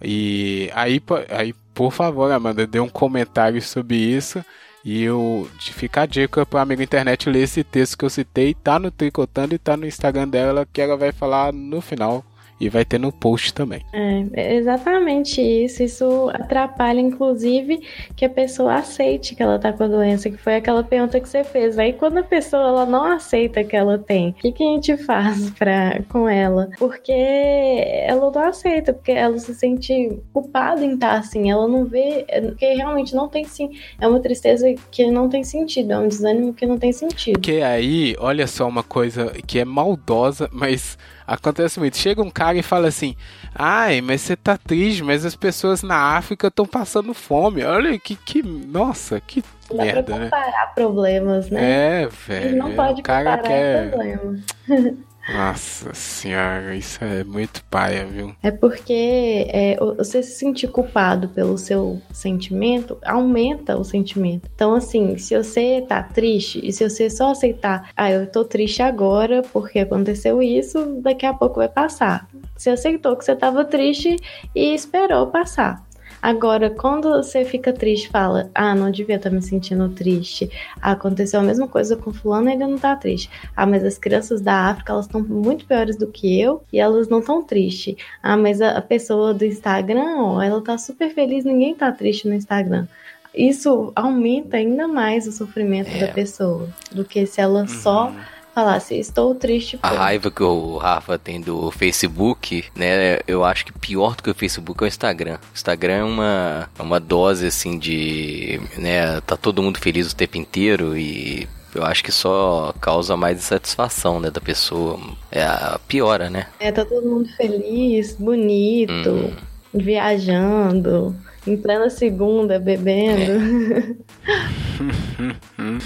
E 0.01 0.70
aí, 0.75 1.01
aí 1.31 1.55
por 1.75 1.93
favor, 1.93 2.31
Amanda, 2.31 2.66
dê 2.66 2.81
um 2.81 2.89
comentário 2.89 3.62
sobre 3.62 3.97
isso 3.97 4.45
e 4.85 5.03
eu 5.03 5.49
te 5.59 5.72
fica 5.72 6.03
a 6.03 6.07
dica 6.07 6.45
para 6.45 6.62
amigo 6.62 6.83
internet 6.83 7.28
ler 7.28 7.43
esse 7.43 7.62
texto 7.62 7.97
que 7.97 8.05
eu 8.05 8.11
citei, 8.11 8.55
tá 8.55 8.78
no 8.78 8.91
Tricotando 8.91 9.55
e 9.55 9.59
tá 9.59 9.76
no 9.76 9.87
Instagram 9.87 10.28
dela, 10.28 10.66
que 10.72 10.80
ela 10.80 10.97
vai 10.97 11.12
falar 11.12 11.53
no 11.53 11.80
final. 11.80 12.24
E 12.61 12.68
vai 12.68 12.84
ter 12.84 12.98
no 12.98 13.11
post 13.11 13.53
também. 13.53 13.82
É, 13.92 14.55
exatamente 14.55 15.40
isso. 15.40 15.82
Isso 15.82 16.30
atrapalha, 16.32 17.00
inclusive, 17.00 17.80
que 18.14 18.24
a 18.24 18.30
pessoa 18.30 18.74
aceite 18.74 19.34
que 19.34 19.42
ela 19.42 19.59
tá 19.59 19.72
com 19.72 19.84
a 19.84 19.88
doença, 19.88 20.30
que 20.30 20.36
foi 20.36 20.57
aquela 20.57 20.84
pergunta 20.84 21.18
que 21.18 21.28
você 21.28 21.42
fez. 21.42 21.78
Aí, 21.78 21.92
quando 21.92 22.18
a 22.18 22.22
pessoa 22.22 22.62
ela 22.62 22.86
não 22.86 23.05
aceita 23.05 23.64
que 23.64 23.76
ela 23.76 23.98
tem, 23.98 24.30
o 24.30 24.32
que, 24.34 24.53
que 24.53 24.62
a 24.62 24.66
gente 24.66 24.96
faz 24.98 25.50
pra, 25.59 26.00
com 26.09 26.28
ela? 26.28 26.70
Porque 26.78 27.12
ela 27.12 28.30
não 28.30 28.42
aceita, 28.42 28.92
porque 28.92 29.12
ela 29.12 29.38
se 29.38 29.55
sente 29.55 30.20
culpada 30.32 30.84
em 30.84 30.94
estar 30.94 31.18
assim. 31.18 31.50
Ela 31.50 31.66
não 31.66 31.84
vê, 31.84 32.24
porque 32.42 32.74
realmente 32.74 33.14
não 33.14 33.28
tem 33.28 33.44
sim. 33.44 33.70
É 34.00 34.07
uma 34.07 34.20
tristeza 34.20 34.72
que 34.90 35.11
não 35.11 35.28
tem 35.28 35.42
sentido, 35.42 35.92
é 35.92 35.98
um 35.98 36.09
desânimo 36.09 36.55
que 36.55 36.66
não 36.66 36.78
tem 36.78 36.92
sentido. 36.92 37.34
Porque 37.34 37.61
aí, 37.62 38.14
olha 38.18 38.46
só 38.46 38.68
uma 38.68 38.82
coisa 38.82 39.32
que 39.46 39.59
é 39.59 39.64
maldosa, 39.64 40.48
mas 40.53 40.96
Acontece 41.27 41.79
muito. 41.79 41.97
Chega 41.97 42.23
um 42.23 42.31
cara 42.31 42.59
e 42.59 42.62
fala 42.62 42.89
assim: 42.89 43.16
Ai, 43.55 44.01
mas 44.01 44.20
você 44.20 44.37
tá 44.37 44.57
triste, 44.57 45.03
mas 45.03 45.25
as 45.25 45.37
pessoas 45.37 45.83
na 45.83 46.16
África 46.16 46.49
estão 46.49 46.66
passando 46.66 47.14
fome. 47.14 47.64
Olha 47.64 47.99
que, 47.99 48.16
que. 48.16 48.43
Nossa, 48.43 49.20
que 49.20 49.43
Dá 49.70 49.85
merda, 49.85 50.03
pra 50.03 50.18
né? 50.18 50.25
comparar 50.25 50.75
problemas, 50.75 51.51
né? 51.51 52.03
É, 52.03 52.09
velho. 52.09 52.57
Não 52.57 52.75
pode 52.75 53.01
o 53.01 53.05
cara 53.05 53.37
comparar 53.39 53.49
quer. 53.49 53.91
problemas. 53.91 54.41
Nossa 55.29 55.95
senhora, 55.95 56.75
isso 56.75 57.03
é 57.05 57.23
muito 57.23 57.62
paia, 57.64 58.05
viu? 58.05 58.35
É 58.43 58.51
porque 58.51 59.47
é, 59.49 59.77
você 59.97 60.23
se 60.23 60.33
sentir 60.33 60.68
culpado 60.68 61.29
pelo 61.29 61.57
seu 61.57 62.01
sentimento 62.12 62.99
aumenta 63.05 63.77
o 63.77 63.85
sentimento. 63.85 64.49
Então, 64.55 64.75
assim, 64.75 65.16
se 65.18 65.37
você 65.37 65.85
tá 65.87 66.03
triste 66.03 66.61
e 66.62 66.73
se 66.73 66.89
você 66.89 67.09
só 67.09 67.31
aceitar, 67.31 67.91
ah, 67.97 68.11
eu 68.11 68.27
tô 68.27 68.45
triste 68.45 68.83
agora 68.83 69.43
porque 69.53 69.79
aconteceu 69.79 70.43
isso, 70.43 71.01
daqui 71.01 71.25
a 71.25 71.33
pouco 71.33 71.57
vai 71.57 71.68
passar. 71.68 72.29
Você 72.57 72.70
aceitou 72.70 73.16
que 73.16 73.25
você 73.25 73.37
tava 73.37 73.64
triste 73.64 74.16
e 74.55 74.75
esperou 74.75 75.29
passar. 75.29 75.85
Agora, 76.23 76.70
quando 76.70 77.11
você 77.11 77.45
fica 77.45 77.73
triste, 77.73 78.09
fala: 78.09 78.49
Ah, 78.55 78.77
não 78.77 78.93
devia 78.93 79.16
estar 79.16 79.29
me 79.29 79.43
sentindo 79.43 79.89
triste. 79.89 80.49
Ah, 80.81 80.93
aconteceu 80.93 81.41
a 81.41 81.43
mesma 81.43 81.66
coisa 81.66 81.97
com 81.97 82.12
fulano 82.12 82.49
e 82.49 82.53
ele 82.53 82.64
não 82.64 82.79
tá 82.79 82.95
triste. 82.95 83.29
Ah, 83.57 83.66
mas 83.66 83.83
as 83.83 83.99
crianças 83.99 84.41
da 84.41 84.68
África, 84.68 84.93
elas 84.93 85.07
estão 85.07 85.20
muito 85.20 85.66
piores 85.66 85.97
do 85.97 86.07
que 86.07 86.41
eu 86.41 86.62
e 86.73 86.79
elas 86.79 87.09
não 87.09 87.18
estão 87.18 87.43
tristes. 87.43 87.97
Ah, 88.23 88.37
mas 88.37 88.61
a, 88.62 88.81
pessoa 88.81 89.35
do 89.35 89.45
Instagram, 89.45 90.16
ó, 90.18 90.41
ela 90.41 90.62
tá 90.62 90.79
super 90.79 91.12
feliz, 91.12 91.45
ninguém 91.45 91.75
tá 91.75 91.91
triste 91.91 92.29
no 92.29 92.35
Instagram 92.35 92.87
isso 93.35 93.91
aumenta 93.97 94.59
ainda 94.59 94.87
mais 94.87 95.27
o 95.27 95.33
sofrimento 95.33 95.89
é. 95.89 96.07
da 96.07 96.09
pessoa 96.12 96.68
do 96.91 97.03
que 97.03 97.25
se 97.25 97.41
ela 97.41 97.62
uhum. 97.62 97.68
só 97.68 98.12
falasse, 98.55 98.98
estou 98.98 99.34
triste. 99.34 99.76
Por... 99.76 99.86
A 99.86 99.90
raiva 99.90 100.30
que 100.30 100.42
o 100.42 100.76
Rafa 100.76 101.18
tem 101.18 101.40
do 101.40 101.70
Facebook, 101.70 102.64
né? 102.74 103.20
Eu 103.26 103.44
acho 103.44 103.66
que 103.66 103.72
pior 103.72 104.16
do 104.16 104.22
que 104.22 104.30
o 104.30 104.34
Facebook 104.34 104.82
é 104.82 104.86
o 104.86 104.88
Instagram. 104.88 105.34
O 105.34 105.55
Instagram 105.55 105.94
é 105.94 106.05
uma, 106.05 106.70
é 106.78 106.82
uma 106.82 107.00
dose 107.00 107.46
assim 107.46 107.78
de. 107.78 108.61
né? 108.76 109.20
Tá 109.22 109.36
todo 109.36 109.62
mundo 109.62 109.78
feliz 109.78 110.12
o 110.12 110.16
tempo 110.16 110.36
inteiro 110.36 110.96
e 110.96 111.48
eu 111.74 111.84
acho 111.84 112.05
que 112.05 112.12
só 112.12 112.74
causa 112.80 113.16
mais 113.16 113.38
insatisfação, 113.38 114.20
né, 114.20 114.30
da 114.30 114.40
pessoa. 114.40 115.00
É 115.30 115.42
a 115.42 115.80
piora, 115.88 116.28
né? 116.28 116.46
É, 116.61 116.70
tá 116.70 116.84
todo 116.84 117.09
mundo 117.09 117.28
feliz, 117.36 118.14
bonito, 118.14 119.11
hum. 119.11 119.32
viajando 119.72 121.16
em 121.47 121.57
plena 121.57 121.90
segunda, 121.90 122.59
bebendo. 122.59 123.97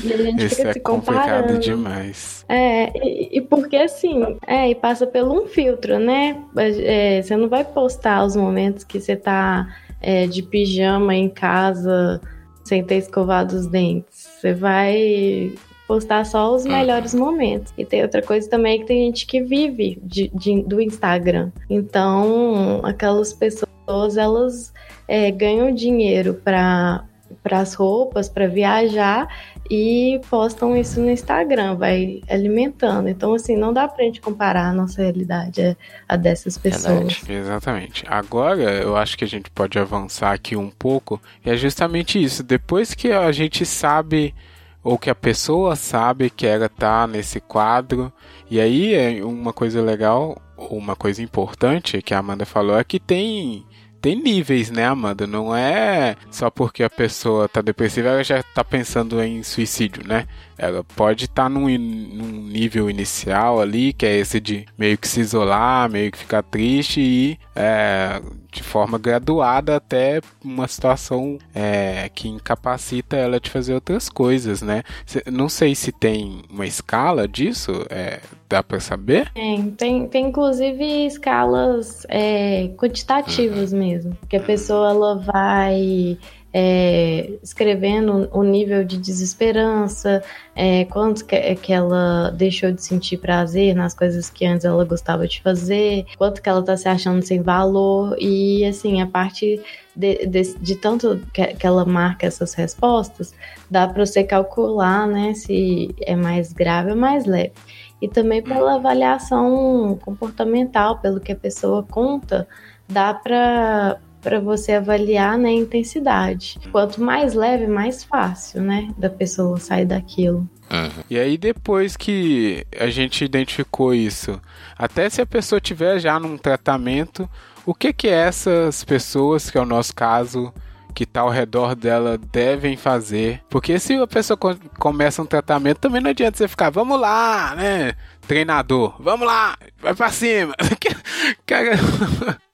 e 0.04 0.12
a 0.12 0.16
gente 0.16 0.44
Isso 0.44 0.56
fica 0.56 0.68
é 0.68 0.72
se 0.72 0.80
complicado 0.80 1.58
demais. 1.58 2.44
É, 2.48 2.92
e, 2.96 3.38
e, 3.38 3.40
porque 3.40 3.76
assim, 3.76 4.38
é, 4.46 4.70
e 4.70 4.74
passa 4.74 5.06
por 5.06 5.22
um 5.22 5.46
filtro, 5.46 5.98
né? 5.98 6.42
É, 6.56 7.22
você 7.22 7.36
não 7.36 7.48
vai 7.48 7.64
postar 7.64 8.24
os 8.24 8.36
momentos 8.36 8.84
que 8.84 9.00
você 9.00 9.16
tá 9.16 9.66
é, 10.00 10.26
de 10.26 10.42
pijama 10.42 11.14
em 11.14 11.28
casa 11.28 12.20
sem 12.64 12.82
ter 12.82 12.96
escovado 12.96 13.54
os 13.54 13.66
dentes. 13.66 14.28
Você 14.40 14.52
vai 14.52 15.52
postar 15.86 16.26
só 16.26 16.54
os 16.54 16.64
uhum. 16.64 16.72
melhores 16.72 17.14
momentos. 17.14 17.72
E 17.78 17.84
tem 17.84 18.02
outra 18.02 18.20
coisa 18.20 18.48
também 18.48 18.80
que 18.80 18.86
tem 18.86 19.06
gente 19.06 19.26
que 19.26 19.40
vive 19.40 19.98
de, 20.02 20.28
de, 20.34 20.62
do 20.62 20.80
Instagram. 20.80 21.50
Então, 21.70 22.80
aquelas 22.82 23.32
pessoas, 23.32 23.70
elas 24.16 24.72
é, 25.08 25.30
ganham 25.30 25.72
dinheiro 25.72 26.34
para 26.34 27.04
para 27.42 27.60
as 27.60 27.74
roupas, 27.74 28.28
para 28.28 28.46
viajar 28.46 29.28
e 29.70 30.20
postam 30.28 30.76
isso 30.76 31.00
no 31.00 31.10
Instagram, 31.10 31.76
vai 31.76 32.20
alimentando. 32.28 33.08
Então, 33.08 33.34
assim, 33.34 33.56
não 33.56 33.72
dá 33.72 33.88
pra 33.88 34.04
gente 34.04 34.20
comparar 34.20 34.68
a 34.68 34.72
nossa 34.72 35.02
realidade 35.02 35.60
a, 35.62 35.76
a 36.08 36.16
dessas 36.16 36.56
pessoas. 36.56 37.18
Verdade, 37.18 37.32
exatamente. 37.32 38.04
Agora, 38.06 38.62
eu 38.62 38.96
acho 38.96 39.16
que 39.16 39.24
a 39.24 39.28
gente 39.28 39.50
pode 39.50 39.78
avançar 39.78 40.32
aqui 40.32 40.56
um 40.56 40.70
pouco, 40.70 41.20
e 41.44 41.50
é 41.50 41.56
justamente 41.56 42.22
isso. 42.22 42.42
Depois 42.42 42.94
que 42.94 43.12
a 43.12 43.30
gente 43.32 43.64
sabe, 43.64 44.34
ou 44.82 44.98
que 44.98 45.10
a 45.10 45.14
pessoa 45.14 45.74
sabe 45.74 46.30
que 46.30 46.46
ela 46.46 46.68
tá 46.68 47.06
nesse 47.06 47.40
quadro, 47.40 48.12
e 48.50 48.60
aí 48.60 48.94
é 48.94 49.24
uma 49.24 49.52
coisa 49.52 49.82
legal, 49.82 50.40
uma 50.56 50.94
coisa 50.94 51.22
importante 51.22 52.00
que 52.02 52.14
a 52.14 52.18
Amanda 52.18 52.46
falou, 52.46 52.78
é 52.78 52.84
que 52.84 53.00
tem 53.00 53.64
tem 54.00 54.16
níveis, 54.16 54.70
né, 54.70 54.84
Amanda? 54.86 55.26
Não 55.26 55.54
é 55.54 56.16
só 56.30 56.50
porque 56.50 56.82
a 56.82 56.90
pessoa 56.90 57.48
tá 57.48 57.60
depressiva, 57.60 58.08
ela 58.08 58.24
já 58.24 58.42
tá 58.42 58.62
pensando 58.62 59.22
em 59.22 59.42
suicídio, 59.42 60.06
né? 60.06 60.26
Ela 60.58 60.82
pode 60.82 61.24
estar 61.24 61.44
tá 61.44 61.48
num, 61.48 61.68
num 61.68 62.42
nível 62.42 62.88
inicial 62.88 63.60
ali, 63.60 63.92
que 63.92 64.06
é 64.06 64.16
esse 64.16 64.40
de 64.40 64.66
meio 64.78 64.96
que 64.96 65.08
se 65.08 65.20
isolar, 65.20 65.90
meio 65.90 66.10
que 66.10 66.18
ficar 66.18 66.42
triste 66.42 67.00
e 67.00 67.38
é, 67.54 68.20
de 68.56 68.62
forma 68.62 68.98
graduada 68.98 69.76
até 69.76 70.20
uma 70.42 70.66
situação 70.66 71.38
é, 71.54 72.10
que 72.14 72.26
incapacita 72.26 73.14
ela 73.14 73.38
de 73.38 73.50
fazer 73.50 73.74
outras 73.74 74.08
coisas, 74.08 74.62
né? 74.62 74.82
Não 75.30 75.48
sei 75.48 75.74
se 75.74 75.92
tem 75.92 76.42
uma 76.50 76.66
escala 76.66 77.28
disso, 77.28 77.72
é, 77.90 78.20
dá 78.48 78.62
para 78.62 78.80
saber? 78.80 79.30
Tem, 79.34 79.70
tem, 79.72 80.08
tem 80.08 80.26
inclusive 80.28 81.06
escalas 81.06 82.06
é, 82.08 82.68
quantitativas 82.78 83.72
uhum. 83.72 83.78
mesmo, 83.78 84.18
que 84.28 84.36
a 84.36 84.42
pessoa 84.42 84.88
ela 84.88 85.16
vai 85.16 86.18
é, 86.58 87.34
escrevendo 87.42 88.30
o 88.32 88.42
nível 88.42 88.82
de 88.82 88.96
desesperança, 88.96 90.24
é, 90.54 90.86
quanto 90.86 91.22
que, 91.26 91.54
que, 91.56 91.70
ela 91.70 92.30
deixou 92.30 92.72
de 92.72 92.82
sentir 92.82 93.18
prazer 93.18 93.74
nas 93.76 93.92
coisas 93.92 94.30
que 94.30 94.46
antes 94.46 94.64
ela 94.64 94.82
gostava 94.86 95.28
de 95.28 95.42
fazer, 95.42 96.06
quanto 96.16 96.40
que 96.40 96.48
ela 96.48 96.62
tá 96.62 96.74
se 96.74 96.88
achando 96.88 97.20
sem 97.20 97.42
valor, 97.42 98.16
e 98.18 98.64
assim, 98.64 99.02
a 99.02 99.06
partir 99.06 99.62
de, 99.94 100.26
de, 100.26 100.54
de 100.54 100.76
tanto 100.76 101.20
que, 101.30 101.44
que, 101.48 101.66
ela 101.66 101.84
marca 101.84 102.26
essas 102.26 102.54
respostas, 102.54 103.34
dá 103.70 103.86
para 103.86 104.06
você 104.06 104.24
calcular, 104.24 105.06
né, 105.06 105.34
se 105.34 105.94
é 106.00 106.16
mais 106.16 106.54
grave 106.54 106.92
ou 106.92 106.96
mais 106.96 107.26
leve. 107.26 107.52
E 108.00 108.08
também 108.08 108.42
pela 108.42 108.76
avaliação 108.76 109.98
comportamental, 110.02 111.00
pelo 111.00 111.20
que 111.20 111.32
a 111.32 111.36
pessoa 111.36 111.82
conta, 111.82 112.48
dá 112.88 113.12
para 113.12 113.98
para 114.26 114.40
você 114.40 114.72
avaliar 114.72 115.38
né, 115.38 115.50
a 115.50 115.52
intensidade. 115.52 116.58
Quanto 116.72 117.00
mais 117.00 117.32
leve, 117.32 117.68
mais 117.68 118.02
fácil, 118.02 118.60
né, 118.60 118.92
da 118.98 119.08
pessoa 119.08 119.56
sair 119.60 119.84
daquilo. 119.84 120.38
Uhum. 120.68 121.04
E 121.08 121.16
aí 121.16 121.38
depois 121.38 121.96
que 121.96 122.66
a 122.76 122.88
gente 122.88 123.24
identificou 123.24 123.94
isso, 123.94 124.40
até 124.76 125.08
se 125.08 125.22
a 125.22 125.26
pessoa 125.26 125.60
tiver 125.60 126.00
já 126.00 126.18
num 126.18 126.36
tratamento, 126.36 127.30
o 127.64 127.72
que 127.72 127.92
que 127.92 128.08
essas 128.08 128.82
pessoas, 128.82 129.48
que 129.48 129.58
é 129.58 129.60
o 129.60 129.64
nosso 129.64 129.94
caso, 129.94 130.52
que 130.92 131.04
está 131.04 131.20
ao 131.20 131.30
redor 131.30 131.76
dela 131.76 132.18
devem 132.18 132.76
fazer. 132.76 133.42
Porque 133.48 133.78
se 133.78 133.94
a 133.94 134.08
pessoa 134.08 134.36
começa 134.76 135.22
um 135.22 135.26
tratamento, 135.26 135.78
também 135.78 136.00
não 136.00 136.10
adianta 136.10 136.36
você 136.36 136.48
ficar, 136.48 136.70
vamos 136.70 136.98
lá, 137.00 137.54
né? 137.54 137.92
Treinador, 138.26 138.96
vamos 138.98 139.24
lá, 139.24 139.56
vai 139.78 139.94
pra 139.94 140.10
cima. 140.10 140.52
Cara, 141.46 141.76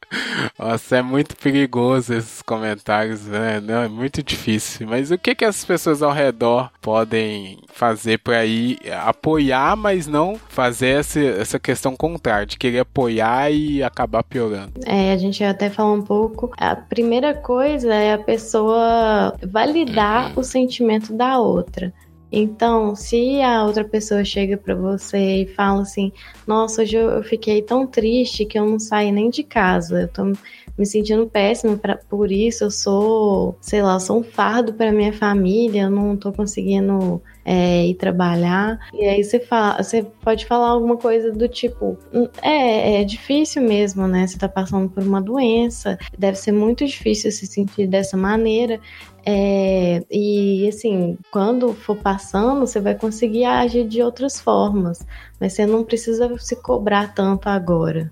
nossa, 0.58 0.96
é 0.96 1.02
muito 1.02 1.36
perigoso 1.36 2.14
esses 2.14 2.42
comentários, 2.42 3.26
né? 3.26 3.60
Não, 3.60 3.82
é 3.82 3.88
muito 3.88 4.22
difícil. 4.22 4.86
Mas 4.86 5.10
o 5.10 5.18
que, 5.18 5.34
que 5.34 5.44
as 5.44 5.64
pessoas 5.64 6.02
ao 6.02 6.12
redor 6.12 6.70
podem 6.80 7.58
fazer 7.68 8.18
para 8.18 8.44
ir 8.44 8.78
apoiar, 9.02 9.76
mas 9.76 10.06
não 10.06 10.36
fazer 10.48 11.00
essa, 11.00 11.20
essa 11.20 11.58
questão 11.58 11.96
contrária, 11.96 12.46
de 12.46 12.58
querer 12.58 12.80
apoiar 12.80 13.50
e 13.50 13.82
acabar 13.82 14.22
piorando? 14.22 14.72
É, 14.84 15.12
a 15.12 15.16
gente 15.16 15.42
até 15.42 15.70
falar 15.70 15.92
um 15.92 16.02
pouco. 16.02 16.50
A 16.56 16.76
primeira 16.76 17.34
coisa 17.34 17.92
é 17.92 18.14
a 18.14 18.18
pessoa 18.18 19.34
validar 19.46 20.28
uhum. 20.28 20.40
o 20.40 20.44
sentimento 20.44 21.12
da 21.12 21.38
outra. 21.38 21.92
Então, 22.32 22.96
se 22.96 23.42
a 23.42 23.62
outra 23.62 23.84
pessoa 23.84 24.24
chega 24.24 24.56
para 24.56 24.74
você 24.74 25.42
e 25.42 25.46
fala 25.54 25.82
assim: 25.82 26.10
Nossa, 26.46 26.80
hoje 26.80 26.96
eu 26.96 27.22
fiquei 27.22 27.60
tão 27.60 27.86
triste 27.86 28.46
que 28.46 28.58
eu 28.58 28.64
não 28.64 28.78
saí 28.78 29.12
nem 29.12 29.28
de 29.28 29.42
casa, 29.42 30.02
eu 30.02 30.08
tô 30.08 30.32
me 30.76 30.86
sentindo 30.86 31.26
péssima 31.26 31.76
pra, 31.76 31.96
por 31.96 32.30
isso, 32.30 32.64
eu 32.64 32.70
sou, 32.70 33.56
sei 33.60 33.82
lá, 33.82 33.98
sou 34.00 34.20
um 34.20 34.22
fardo 34.22 34.72
para 34.72 34.92
minha 34.92 35.12
família, 35.12 35.82
eu 35.82 35.90
não 35.90 36.16
tô 36.16 36.32
conseguindo 36.32 37.22
é, 37.44 37.86
ir 37.86 37.94
trabalhar. 37.94 38.78
E 38.92 39.04
aí 39.04 39.22
você 39.22 39.38
fala, 39.38 39.82
você 39.82 40.02
pode 40.02 40.46
falar 40.46 40.68
alguma 40.68 40.96
coisa 40.96 41.30
do 41.30 41.48
tipo, 41.48 41.98
hum, 42.12 42.28
é, 42.40 43.00
é 43.00 43.04
difícil 43.04 43.62
mesmo, 43.62 44.06
né? 44.06 44.26
Você 44.26 44.38
tá 44.38 44.48
passando 44.48 44.88
por 44.88 45.02
uma 45.02 45.20
doença, 45.20 45.98
deve 46.18 46.38
ser 46.38 46.52
muito 46.52 46.86
difícil 46.86 47.30
se 47.30 47.46
sentir 47.46 47.86
dessa 47.86 48.16
maneira. 48.16 48.80
É, 49.24 50.02
e 50.10 50.66
assim, 50.68 51.16
quando 51.30 51.72
for 51.74 51.96
passando, 51.96 52.66
você 52.66 52.80
vai 52.80 52.94
conseguir 52.94 53.44
agir 53.44 53.86
de 53.86 54.02
outras 54.02 54.40
formas, 54.40 55.06
mas 55.38 55.52
você 55.52 55.66
não 55.66 55.84
precisa 55.84 56.32
se 56.38 56.56
cobrar 56.56 57.14
tanto 57.14 57.48
agora. 57.48 58.10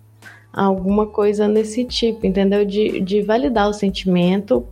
Alguma 0.52 1.06
coisa 1.06 1.46
nesse 1.46 1.84
tipo, 1.84 2.26
entendeu? 2.26 2.64
De, 2.64 3.00
de 3.00 3.22
validar 3.22 3.68
o 3.68 3.72
sentimento 3.72 4.66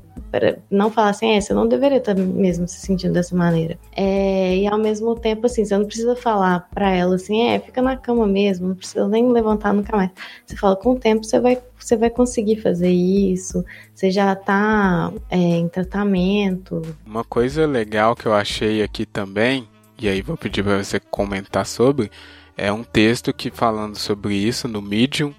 não 0.70 0.90
falar 0.90 1.10
assim, 1.10 1.30
é, 1.30 1.40
você 1.40 1.54
não 1.54 1.66
deveria 1.66 1.98
estar 1.98 2.14
mesmo 2.14 2.68
se 2.68 2.80
sentindo 2.80 3.14
dessa 3.14 3.34
maneira. 3.34 3.78
É, 3.96 4.56
e 4.56 4.66
ao 4.66 4.78
mesmo 4.78 5.14
tempo, 5.16 5.46
assim, 5.46 5.64
você 5.64 5.76
não 5.76 5.86
precisa 5.86 6.14
falar 6.14 6.68
para 6.72 6.90
ela 6.90 7.14
assim, 7.14 7.48
é, 7.48 7.58
fica 7.58 7.80
na 7.80 7.96
cama 7.96 8.26
mesmo, 8.26 8.68
não 8.68 8.74
precisa 8.74 9.08
nem 9.08 9.30
levantar 9.30 9.72
nunca 9.72 9.96
mais. 9.96 10.10
Você 10.44 10.56
fala, 10.56 10.76
com 10.76 10.92
o 10.92 10.98
tempo 10.98 11.24
você 11.24 11.40
vai, 11.40 11.58
você 11.78 11.96
vai 11.96 12.10
conseguir 12.10 12.56
fazer 12.56 12.90
isso, 12.90 13.64
você 13.94 14.10
já 14.10 14.34
tá 14.34 15.12
é, 15.30 15.36
em 15.36 15.68
tratamento. 15.68 16.82
Uma 17.06 17.24
coisa 17.24 17.66
legal 17.66 18.14
que 18.14 18.26
eu 18.26 18.34
achei 18.34 18.82
aqui 18.82 19.06
também, 19.06 19.66
e 19.98 20.08
aí 20.08 20.20
vou 20.20 20.36
pedir 20.36 20.62
para 20.62 20.82
você 20.82 21.00
comentar 21.00 21.64
sobre, 21.66 22.10
é 22.56 22.72
um 22.72 22.82
texto 22.82 23.32
que 23.32 23.50
falando 23.50 23.96
sobre 23.96 24.34
isso 24.34 24.68
no 24.68 24.82
Medium, 24.82 25.32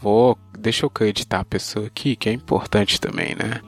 Vou, 0.00 0.38
deixa 0.56 0.84
eu 0.84 0.88
acreditar 0.88 1.40
a 1.40 1.44
pessoa 1.44 1.86
aqui, 1.86 2.14
que 2.14 2.28
é 2.28 2.32
importante 2.32 3.00
também, 3.00 3.34
né? 3.34 3.60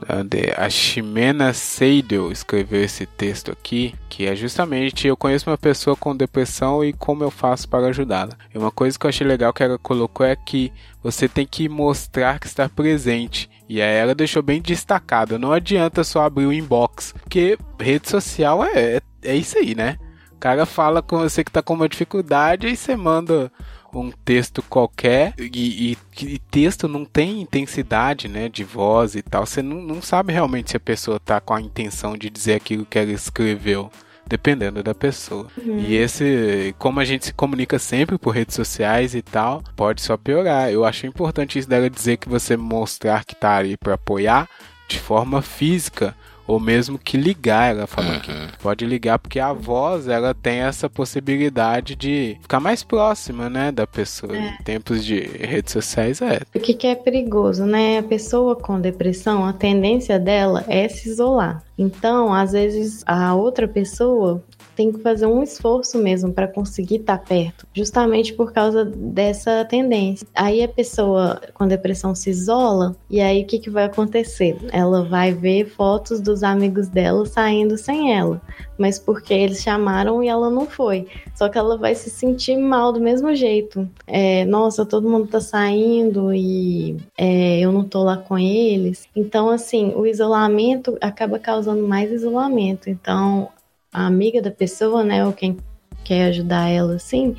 A 0.57 0.69
Ximena 0.69 1.53
Seidel 1.53 2.31
escreveu 2.31 2.83
esse 2.83 3.05
texto 3.05 3.51
aqui, 3.51 3.93
que 4.09 4.25
é 4.25 4.35
justamente 4.35 5.07
eu 5.07 5.17
conheço 5.17 5.49
uma 5.49 5.57
pessoa 5.57 5.95
com 5.95 6.15
depressão 6.15 6.83
e 6.83 6.93
como 6.93 7.23
eu 7.23 7.29
faço 7.31 7.67
para 7.67 7.87
ajudá-la. 7.87 8.33
E 8.53 8.57
uma 8.57 8.71
coisa 8.71 8.97
que 8.97 9.05
eu 9.05 9.09
achei 9.09 9.27
legal 9.27 9.51
que 9.51 9.61
ela 9.61 9.77
colocou 9.77 10.25
é 10.25 10.35
que 10.35 10.71
você 11.03 11.27
tem 11.27 11.45
que 11.45 11.67
mostrar 11.67 12.39
que 12.39 12.47
está 12.47 12.69
presente. 12.69 13.49
E 13.67 13.81
aí 13.81 13.95
ela 13.95 14.15
deixou 14.15 14.41
bem 14.41 14.61
destacado. 14.61 15.39
Não 15.39 15.51
adianta 15.51 16.03
só 16.03 16.23
abrir 16.23 16.45
o 16.45 16.53
inbox, 16.53 17.13
porque 17.23 17.57
rede 17.79 18.09
social 18.09 18.63
é, 18.63 18.97
é, 18.97 19.01
é 19.23 19.35
isso 19.35 19.57
aí, 19.57 19.75
né? 19.75 19.97
O 20.31 20.37
cara 20.41 20.65
fala 20.65 21.01
com 21.01 21.19
você 21.19 21.43
que 21.43 21.51
tá 21.51 21.61
com 21.61 21.73
uma 21.73 21.89
dificuldade 21.89 22.67
e 22.67 22.75
você 22.75 22.95
manda 22.95 23.51
um 23.99 24.11
texto 24.11 24.61
qualquer 24.63 25.33
e, 25.37 25.91
e, 25.91 26.25
e, 26.25 26.39
texto 26.39 26.87
não 26.87 27.05
tem 27.05 27.41
intensidade, 27.41 28.27
né, 28.27 28.47
de 28.47 28.63
voz 28.63 29.15
e 29.15 29.21
tal. 29.21 29.45
Você 29.45 29.61
não, 29.61 29.81
não 29.81 30.01
sabe 30.01 30.31
realmente 30.33 30.71
se 30.71 30.77
a 30.77 30.79
pessoa 30.79 31.19
tá 31.19 31.39
com 31.39 31.53
a 31.53 31.61
intenção 31.61 32.17
de 32.17 32.29
dizer 32.29 32.55
aquilo 32.55 32.85
que 32.85 32.97
ela 32.97 33.11
escreveu. 33.11 33.91
Dependendo 34.27 34.81
da 34.81 34.95
pessoa. 34.95 35.47
Uhum. 35.57 35.79
E 35.79 35.95
esse, 35.95 36.73
como 36.77 37.01
a 37.01 37.03
gente 37.03 37.25
se 37.25 37.33
comunica 37.33 37.77
sempre 37.77 38.17
por 38.17 38.29
redes 38.29 38.55
sociais 38.55 39.13
e 39.13 39.21
tal, 39.21 39.61
pode 39.75 40.01
só 40.01 40.15
piorar. 40.15 40.71
Eu 40.71 40.85
acho 40.85 41.05
importante 41.05 41.59
isso 41.59 41.67
dela 41.67 41.89
dizer 41.89 42.15
que 42.15 42.29
você 42.29 42.55
mostrar 42.55 43.25
que 43.25 43.35
tá 43.35 43.57
ali 43.57 43.75
para 43.75 43.95
apoiar 43.95 44.47
de 44.87 44.99
forma 44.99 45.41
física 45.41 46.15
ou 46.51 46.59
mesmo 46.59 46.99
que 46.99 47.15
ligar, 47.15 47.71
ela 47.73 47.87
falou 47.87 48.11
uhum. 48.11 48.19
que 48.19 48.33
pode 48.61 48.85
ligar 48.85 49.17
porque 49.17 49.39
a 49.39 49.53
voz 49.53 50.09
ela 50.09 50.33
tem 50.33 50.59
essa 50.59 50.89
possibilidade 50.89 51.95
de 51.95 52.37
ficar 52.41 52.59
mais 52.59 52.83
próxima, 52.83 53.49
né, 53.49 53.71
da 53.71 53.87
pessoa. 53.87 54.35
É. 54.35 54.49
Em 54.49 54.63
tempos 54.63 55.05
de 55.05 55.21
redes 55.21 55.71
sociais 55.71 56.21
é. 56.21 56.41
O 56.53 56.59
que, 56.59 56.73
que 56.73 56.87
é 56.87 56.93
perigoso, 56.93 57.65
né? 57.65 57.99
A 57.99 58.03
pessoa 58.03 58.55
com 58.55 58.81
depressão, 58.81 59.45
a 59.45 59.53
tendência 59.53 60.19
dela 60.19 60.65
é 60.67 60.89
se 60.89 61.07
isolar. 61.07 61.63
Então, 61.77 62.33
às 62.33 62.51
vezes 62.51 63.01
a 63.05 63.33
outra 63.33 63.65
pessoa 63.67 64.43
tem 64.75 64.91
que 64.91 64.99
fazer 64.99 65.25
um 65.25 65.43
esforço 65.43 65.97
mesmo 65.97 66.33
para 66.33 66.47
conseguir 66.47 66.97
estar 66.97 67.17
tá 67.17 67.23
perto, 67.23 67.67
justamente 67.73 68.33
por 68.33 68.51
causa 68.51 68.85
dessa 68.85 69.65
tendência. 69.65 70.27
Aí 70.35 70.63
a 70.63 70.67
pessoa 70.67 71.41
com 71.53 71.67
depressão 71.67 72.15
se 72.15 72.29
isola 72.29 72.95
e 73.09 73.19
aí 73.19 73.43
o 73.43 73.45
que, 73.45 73.59
que 73.59 73.69
vai 73.69 73.85
acontecer? 73.85 74.57
Ela 74.71 75.03
vai 75.03 75.33
ver 75.33 75.65
fotos 75.65 76.19
dos 76.19 76.43
amigos 76.43 76.87
dela 76.87 77.25
saindo 77.25 77.77
sem 77.77 78.15
ela, 78.15 78.41
mas 78.77 78.97
porque 78.97 79.33
eles 79.33 79.61
chamaram 79.61 80.23
e 80.23 80.27
ela 80.27 80.49
não 80.49 80.65
foi. 80.65 81.07
Só 81.35 81.49
que 81.49 81.57
ela 81.57 81.77
vai 81.77 81.95
se 81.95 82.09
sentir 82.09 82.57
mal 82.57 82.91
do 82.91 82.99
mesmo 82.99 83.33
jeito. 83.35 83.87
É, 84.07 84.45
Nossa, 84.45 84.85
todo 84.85 85.09
mundo 85.09 85.27
tá 85.27 85.39
saindo 85.39 86.33
e 86.33 86.97
é, 87.17 87.59
eu 87.59 87.71
não 87.71 87.83
tô 87.83 88.03
lá 88.03 88.17
com 88.17 88.37
eles. 88.37 89.07
Então, 89.15 89.49
assim, 89.49 89.93
o 89.95 90.05
isolamento 90.05 90.97
acaba 91.01 91.39
causando 91.39 91.87
mais 91.87 92.11
isolamento. 92.11 92.89
Então, 92.89 93.49
a 93.91 94.05
amiga 94.05 94.41
da 94.41 94.51
pessoa, 94.51 95.03
né, 95.03 95.25
ou 95.25 95.33
quem 95.33 95.57
quer 96.03 96.27
ajudar 96.27 96.69
ela 96.69 96.95
assim, 96.95 97.35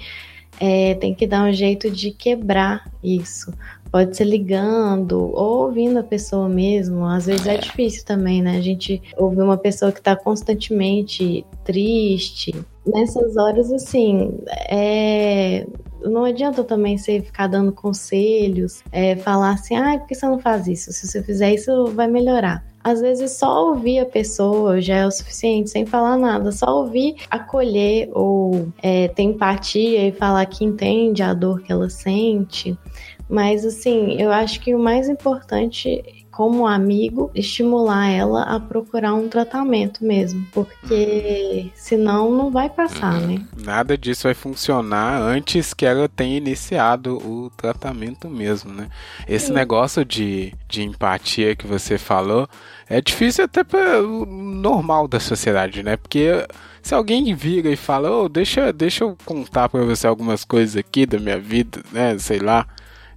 é, 0.61 0.95
tem 0.95 1.15
que 1.15 1.27
dar 1.27 1.49
um 1.49 1.53
jeito 1.53 1.91
de 1.91 2.11
quebrar 2.11 2.91
isso. 3.03 3.53
Pode 3.91 4.17
ser 4.17 4.25
ligando 4.25 5.19
ou 5.19 5.67
ouvindo 5.67 5.99
a 5.99 6.03
pessoa 6.03 6.49
mesmo. 6.49 7.05
Às 7.05 7.27
vezes 7.27 7.47
é, 7.47 7.57
é 7.57 7.59
difícil 7.59 8.05
também, 8.07 8.41
né? 8.41 8.57
A 8.57 8.61
gente 8.61 9.03
ouvir 9.17 9.43
uma 9.43 9.59
pessoa 9.59 9.93
que 9.93 9.99
está 9.99 10.17
constantemente 10.17 11.45
triste. 11.65 12.55
Nessas 12.87 13.37
horas, 13.37 13.71
assim, 13.71 14.33
é, 14.71 15.67
não 16.03 16.25
adianta 16.25 16.65
também 16.65 16.97
você 16.97 17.21
ficar 17.21 17.49
dando 17.49 17.73
conselhos, 17.73 18.83
é, 18.91 19.17
falar 19.17 19.53
assim, 19.53 19.77
ah, 19.77 19.99
por 19.99 20.09
que 20.09 20.15
você 20.15 20.27
não 20.27 20.39
faz 20.39 20.67
isso? 20.67 20.93
Se 20.93 21.07
você 21.07 21.23
fizer 21.23 21.53
isso, 21.53 21.87
vai 21.89 22.09
melhorar 22.09 22.65
às 22.85 23.01
vezes 23.01 23.33
só 23.33 23.69
ouvir 23.69 23.99
a 24.01 24.07
pessoa 24.07 24.81
já 24.81 24.97
é 24.97 25.07
o 25.07 25.11
suficiente, 25.11 25.71
sem 25.71 25.87
falar 25.87 26.17
nada, 26.17 26.51
só 26.51 26.79
ouvir, 26.79 27.17
acolher 27.31 28.11
ou 28.13 28.69
é, 28.83 29.09
ter 29.09 29.23
empatia 29.23 30.09
e 30.09 30.13
falar 30.13 30.45
que 30.47 30.65
entende 30.65 31.23
a 31.23 31.33
dor 31.33 31.63
que 31.63 31.71
ela 31.71 31.89
sente. 31.89 32.77
Mas 33.29 33.65
assim, 33.65 34.21
eu 34.21 34.31
acho 34.31 34.61
que 34.61 34.75
o 34.75 34.79
mais 34.79 35.09
importante 35.09 36.22
como 36.33 36.67
amigo, 36.67 37.31
estimular 37.35 38.09
ela 38.09 38.43
a 38.45 38.59
procurar 38.59 39.13
um 39.13 39.29
tratamento 39.29 40.03
mesmo, 40.03 40.45
porque 40.51 41.71
senão 41.75 42.33
não 42.33 42.51
vai 42.51 42.71
passar, 42.71 43.21
né? 43.21 43.45
Nada 43.55 43.99
disso 43.99 44.25
vai 44.25 44.33
funcionar 44.33 45.21
antes 45.21 45.75
que 45.75 45.85
ela 45.85 46.09
tenha 46.09 46.39
iniciado 46.39 47.19
o 47.19 47.51
tratamento 47.51 48.31
mesmo, 48.31 48.73
né? 48.73 48.89
Esse 49.29 49.49
Sim. 49.49 49.53
negócio 49.53 50.07
de, 50.07 50.55
de 50.67 50.83
empatia 50.83 51.55
que 51.55 51.67
você 51.67 51.99
falou 51.99 52.49
é 52.89 53.01
difícil 53.03 53.45
até 53.45 53.63
para 53.63 54.03
o 54.03 54.25
normal 54.25 55.07
da 55.07 55.21
sociedade, 55.21 55.83
né? 55.83 55.99
Porque 55.99 56.47
se 56.83 56.95
alguém 56.95 57.35
vira 57.35 57.69
e 57.69 57.77
fala, 57.77 58.11
oh, 58.11 58.29
deixa, 58.29 58.73
deixa 58.73 59.05
eu 59.05 59.17
contar 59.27 59.69
para 59.69 59.85
você 59.85 60.07
algumas 60.07 60.45
coisas 60.45 60.79
aqui 60.79 61.05
da 61.05 61.19
minha 61.19 61.39
vida, 61.39 61.83
né? 61.93 62.19
Sei 62.19 62.39
lá 62.39 62.67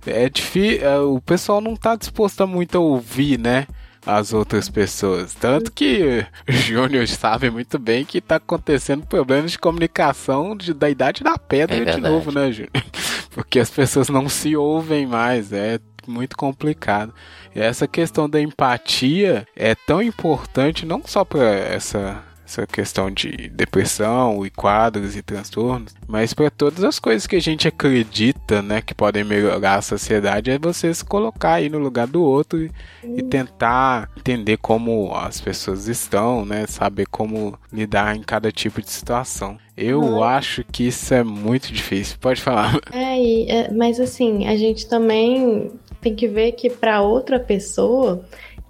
é 0.05 0.29
difícil, 0.29 0.87
é, 0.87 0.99
o 0.99 1.21
pessoal 1.21 1.61
não 1.61 1.75
tá 1.75 1.95
disposto 1.95 2.41
a 2.41 2.47
muito 2.47 2.77
a 2.77 2.81
ouvir, 2.81 3.39
né? 3.39 3.67
as 4.05 4.33
outras 4.33 4.69
pessoas. 4.69 5.33
Tanto 5.33 5.71
que 5.71 6.25
o 6.47 6.51
Júnior 6.51 7.07
sabe 7.07 7.49
muito 7.49 7.79
bem 7.79 8.05
que 8.05 8.21
tá 8.21 8.35
acontecendo 8.35 9.05
problemas 9.05 9.51
de 9.51 9.59
comunicação 9.59 10.55
de, 10.55 10.73
da 10.73 10.89
idade 10.89 11.23
da 11.23 11.37
pedra 11.37 11.77
É 11.77 11.95
de 11.95 12.01
novo, 12.01 12.31
né, 12.31 12.51
Júnior? 12.51 12.71
Porque 13.31 13.59
as 13.59 13.69
pessoas 13.69 14.07
não 14.07 14.29
se 14.29 14.55
ouvem 14.55 15.05
mais, 15.07 15.51
é 15.51 15.79
muito 16.07 16.37
complicado. 16.37 17.13
E 17.53 17.59
essa 17.59 17.87
questão 17.87 18.29
da 18.29 18.39
empatia 18.39 19.47
é 19.55 19.73
tão 19.73 20.01
importante 20.01 20.85
não 20.85 21.01
só 21.05 21.25
para 21.25 21.43
essa 21.43 22.23
essa 22.45 22.65
questão 22.67 23.09
de 23.09 23.49
depressão 23.49 24.45
e 24.45 24.49
quadros 24.49 25.15
e 25.15 25.21
transtornos, 25.21 25.93
mas 26.07 26.33
para 26.33 26.49
todas 26.49 26.83
as 26.83 26.99
coisas 26.99 27.25
que 27.25 27.35
a 27.35 27.41
gente 27.41 27.67
acredita, 27.67 28.61
né, 28.61 28.81
que 28.81 28.93
podem 28.93 29.23
melhorar 29.23 29.75
a 29.75 29.81
sociedade, 29.81 30.51
é 30.51 30.59
você 30.59 30.93
se 30.93 31.03
colocar 31.03 31.53
aí 31.53 31.69
no 31.69 31.79
lugar 31.79 32.07
do 32.07 32.23
outro 32.23 32.61
e, 32.61 32.71
e 33.03 33.23
tentar 33.23 34.09
entender 34.17 34.57
como 34.57 35.13
as 35.15 35.41
pessoas 35.41 35.87
estão, 35.87 36.45
né, 36.45 36.65
saber 36.67 37.07
como 37.07 37.57
lidar 37.73 38.15
em 38.15 38.21
cada 38.21 38.51
tipo 38.51 38.81
de 38.81 38.89
situação. 38.89 39.57
Eu 39.77 40.23
acho 40.23 40.63
que 40.63 40.87
isso 40.87 41.13
é 41.13 41.21
muito 41.21 41.73
difícil. 41.73 42.17
Pode 42.19 42.41
falar. 42.41 42.79
É, 42.93 43.19
e, 43.19 43.49
é, 43.49 43.71
mas 43.71 43.99
assim, 43.99 44.47
a 44.47 44.55
gente 44.55 44.87
também 44.87 45.71
tem 46.01 46.15
que 46.15 46.27
ver 46.27 46.53
que 46.53 46.69
para 46.69 47.01
outra 47.01 47.39
pessoa, 47.39 48.23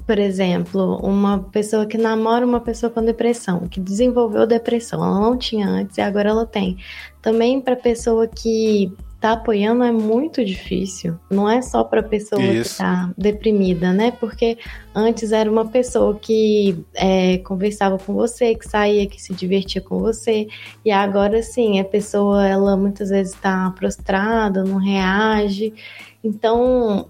por 0.06 0.20
exemplo, 0.20 0.98
uma 0.98 1.40
pessoa 1.40 1.86
que 1.86 1.98
namora 1.98 2.46
uma 2.46 2.60
pessoa 2.60 2.92
com 2.92 3.04
depressão, 3.04 3.68
que 3.68 3.80
desenvolveu 3.80 4.46
depressão, 4.46 5.04
ela 5.04 5.20
não 5.20 5.38
tinha 5.38 5.68
antes 5.68 5.98
e 5.98 6.02
agora 6.02 6.30
ela 6.30 6.46
tem. 6.46 6.78
Também 7.22 7.60
para 7.60 7.76
pessoa 7.76 8.28
que 8.28 8.92
tá 9.20 9.32
apoiando 9.32 9.84
é 9.84 9.92
muito 9.92 10.46
difícil. 10.46 11.18
Não 11.32 11.50
é 11.50 11.60
só 11.60 11.84
para 11.84 12.04
pessoa 12.04 12.40
Isso. 12.40 12.74
que 12.74 12.78
tá 12.78 13.12
deprimida, 13.18 13.92
né? 13.92 14.12
Porque 14.12 14.60
antes 14.94 15.32
era 15.32 15.50
uma 15.50 15.66
pessoa 15.66 16.14
que 16.20 16.78
é, 16.94 17.40
conversava 17.40 17.98
com 17.98 18.14
você, 18.14 18.54
que 18.54 18.68
saía, 18.68 19.08
que 19.08 19.20
se 19.20 19.34
divertia 19.34 19.82
com 19.82 19.98
você, 19.98 20.48
e 20.84 20.92
agora 20.92 21.42
sim, 21.42 21.80
a 21.80 21.84
pessoa 21.84 22.48
ela 22.48 22.78
muitas 22.78 23.10
vezes 23.10 23.34
está 23.34 23.72
prostrada, 23.72 24.64
não 24.64 24.78
reage. 24.78 25.74
Então 26.24 27.08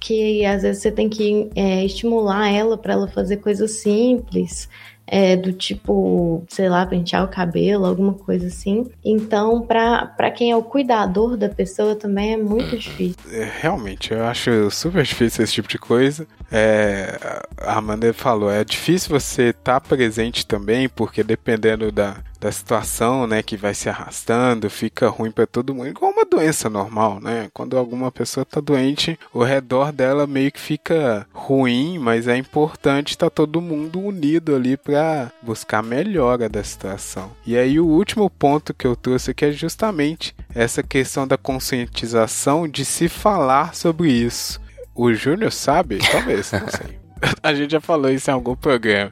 que 0.00 0.44
às 0.44 0.62
vezes 0.62 0.82
você 0.82 0.90
tem 0.90 1.08
que 1.08 1.50
é, 1.54 1.84
estimular 1.84 2.48
ela 2.48 2.76
para 2.76 2.94
ela 2.94 3.08
fazer 3.08 3.38
coisas 3.38 3.70
simples, 3.72 4.68
é, 5.06 5.36
do 5.36 5.52
tipo, 5.52 6.44
sei 6.48 6.68
lá, 6.68 6.86
pentear 6.86 7.24
o 7.24 7.28
cabelo, 7.28 7.84
alguma 7.84 8.14
coisa 8.14 8.46
assim. 8.46 8.90
Então, 9.04 9.60
para 9.62 10.30
quem 10.30 10.50
é 10.50 10.56
o 10.56 10.62
cuidador 10.62 11.36
da 11.36 11.48
pessoa 11.48 11.94
também 11.94 12.32
é 12.32 12.36
muito 12.36 12.76
difícil. 12.76 13.16
É, 13.30 13.48
realmente, 13.60 14.12
eu 14.12 14.24
acho 14.24 14.70
super 14.70 15.02
difícil 15.02 15.44
esse 15.44 15.52
tipo 15.52 15.68
de 15.68 15.78
coisa. 15.78 16.26
É, 16.50 17.18
a 17.58 17.78
Amanda 17.78 18.12
falou, 18.12 18.50
é 18.50 18.64
difícil 18.64 19.10
você 19.10 19.50
estar 19.50 19.80
presente 19.80 20.46
também, 20.46 20.88
porque 20.88 21.22
dependendo 21.22 21.92
da, 21.92 22.16
da 22.44 22.52
situação, 22.52 23.26
né, 23.26 23.42
que 23.42 23.56
vai 23.56 23.72
se 23.72 23.88
arrastando, 23.88 24.68
fica 24.68 25.08
ruim 25.08 25.30
para 25.30 25.46
todo 25.46 25.74
mundo. 25.74 25.88
Igual 25.88 26.12
uma 26.12 26.26
doença 26.26 26.68
normal, 26.68 27.18
né? 27.18 27.48
Quando 27.54 27.78
alguma 27.78 28.12
pessoa 28.12 28.44
tá 28.44 28.60
doente, 28.60 29.18
o 29.32 29.42
redor 29.42 29.90
dela 29.90 30.26
meio 30.26 30.52
que 30.52 30.60
fica 30.60 31.26
ruim, 31.32 31.98
mas 31.98 32.28
é 32.28 32.36
importante 32.36 33.12
estar 33.12 33.30
todo 33.30 33.62
mundo 33.62 33.98
unido 33.98 34.54
ali 34.54 34.76
para 34.76 35.32
buscar 35.40 35.82
melhora 35.82 36.46
da 36.46 36.62
situação. 36.62 37.32
E 37.46 37.56
aí 37.56 37.80
o 37.80 37.86
último 37.86 38.28
ponto 38.28 38.74
que 38.74 38.86
eu 38.86 38.94
trouxe 38.94 39.30
aqui 39.30 39.46
é 39.46 39.50
justamente 39.50 40.36
essa 40.54 40.82
questão 40.82 41.26
da 41.26 41.38
conscientização 41.38 42.68
de 42.68 42.84
se 42.84 43.08
falar 43.08 43.74
sobre 43.74 44.12
isso. 44.12 44.60
O 44.94 45.14
Júnior 45.14 45.50
sabe? 45.50 45.96
Talvez, 46.12 46.52
não 46.52 46.68
sei. 46.68 46.98
A 47.42 47.54
gente 47.54 47.72
já 47.72 47.80
falou 47.80 48.10
isso 48.10 48.30
em 48.30 48.34
algum 48.34 48.54
programa. 48.54 49.10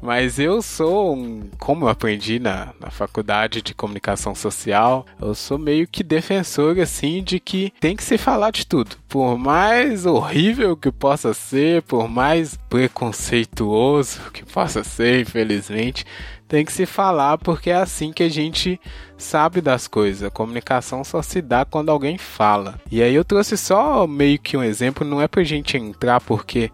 Mas 0.00 0.38
eu 0.38 0.62
sou 0.62 1.14
um. 1.16 1.48
Como 1.58 1.84
eu 1.84 1.88
aprendi 1.88 2.38
na, 2.38 2.72
na 2.80 2.90
faculdade 2.90 3.62
de 3.62 3.74
comunicação 3.74 4.34
social, 4.34 5.06
eu 5.20 5.34
sou 5.34 5.58
meio 5.58 5.86
que 5.86 6.02
defensor, 6.02 6.78
assim, 6.78 7.22
de 7.22 7.38
que 7.40 7.72
tem 7.80 7.96
que 7.96 8.02
se 8.02 8.18
falar 8.18 8.50
de 8.50 8.66
tudo. 8.66 8.96
Por 9.08 9.36
mais 9.38 10.06
horrível 10.06 10.76
que 10.76 10.90
possa 10.90 11.34
ser, 11.34 11.82
por 11.82 12.08
mais 12.08 12.56
preconceituoso 12.68 14.30
que 14.32 14.44
possa 14.44 14.84
ser, 14.84 15.20
infelizmente, 15.20 16.04
tem 16.48 16.64
que 16.64 16.72
se 16.72 16.84
falar 16.84 17.38
porque 17.38 17.70
é 17.70 17.76
assim 17.76 18.12
que 18.12 18.24
a 18.24 18.28
gente 18.28 18.80
sabe 19.16 19.60
das 19.60 19.86
coisas. 19.86 20.24
A 20.24 20.30
comunicação 20.30 21.04
só 21.04 21.22
se 21.22 21.40
dá 21.40 21.64
quando 21.64 21.90
alguém 21.90 22.18
fala. 22.18 22.80
E 22.90 23.02
aí 23.02 23.14
eu 23.14 23.24
trouxe 23.24 23.56
só 23.56 24.06
meio 24.06 24.38
que 24.38 24.56
um 24.56 24.62
exemplo, 24.62 25.06
não 25.06 25.20
é 25.20 25.28
pra 25.28 25.44
gente 25.44 25.76
entrar 25.76 26.20
porque 26.20 26.70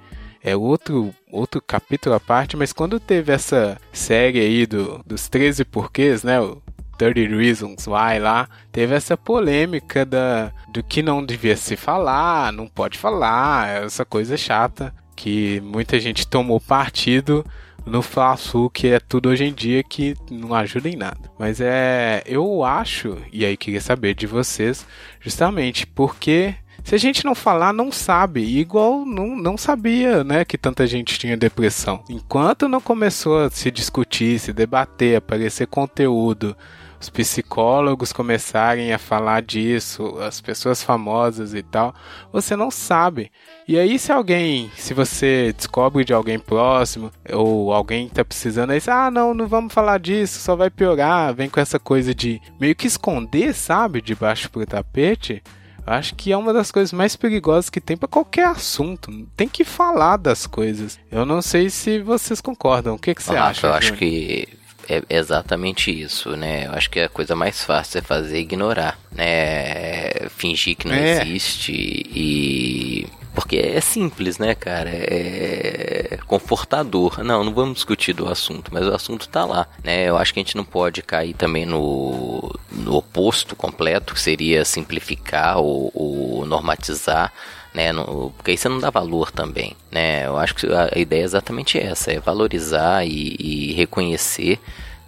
é 0.46 0.54
outro, 0.54 1.12
outro 1.28 1.60
capítulo 1.60 2.14
à 2.14 2.20
parte, 2.20 2.56
mas 2.56 2.72
quando 2.72 3.00
teve 3.00 3.32
essa 3.32 3.76
série 3.92 4.38
aí 4.38 4.64
do, 4.64 5.02
dos 5.04 5.28
13 5.28 5.64
porquês, 5.64 6.22
né? 6.22 6.40
O 6.40 6.62
30 6.96 7.36
Reasons 7.36 7.86
Why 7.88 8.20
lá, 8.20 8.48
teve 8.70 8.94
essa 8.94 9.16
polêmica 9.16 10.06
da, 10.06 10.52
do 10.68 10.84
que 10.84 11.02
não 11.02 11.26
devia 11.26 11.56
se 11.56 11.74
falar, 11.74 12.52
não 12.52 12.68
pode 12.68 12.96
falar, 12.96 13.84
essa 13.84 14.04
coisa 14.04 14.36
chata 14.36 14.94
que 15.16 15.60
muita 15.62 15.98
gente 15.98 16.26
tomou 16.26 16.60
partido 16.60 17.44
no 17.84 18.00
Fla-Sul, 18.00 18.70
que 18.70 18.88
é 18.88 19.00
tudo 19.00 19.28
hoje 19.28 19.44
em 19.44 19.52
dia 19.52 19.82
que 19.82 20.14
não 20.30 20.54
ajuda 20.54 20.88
em 20.88 20.96
nada. 20.96 21.30
Mas 21.38 21.60
é, 21.60 22.22
eu 22.24 22.64
acho, 22.64 23.18
e 23.32 23.44
aí 23.44 23.56
queria 23.56 23.80
saber 23.80 24.14
de 24.14 24.26
vocês, 24.26 24.86
justamente 25.20 25.86
porque 25.86 26.54
se 26.86 26.94
a 26.94 26.98
gente 26.98 27.24
não 27.24 27.34
falar, 27.34 27.72
não 27.72 27.90
sabe. 27.90 28.42
Igual 28.42 29.04
não, 29.04 29.34
não 29.34 29.58
sabia, 29.58 30.22
né, 30.22 30.44
que 30.44 30.56
tanta 30.56 30.86
gente 30.86 31.18
tinha 31.18 31.36
depressão. 31.36 32.04
Enquanto 32.08 32.68
não 32.68 32.80
começou 32.80 33.40
a 33.40 33.50
se 33.50 33.72
discutir, 33.72 34.38
se 34.38 34.52
debater, 34.52 35.16
aparecer 35.16 35.66
conteúdo, 35.66 36.56
os 37.00 37.10
psicólogos 37.10 38.12
começarem 38.12 38.92
a 38.92 38.98
falar 39.00 39.42
disso, 39.42 40.16
as 40.20 40.40
pessoas 40.40 40.80
famosas 40.80 41.54
e 41.54 41.62
tal, 41.62 41.92
você 42.32 42.54
não 42.54 42.70
sabe. 42.70 43.32
E 43.66 43.76
aí, 43.76 43.98
se 43.98 44.12
alguém, 44.12 44.70
se 44.76 44.94
você 44.94 45.52
descobre 45.56 46.04
de 46.04 46.14
alguém 46.14 46.38
próximo, 46.38 47.10
ou 47.32 47.72
alguém 47.72 48.08
tá 48.08 48.24
precisando, 48.24 48.70
aí, 48.70 48.80
ah, 48.86 49.10
não, 49.10 49.34
não 49.34 49.48
vamos 49.48 49.74
falar 49.74 49.98
disso, 49.98 50.38
só 50.38 50.54
vai 50.54 50.70
piorar, 50.70 51.34
vem 51.34 51.50
com 51.50 51.58
essa 51.58 51.80
coisa 51.80 52.14
de 52.14 52.40
meio 52.60 52.76
que 52.76 52.86
esconder, 52.86 53.52
sabe, 53.54 54.00
debaixo 54.00 54.48
pro 54.48 54.64
tapete. 54.64 55.42
Acho 55.86 56.14
que 56.16 56.32
é 56.32 56.36
uma 56.36 56.52
das 56.52 56.72
coisas 56.72 56.92
mais 56.92 57.14
perigosas 57.14 57.70
que 57.70 57.80
tem 57.80 57.96
para 57.96 58.08
qualquer 58.08 58.46
assunto. 58.46 59.10
Tem 59.36 59.46
que 59.48 59.64
falar 59.64 60.16
das 60.16 60.46
coisas. 60.46 60.98
Eu 61.12 61.24
não 61.24 61.40
sei 61.40 61.70
se 61.70 62.00
vocês 62.00 62.40
concordam. 62.40 62.94
O 62.94 62.98
que, 62.98 63.14
que 63.14 63.22
você 63.22 63.34
Rafa, 63.34 63.50
acha? 63.50 63.66
eu 63.68 63.72
acho 63.74 63.86
Júnior? 63.94 63.98
que 64.00 64.48
é 64.88 65.02
exatamente 65.10 65.90
isso, 65.90 66.36
né? 66.36 66.66
Eu 66.66 66.72
acho 66.72 66.90
que 66.90 67.00
a 67.00 67.08
coisa 67.08 67.34
mais 67.36 67.62
fácil 67.64 67.98
é 67.98 68.02
fazer 68.02 68.36
é 68.36 68.40
ignorar, 68.40 68.98
né? 69.12 70.28
Fingir 70.30 70.76
que 70.76 70.88
não 70.88 70.94
É. 70.94 71.22
existe 71.22 71.72
e 71.72 73.06
porque 73.36 73.56
é 73.58 73.80
simples, 73.80 74.38
né, 74.38 74.54
cara? 74.54 74.90
É 74.90 76.18
confortador. 76.26 77.22
Não, 77.22 77.44
não 77.44 77.52
vamos 77.54 77.74
discutir 77.76 78.12
do 78.14 78.26
assunto, 78.28 78.72
mas 78.72 78.84
o 78.86 78.92
assunto 78.94 79.28
tá 79.28 79.44
lá, 79.44 79.68
né? 79.84 80.08
Eu 80.08 80.16
acho 80.16 80.32
que 80.34 80.40
a 80.40 80.42
gente 80.42 80.56
não 80.56 80.64
pode 80.64 81.02
cair 81.02 81.34
também 81.34 81.66
no, 81.66 82.52
no 82.72 82.96
oposto 82.96 83.54
completo, 83.54 84.14
que 84.14 84.20
seria 84.20 84.64
simplificar 84.64 85.58
ou, 85.58 85.90
ou 85.94 86.46
normatizar 86.46 87.32
né? 87.74 87.92
No- 87.92 88.32
porque 88.36 88.52
aí 88.52 88.56
você 88.56 88.68
não 88.70 88.78
dá 88.80 88.88
valor 88.90 89.30
também, 89.30 89.76
né? 89.90 90.26
Eu 90.26 90.38
acho 90.38 90.54
que 90.54 90.66
a 90.66 90.98
ideia 90.98 91.20
é 91.20 91.24
exatamente 91.24 91.78
essa, 91.78 92.10
é 92.10 92.18
valorizar 92.18 93.04
e, 93.06 93.36
e 93.38 93.72
reconhecer, 93.74 94.58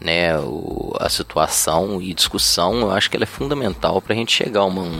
né? 0.00 0.38
O, 0.38 0.92
a 1.00 1.08
situação 1.08 2.00
e 2.00 2.14
discussão. 2.14 2.80
Eu 2.80 2.90
acho 2.90 3.10
que 3.10 3.16
ela 3.16 3.24
é 3.24 3.26
fundamental 3.26 4.00
para 4.00 4.12
a 4.14 4.16
gente 4.16 4.32
chegar 4.32 4.60
a 4.60 4.64
uma, 4.64 4.82
um- 4.82 4.98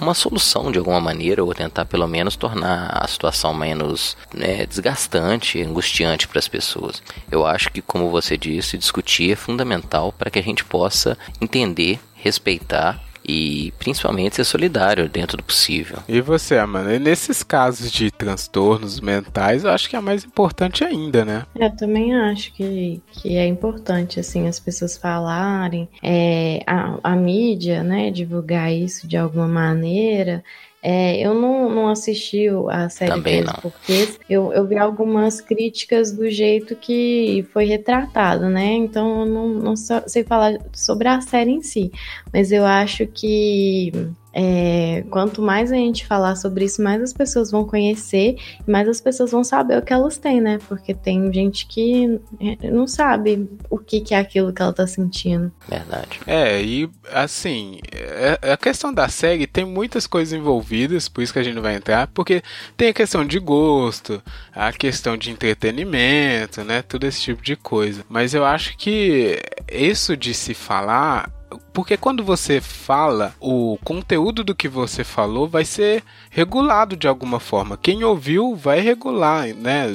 uma 0.00 0.14
solução 0.14 0.72
de 0.72 0.78
alguma 0.78 1.00
maneira 1.00 1.44
ou 1.44 1.54
tentar 1.54 1.84
pelo 1.84 2.06
menos 2.08 2.34
tornar 2.36 2.88
a 2.92 3.06
situação 3.06 3.52
menos 3.54 4.16
né, 4.34 4.64
desgastante, 4.66 5.62
angustiante 5.62 6.26
para 6.26 6.38
as 6.38 6.48
pessoas. 6.48 7.02
Eu 7.30 7.46
acho 7.46 7.70
que, 7.70 7.80
como 7.82 8.10
você 8.10 8.36
disse, 8.36 8.78
discutir 8.78 9.32
é 9.32 9.36
fundamental 9.36 10.12
para 10.12 10.30
que 10.30 10.38
a 10.38 10.42
gente 10.42 10.64
possa 10.64 11.16
entender, 11.40 12.00
respeitar 12.14 13.00
e 13.24 13.72
principalmente 13.78 14.36
ser 14.36 14.44
solidário 14.44 15.08
dentro 15.08 15.36
do 15.36 15.42
possível. 15.42 15.98
E 16.08 16.20
você, 16.20 16.56
Amanda? 16.56 16.94
E 16.94 16.98
nesses 16.98 17.42
casos 17.42 17.90
de 17.90 18.10
transtornos 18.10 19.00
mentais, 19.00 19.64
eu 19.64 19.70
acho 19.70 19.88
que 19.88 19.96
é 19.96 20.00
mais 20.00 20.24
importante 20.24 20.84
ainda, 20.84 21.24
né? 21.24 21.44
Eu 21.54 21.74
também 21.76 22.14
acho 22.14 22.52
que, 22.52 23.02
que 23.12 23.36
é 23.36 23.46
importante, 23.46 24.20
assim, 24.20 24.48
as 24.48 24.58
pessoas 24.58 24.96
falarem, 24.96 25.88
é, 26.02 26.62
a, 26.66 26.98
a 27.02 27.16
mídia, 27.16 27.82
né, 27.82 28.10
divulgar 28.10 28.72
isso 28.72 29.06
de 29.06 29.16
alguma 29.16 29.48
maneira. 29.48 30.42
É, 30.84 31.20
eu 31.20 31.32
não, 31.32 31.70
não 31.70 31.88
assisti 31.88 32.48
a 32.68 32.88
série 32.88 33.12
Também 33.12 33.40
não. 33.40 33.54
Porquês. 33.54 34.18
Eu, 34.28 34.52
eu 34.52 34.66
vi 34.66 34.76
algumas 34.76 35.40
críticas 35.40 36.10
do 36.10 36.28
jeito 36.28 36.74
que 36.74 37.46
foi 37.52 37.66
retratado, 37.66 38.50
né? 38.50 38.72
Então 38.72 39.20
eu 39.20 39.26
não, 39.26 39.48
não 39.48 39.76
sei 39.76 40.24
falar 40.24 40.58
sobre 40.72 41.06
a 41.06 41.20
série 41.20 41.52
em 41.52 41.62
si. 41.62 41.92
Mas 42.32 42.50
eu 42.50 42.66
acho 42.66 43.06
que 43.06 43.92
é, 44.32 45.04
quanto 45.10 45.42
mais 45.42 45.70
a 45.70 45.76
gente 45.76 46.06
falar 46.06 46.36
sobre 46.36 46.64
isso, 46.64 46.82
mais 46.82 47.02
as 47.02 47.12
pessoas 47.12 47.50
vão 47.50 47.64
conhecer 47.64 48.36
e 48.66 48.70
mais 48.70 48.88
as 48.88 49.00
pessoas 49.00 49.30
vão 49.30 49.44
saber 49.44 49.78
o 49.78 49.82
que 49.82 49.92
elas 49.92 50.16
têm, 50.16 50.40
né? 50.40 50.58
Porque 50.68 50.94
tem 50.94 51.32
gente 51.32 51.66
que 51.66 52.20
é, 52.40 52.70
não 52.70 52.86
sabe 52.86 53.48
o 53.68 53.78
que, 53.78 54.00
que 54.00 54.14
é 54.14 54.18
aquilo 54.18 54.52
que 54.52 54.62
ela 54.62 54.72
tá 54.72 54.86
sentindo. 54.86 55.52
Verdade. 55.68 56.20
É, 56.26 56.62
e 56.62 56.88
assim, 57.12 57.78
é- 57.92 58.52
a 58.52 58.56
questão 58.56 58.92
da 58.92 59.08
série 59.08 59.46
tem 59.46 59.64
muitas 59.64 60.06
coisas 60.06 60.32
envolvidas, 60.32 61.08
por 61.08 61.22
isso 61.22 61.32
que 61.32 61.38
a 61.38 61.42
gente 61.42 61.54
não 61.54 61.62
vai 61.62 61.76
entrar, 61.76 62.06
porque 62.08 62.42
tem 62.76 62.88
a 62.88 62.94
questão 62.94 63.24
de 63.24 63.38
gosto, 63.38 64.22
a 64.54 64.72
questão 64.72 65.16
de 65.16 65.30
entretenimento, 65.30 66.62
né? 66.64 66.82
Todo 66.82 67.04
esse 67.04 67.20
tipo 67.20 67.42
de 67.42 67.56
coisa. 67.56 68.04
Mas 68.08 68.34
eu 68.34 68.44
acho 68.44 68.76
que 68.76 69.38
isso 69.70 70.16
de 70.16 70.32
se 70.34 70.54
falar. 70.54 71.30
Porque 71.72 71.96
quando 71.96 72.24
você 72.24 72.60
fala, 72.60 73.34
o 73.40 73.78
conteúdo 73.84 74.44
do 74.44 74.54
que 74.54 74.68
você 74.68 75.04
falou 75.04 75.48
vai 75.48 75.64
ser 75.64 76.02
regulado 76.30 76.96
de 76.96 77.06
alguma 77.08 77.40
forma. 77.40 77.76
Quem 77.76 78.04
ouviu 78.04 78.54
vai 78.54 78.80
regular, 78.80 79.48
né? 79.48 79.94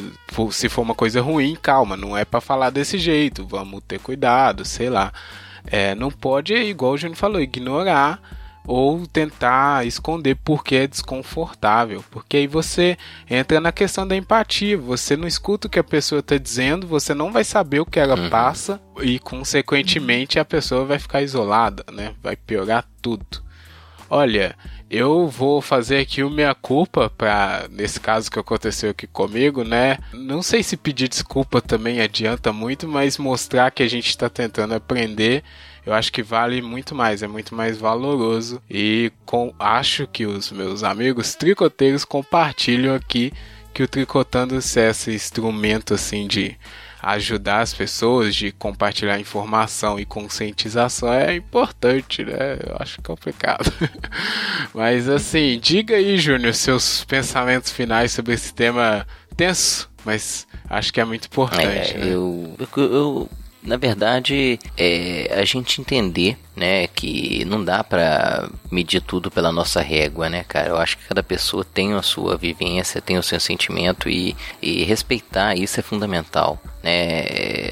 Se 0.52 0.70
for 0.70 0.82
uma 0.82 0.96
coisa 0.96 1.22
ruim, 1.22 1.56
calma, 1.62 1.98
não 1.98 2.18
é 2.18 2.26
pra 2.26 2.42
falar 2.42 2.70
desse 2.70 2.98
jeito, 2.98 3.46
vamos 3.46 3.82
ter 3.88 4.00
cuidado, 4.00 4.66
sei 4.66 4.90
lá. 4.90 5.12
É, 5.66 5.94
não 5.96 6.10
pode, 6.10 6.54
igual 6.54 6.94
o 6.94 6.98
Júnior 6.98 7.18
falou, 7.18 7.42
ignorar 7.42 8.20
ou 8.68 9.08
tentar 9.08 9.88
esconder 9.88 10.36
porque 10.44 10.76
é 10.76 10.88
desconfortável. 10.88 12.04
Porque 12.12 12.38
aí 12.38 12.48
você 12.48 12.98
entra 13.30 13.62
na 13.62 13.72
questão 13.72 14.06
da 14.06 14.16
empatia. 14.16 14.78
Você 14.78 15.16
não 15.16 15.26
escuta 15.28 15.68
o 15.68 15.70
que 15.72 15.80
a 15.80 15.84
pessoa 15.84 16.20
está 16.20 16.38
dizendo, 16.38 16.86
você 16.86 17.14
não 17.14 17.32
vai 17.32 17.46
saber 17.46 17.80
o 17.80 17.86
que 17.86 18.00
ela 18.00 18.20
Uhum. 18.20 18.30
passa 18.30 18.80
e, 19.02 19.18
consequentemente, 19.20 20.38
a 20.38 20.46
pessoa 20.46 20.84
vai 20.86 21.00
ficar 21.00 21.22
isolada, 21.22 21.86
né? 21.94 22.14
Vai 22.22 22.36
piorar 22.36 22.86
tudo. 23.02 23.26
Olha, 24.10 24.56
eu 24.90 25.28
vou 25.28 25.62
fazer 25.62 26.00
aqui 26.00 26.24
o 26.24 26.30
minha 26.30 26.56
culpa 26.56 27.10
para 27.10 27.68
nesse 27.70 28.00
caso 28.00 28.32
que 28.32 28.40
aconteceu 28.40 28.92
aqui 28.92 29.06
comigo, 29.06 29.64
né? 29.66 29.98
Não 30.14 30.42
sei 30.42 30.64
se 30.64 30.78
pedir 30.78 31.10
desculpa 31.10 31.62
também 31.62 32.00
adianta 32.00 32.54
muito, 32.54 32.88
mas 32.88 33.18
mostrar 33.18 33.70
que 33.72 33.84
a 33.84 33.88
gente 33.90 34.08
está 34.10 34.30
tentando 34.30 34.74
aprender, 34.74 35.44
eu 35.88 35.94
acho 35.94 36.12
que 36.12 36.22
vale 36.22 36.62
muito 36.62 36.94
mais, 36.94 37.24
é 37.24 37.28
muito 37.28 37.56
mais 37.56 37.78
valoroso 37.78 38.62
e 38.70 39.10
com, 39.26 39.54
acho 39.58 40.06
que 40.06 40.26
os 40.26 40.52
meus 40.52 40.84
amigos 40.84 41.34
tricoteiros 41.34 42.04
compartilham 42.04 42.94
aqui 42.94 43.32
que 43.74 43.84
o 43.84 43.88
tricotando 43.88 44.56
é 44.56 44.90
esse 44.90 45.12
instrumento 45.14 45.94
assim 45.94 46.28
de 46.28 46.58
ajudar 47.02 47.62
as 47.62 47.74
pessoas, 47.74 48.36
de 48.36 48.52
compartilhar 48.52 49.18
informação 49.18 49.98
e 49.98 50.06
conscientização 50.06 51.14
é 51.14 51.34
importante, 51.34 52.26
né? 52.26 52.58
Eu 52.68 52.76
acho 52.80 53.02
complicado. 53.02 53.72
Mas 54.76 55.08
assim, 55.08 55.58
diga 55.58 55.96
aí, 55.96 56.18
Júnior, 56.18 56.54
seus 56.54 57.06
pensamentos 57.06 57.72
finais 57.72 58.12
sobre 58.12 58.34
esse 58.34 58.54
tema 58.54 59.08
tenso, 59.38 59.90
mas 60.04 60.48
acho 60.70 60.92
que 60.92 61.00
é 61.00 61.06
muito 61.06 61.28
importante. 61.28 61.94
É, 61.94 61.98
né? 61.98 62.08
eu, 62.08 62.56
eu, 62.60 62.84
eu- 62.84 63.30
na 63.62 63.78
verdade, 63.78 64.60
é 64.78 65.40
a 65.40 65.44
gente 65.44 65.82
entender, 65.82 66.38
né, 66.56 66.88
que 66.88 67.44
não 67.46 67.64
dá 67.64 67.84
pra 67.84 68.50
medir 68.72 69.02
tudo 69.02 69.30
pela 69.30 69.52
nossa 69.52 69.82
régua, 69.82 70.30
né, 70.30 70.44
cara? 70.48 70.70
Eu 70.70 70.78
acho 70.78 70.98
que 70.98 71.08
cada 71.08 71.22
pessoa 71.22 71.66
tem 71.66 71.94
a 71.94 72.02
sua 72.02 72.38
vivência, 72.38 73.02
tem 73.02 73.18
o 73.18 73.24
seu 73.24 73.40
sentimento 73.40 74.10
e, 74.10 74.36
e 74.62 74.84
respeitar 74.84 75.56
isso 75.56 75.80
é 75.80 75.84
fundamental, 75.84 76.62
né? 76.84 77.24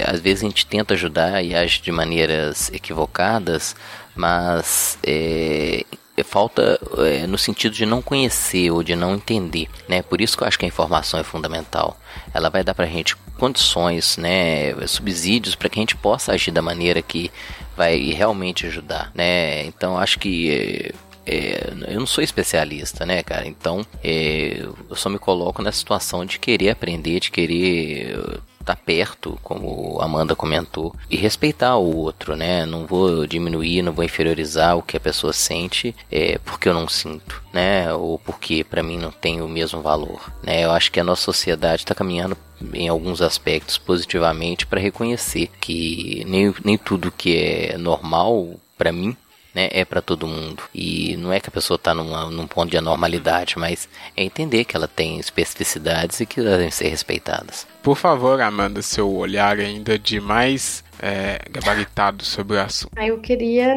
Às 0.06 0.20
vezes 0.20 0.44
a 0.44 0.46
gente 0.48 0.66
tenta 0.66 0.94
ajudar 0.94 1.42
e 1.42 1.54
age 1.54 1.80
de 1.80 1.92
maneiras 1.92 2.70
equivocadas, 2.72 3.74
mas 4.14 4.98
é, 5.02 5.84
é 5.92 5.96
falta 6.24 6.80
é, 6.98 7.26
no 7.26 7.36
sentido 7.36 7.74
de 7.74 7.84
não 7.84 8.00
conhecer 8.00 8.70
ou 8.70 8.82
de 8.82 8.96
não 8.96 9.14
entender, 9.14 9.68
né? 9.88 10.02
Por 10.02 10.20
isso 10.20 10.36
que 10.36 10.42
eu 10.42 10.48
acho 10.48 10.58
que 10.58 10.64
a 10.64 10.68
informação 10.68 11.20
é 11.20 11.24
fundamental. 11.24 11.98
Ela 12.32 12.48
vai 12.48 12.64
dar 12.64 12.74
pra 12.74 12.86
gente 12.86 13.16
condições, 13.38 14.16
né, 14.16 14.74
subsídios 14.86 15.54
para 15.54 15.68
que 15.68 15.78
a 15.78 15.82
gente 15.82 15.96
possa 15.96 16.32
agir 16.32 16.50
da 16.50 16.62
maneira 16.62 17.02
que 17.02 17.30
vai 17.76 17.98
realmente 17.98 18.66
ajudar, 18.66 19.10
né? 19.14 19.66
Então 19.66 19.98
acho 19.98 20.18
que 20.18 20.90
é, 21.26 21.72
eu 21.88 22.00
não 22.00 22.06
sou 22.06 22.24
especialista, 22.24 23.04
né, 23.04 23.22
cara? 23.22 23.46
Então 23.46 23.84
é, 24.02 24.60
eu 24.88 24.96
só 24.96 25.08
me 25.10 25.18
coloco 25.18 25.60
na 25.60 25.72
situação 25.72 26.24
de 26.24 26.38
querer 26.38 26.70
aprender, 26.70 27.20
de 27.20 27.30
querer 27.30 28.18
estar 28.66 28.76
perto, 28.76 29.38
como 29.42 30.00
Amanda 30.00 30.34
comentou, 30.34 30.94
e 31.08 31.16
respeitar 31.16 31.76
o 31.76 31.96
outro, 31.96 32.34
né? 32.34 32.66
Não 32.66 32.86
vou 32.86 33.26
diminuir, 33.26 33.82
não 33.82 33.92
vou 33.92 34.04
inferiorizar 34.04 34.76
o 34.76 34.82
que 34.82 34.96
a 34.96 35.00
pessoa 35.00 35.32
sente 35.32 35.94
é, 36.10 36.38
porque 36.44 36.68
eu 36.68 36.74
não 36.74 36.88
sinto, 36.88 37.42
né? 37.52 37.92
Ou 37.92 38.18
porque 38.18 38.64
para 38.64 38.82
mim 38.82 38.98
não 38.98 39.10
tem 39.10 39.40
o 39.40 39.48
mesmo 39.48 39.80
valor, 39.80 40.32
né? 40.42 40.64
Eu 40.64 40.72
acho 40.72 40.90
que 40.90 41.00
a 41.00 41.04
nossa 41.04 41.22
sociedade 41.22 41.82
está 41.82 41.94
caminhando 41.94 42.36
em 42.72 42.88
alguns 42.88 43.22
aspectos 43.22 43.78
positivamente 43.78 44.66
para 44.66 44.80
reconhecer 44.80 45.48
que 45.60 46.24
nem, 46.26 46.52
nem 46.64 46.76
tudo 46.76 47.12
que 47.12 47.36
é 47.36 47.78
normal 47.78 48.54
para 48.76 48.92
mim 48.92 49.16
né, 49.56 49.68
é 49.72 49.86
para 49.86 50.02
todo 50.02 50.26
mundo. 50.26 50.62
E 50.74 51.16
não 51.16 51.32
é 51.32 51.40
que 51.40 51.48
a 51.48 51.52
pessoa 51.52 51.76
está 51.76 51.94
num 51.94 52.46
ponto 52.46 52.70
de 52.70 52.76
anormalidade, 52.76 53.58
mas 53.58 53.88
é 54.14 54.22
entender 54.22 54.64
que 54.66 54.76
ela 54.76 54.86
tem 54.86 55.18
especificidades 55.18 56.20
e 56.20 56.26
que 56.26 56.42
devem 56.42 56.70
ser 56.70 56.88
respeitadas. 56.88 57.66
Por 57.82 57.96
favor, 57.96 58.38
Amanda, 58.40 58.82
seu 58.82 59.10
olhar 59.10 59.58
ainda 59.58 59.98
de 59.98 60.20
mais 60.20 60.84
é, 61.00 61.38
gabaritado 61.50 62.22
sobre 62.24 62.56
o 62.56 62.60
assunto. 62.60 62.92
Aí 62.96 63.08
eu 63.08 63.18
queria 63.18 63.74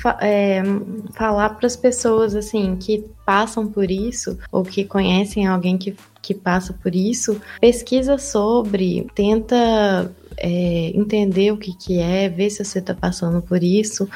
fa- 0.00 0.18
é, 0.22 0.62
falar 1.14 1.50
para 1.50 1.66
as 1.66 1.76
pessoas 1.76 2.34
assim 2.34 2.76
que 2.76 3.04
passam 3.26 3.66
por 3.66 3.90
isso 3.90 4.38
ou 4.50 4.62
que 4.62 4.84
conhecem 4.84 5.46
alguém 5.46 5.76
que, 5.76 5.94
que 6.22 6.34
passa 6.34 6.72
por 6.72 6.94
isso, 6.94 7.38
pesquisa 7.60 8.16
sobre, 8.16 9.06
tenta 9.14 10.10
é, 10.36 10.92
entender 10.94 11.52
o 11.52 11.56
que, 11.56 11.76
que 11.76 11.98
é, 12.00 12.28
ver 12.28 12.48
se 12.50 12.64
você 12.64 12.78
está 12.78 12.94
passando 12.94 13.42
por 13.42 13.62
isso. 13.62 14.08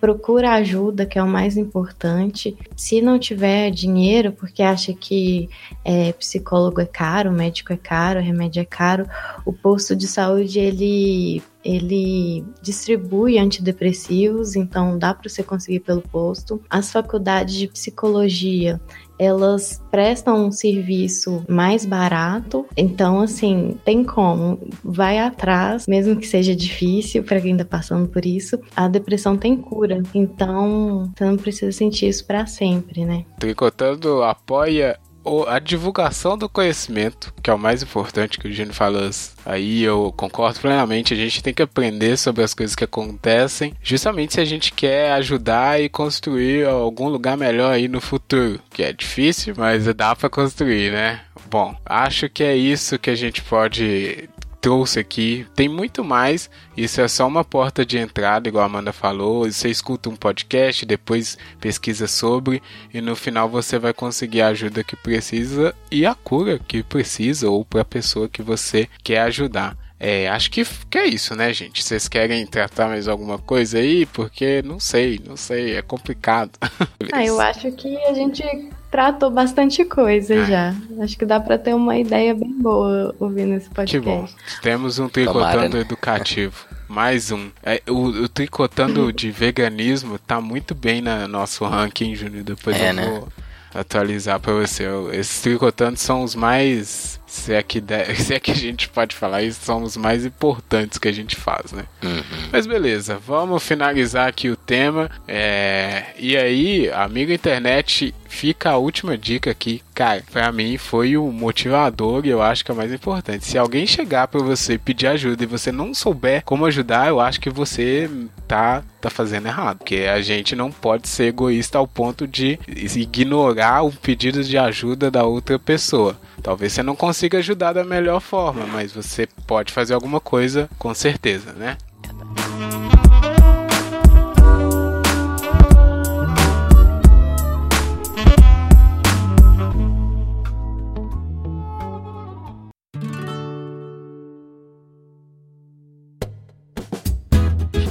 Procura 0.00 0.52
ajuda, 0.52 1.04
que 1.04 1.18
é 1.18 1.22
o 1.22 1.28
mais 1.28 1.56
importante. 1.56 2.56
Se 2.76 3.00
não 3.00 3.18
tiver 3.18 3.70
dinheiro, 3.70 4.32
porque 4.32 4.62
acha 4.62 4.92
que 4.92 5.48
é, 5.84 6.12
psicólogo 6.12 6.80
é 6.80 6.86
caro, 6.86 7.32
médico 7.32 7.72
é 7.72 7.76
caro, 7.76 8.20
remédio 8.20 8.60
é 8.60 8.64
caro, 8.64 9.06
o 9.44 9.52
posto 9.52 9.96
de 9.96 10.06
saúde 10.06 10.58
ele 10.58 11.42
ele 11.64 12.44
distribui 12.62 13.38
antidepressivos, 13.38 14.56
então 14.56 14.96
dá 14.98 15.12
para 15.12 15.28
você 15.28 15.42
conseguir 15.42 15.80
pelo 15.80 16.00
posto. 16.00 16.62
As 16.70 16.90
faculdades 16.90 17.56
de 17.56 17.68
psicologia 17.68 18.80
elas 19.18 19.82
prestam 19.90 20.46
um 20.46 20.52
serviço 20.52 21.44
mais 21.48 21.84
barato, 21.84 22.66
então 22.76 23.20
assim 23.20 23.78
tem 23.84 24.04
como, 24.04 24.58
vai 24.84 25.18
atrás, 25.18 25.86
mesmo 25.86 26.16
que 26.16 26.26
seja 26.26 26.54
difícil 26.54 27.22
para 27.22 27.40
quem 27.40 27.56
tá 27.56 27.64
passando 27.64 28.08
por 28.08 28.24
isso. 28.24 28.58
A 28.76 28.88
depressão 28.88 29.36
tem 29.36 29.56
cura, 29.56 30.02
então 30.14 31.10
você 31.16 31.24
não 31.24 31.36
precisa 31.36 31.72
sentir 31.72 32.08
isso 32.08 32.24
para 32.26 32.46
sempre, 32.46 33.04
né? 33.04 33.24
Tricotando 33.38 34.22
apoia 34.22 34.98
a 35.46 35.58
divulgação 35.58 36.36
do 36.36 36.48
conhecimento, 36.48 37.32
que 37.42 37.50
é 37.50 37.54
o 37.54 37.58
mais 37.58 37.82
importante 37.82 38.38
que 38.38 38.48
o 38.48 38.52
Gino 38.52 38.72
falou. 38.72 38.98
Aí 39.44 39.82
eu 39.82 40.12
concordo 40.16 40.60
plenamente. 40.60 41.14
A 41.14 41.16
gente 41.16 41.42
tem 41.42 41.54
que 41.54 41.62
aprender 41.62 42.16
sobre 42.16 42.42
as 42.42 42.54
coisas 42.54 42.74
que 42.74 42.84
acontecem, 42.84 43.74
justamente 43.82 44.34
se 44.34 44.40
a 44.40 44.44
gente 44.44 44.72
quer 44.72 45.12
ajudar 45.12 45.80
e 45.80 45.88
construir 45.88 46.66
algum 46.66 47.08
lugar 47.08 47.36
melhor 47.36 47.72
aí 47.72 47.86
no 47.86 48.00
futuro, 48.00 48.60
que 48.70 48.82
é 48.82 48.92
difícil, 48.92 49.54
mas 49.56 49.84
dá 49.94 50.14
pra 50.16 50.28
construir, 50.28 50.92
né? 50.92 51.20
Bom, 51.50 51.74
acho 51.86 52.28
que 52.28 52.42
é 52.42 52.56
isso 52.56 52.98
que 52.98 53.10
a 53.10 53.14
gente 53.14 53.42
pode 53.42 54.28
trouxe 54.60 54.98
aqui. 55.00 55.46
Tem 55.54 55.68
muito 55.68 56.04
mais. 56.04 56.50
Isso 56.76 57.00
é 57.00 57.08
só 57.08 57.26
uma 57.26 57.44
porta 57.44 57.84
de 57.84 57.98
entrada, 57.98 58.48
igual 58.48 58.62
a 58.62 58.66
Amanda 58.66 58.92
falou. 58.92 59.50
Você 59.50 59.68
escuta 59.68 60.08
um 60.08 60.16
podcast, 60.16 60.84
depois 60.84 61.38
pesquisa 61.60 62.06
sobre 62.06 62.62
e 62.92 63.00
no 63.00 63.16
final 63.16 63.48
você 63.48 63.78
vai 63.78 63.92
conseguir 63.92 64.42
a 64.42 64.48
ajuda 64.48 64.84
que 64.84 64.96
precisa 64.96 65.74
e 65.90 66.06
a 66.06 66.14
cura 66.14 66.58
que 66.58 66.82
precisa 66.82 67.48
ou 67.48 67.64
para 67.64 67.82
a 67.82 67.84
pessoa 67.84 68.28
que 68.28 68.42
você 68.42 68.88
quer 69.02 69.20
ajudar. 69.22 69.76
É, 70.00 70.28
acho 70.28 70.50
que, 70.50 70.64
que 70.88 70.96
é 70.96 71.06
isso, 71.06 71.34
né, 71.34 71.52
gente? 71.52 71.82
Vocês 71.82 72.06
querem 72.06 72.46
tratar 72.46 72.88
mais 72.88 73.08
alguma 73.08 73.36
coisa 73.36 73.78
aí? 73.78 74.06
Porque 74.06 74.62
não 74.62 74.78
sei, 74.78 75.20
não 75.26 75.36
sei, 75.36 75.76
é 75.76 75.82
complicado. 75.82 76.52
Ah, 77.10 77.24
eu 77.24 77.40
acho 77.40 77.72
que 77.72 77.96
a 78.04 78.12
gente 78.12 78.42
tratou 78.90 79.30
bastante 79.30 79.84
coisa 79.84 80.34
É. 80.34 80.46
já. 80.46 80.74
Acho 81.00 81.16
que 81.18 81.24
dá 81.26 81.38
pra 81.40 81.58
ter 81.58 81.74
uma 81.74 81.96
ideia 81.98 82.34
bem 82.34 82.52
boa 82.52 83.14
ouvindo 83.18 83.54
esse 83.54 83.68
Que 83.68 83.74
podcast. 83.74 84.04
bom. 84.08 84.28
Temos 84.62 84.98
um 84.98 85.08
tricotando 85.08 85.44
Tomara, 85.50 85.68
né? 85.68 85.80
educativo. 85.80 86.66
Mais 86.88 87.30
um. 87.30 87.50
É, 87.62 87.82
o, 87.88 88.06
o 88.06 88.28
tricotando 88.28 89.12
de 89.12 89.30
veganismo 89.30 90.18
tá 90.18 90.40
muito 90.40 90.74
bem 90.74 91.02
na 91.02 91.28
nosso 91.28 91.64
ranking, 91.66 92.14
Júnior. 92.14 92.42
Depois 92.44 92.76
É, 92.80 92.90
eu 92.90 92.94
né? 92.94 93.06
vou 93.08 93.28
atualizar 93.74 94.40
pra 94.40 94.54
você. 94.54 94.84
Esses 95.12 95.40
tricotantes 95.42 96.02
são 96.02 96.22
os 96.22 96.34
mais. 96.34 97.20
Se 97.28 97.52
é, 97.52 97.62
que 97.62 97.78
de- 97.80 98.14
se 98.16 98.32
é 98.34 98.40
que 98.40 98.50
a 98.50 98.54
gente 98.54 98.88
pode 98.88 99.14
falar 99.14 99.42
isso, 99.42 99.60
são 99.62 99.82
os 99.82 99.96
mais 99.96 100.24
importantes 100.24 100.96
que 100.98 101.06
a 101.08 101.12
gente 101.12 101.36
faz, 101.36 101.72
né? 101.72 101.84
Uhum. 102.02 102.22
Mas 102.50 102.66
beleza, 102.66 103.18
vamos 103.24 103.62
finalizar 103.62 104.26
aqui 104.26 104.48
o 104.48 104.56
tema. 104.56 105.10
É, 105.28 106.06
E 106.18 106.36
aí, 106.36 106.90
amigo 106.90 107.30
internet, 107.30 108.14
fica 108.28 108.70
a 108.70 108.76
última 108.78 109.16
dica 109.18 109.50
aqui. 109.50 109.82
Cara, 109.94 110.22
pra 110.32 110.50
mim 110.52 110.78
foi 110.78 111.16
o 111.18 111.30
motivador 111.30 112.24
e 112.24 112.30
eu 112.30 112.40
acho 112.40 112.64
que 112.64 112.70
é 112.70 112.74
o 112.74 112.76
mais 112.76 112.92
importante. 112.92 113.44
Se 113.44 113.58
alguém 113.58 113.86
chegar 113.86 114.26
pra 114.28 114.40
você 114.40 114.78
pedir 114.78 115.06
ajuda 115.08 115.42
e 115.42 115.46
você 115.46 115.70
não 115.70 115.92
souber 115.92 116.42
como 116.44 116.64
ajudar, 116.66 117.08
eu 117.08 117.20
acho 117.20 117.40
que 117.40 117.50
você 117.50 118.08
tá, 118.46 118.82
tá 119.00 119.10
fazendo 119.10 119.46
errado. 119.48 119.78
Porque 119.78 120.06
a 120.10 120.20
gente 120.22 120.56
não 120.56 120.70
pode 120.72 121.08
ser 121.08 121.24
egoísta 121.24 121.76
ao 121.78 121.86
ponto 121.86 122.26
de 122.26 122.58
ignorar 122.96 123.82
o 123.82 123.92
pedido 123.92 124.42
de 124.42 124.56
ajuda 124.56 125.10
da 125.10 125.24
outra 125.24 125.58
pessoa. 125.58 126.18
Talvez 126.42 126.72
você 126.72 126.82
não 126.82 126.96
consiga 126.96 127.38
ajudar 127.38 127.72
da 127.72 127.84
melhor 127.84 128.20
forma, 128.20 128.66
mas 128.66 128.92
você 128.92 129.26
pode 129.46 129.72
fazer 129.72 129.94
alguma 129.94 130.20
coisa 130.20 130.68
com 130.78 130.94
certeza, 130.94 131.52
né? 131.52 131.76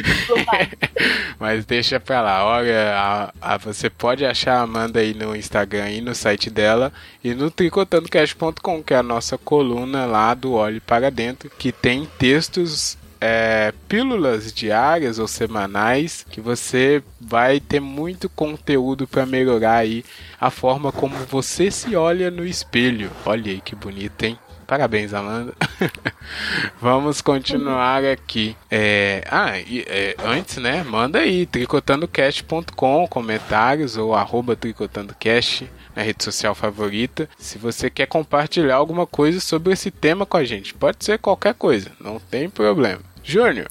Mas 1.39 1.65
deixa 1.65 1.99
pra 1.99 2.21
lá. 2.21 2.45
Olha, 2.47 2.95
a- 2.97 3.33
a- 3.41 3.57
você 3.59 3.89
pode 3.91 4.25
achar 4.25 4.59
a 4.59 4.63
Amanda 4.63 5.01
aí 5.01 5.15
no 5.15 5.35
Instagram 5.35 5.91
e 5.91 6.01
no 6.01 6.15
site 6.15 6.51
dela 6.51 6.93
e 7.23 7.35
no 7.35 7.51
tricotandocast.com, 7.51 8.83
que 8.83 8.95
é 8.95 8.99
a 8.99 9.03
nossa 9.03 9.39
coluna 9.39 10.07
lá 10.07 10.35
do 10.35 10.53
Olhe 10.53 10.81
para 10.81 11.11
Dentro, 11.11 11.51
que 11.51 11.73
tem 11.73 12.09
textos. 12.19 12.98
É, 13.21 13.73
pílulas 13.89 14.53
diárias 14.53 15.19
ou 15.19 15.27
semanais 15.27 16.25
que 16.31 16.41
você 16.41 17.03
vai 17.21 17.61
ter 17.61 17.81
muito 17.81 18.29
conteúdo 18.29 19.07
para 19.07 19.27
melhorar 19.27 19.77
aí 19.77 20.05
a 20.41 20.51
forma 20.51 20.93
como 20.93 21.15
você 21.27 21.71
se 21.71 21.97
olha 21.97 22.31
no 22.31 22.45
espelho. 22.45 23.11
Olha 23.25 23.53
aí 23.53 23.61
que 23.61 23.75
bonito, 23.75 24.23
hein? 24.25 24.39
Parabéns, 24.69 25.15
Amanda. 25.15 25.55
Vamos 26.79 27.23
continuar 27.23 28.05
aqui. 28.05 28.55
É, 28.71 29.25
ah, 29.31 29.59
e, 29.59 29.83
é, 29.89 30.15
antes, 30.23 30.59
né? 30.59 30.85
Manda 30.85 31.21
aí, 31.21 31.47
tricotandocast.com, 31.47 33.09
comentários 33.09 33.97
ou 33.97 34.15
arroba 34.15 34.55
tricotandocast 34.55 35.67
na 35.99 36.05
rede 36.05 36.23
social 36.23 36.55
favorita. 36.55 37.29
Se 37.37 37.59
você 37.59 37.91
quer 37.91 38.07
compartilhar 38.07 38.77
alguma 38.77 39.05
coisa 39.05 39.41
sobre 39.41 39.73
esse 39.73 39.91
tema 39.91 40.25
com 40.25 40.37
a 40.37 40.45
gente, 40.45 40.73
pode 40.73 41.05
ser 41.05 41.19
qualquer 41.19 41.55
coisa, 41.55 41.91
não 42.01 42.21
tem 42.21 42.49
problema. 42.49 43.01
Júnior, 43.25 43.67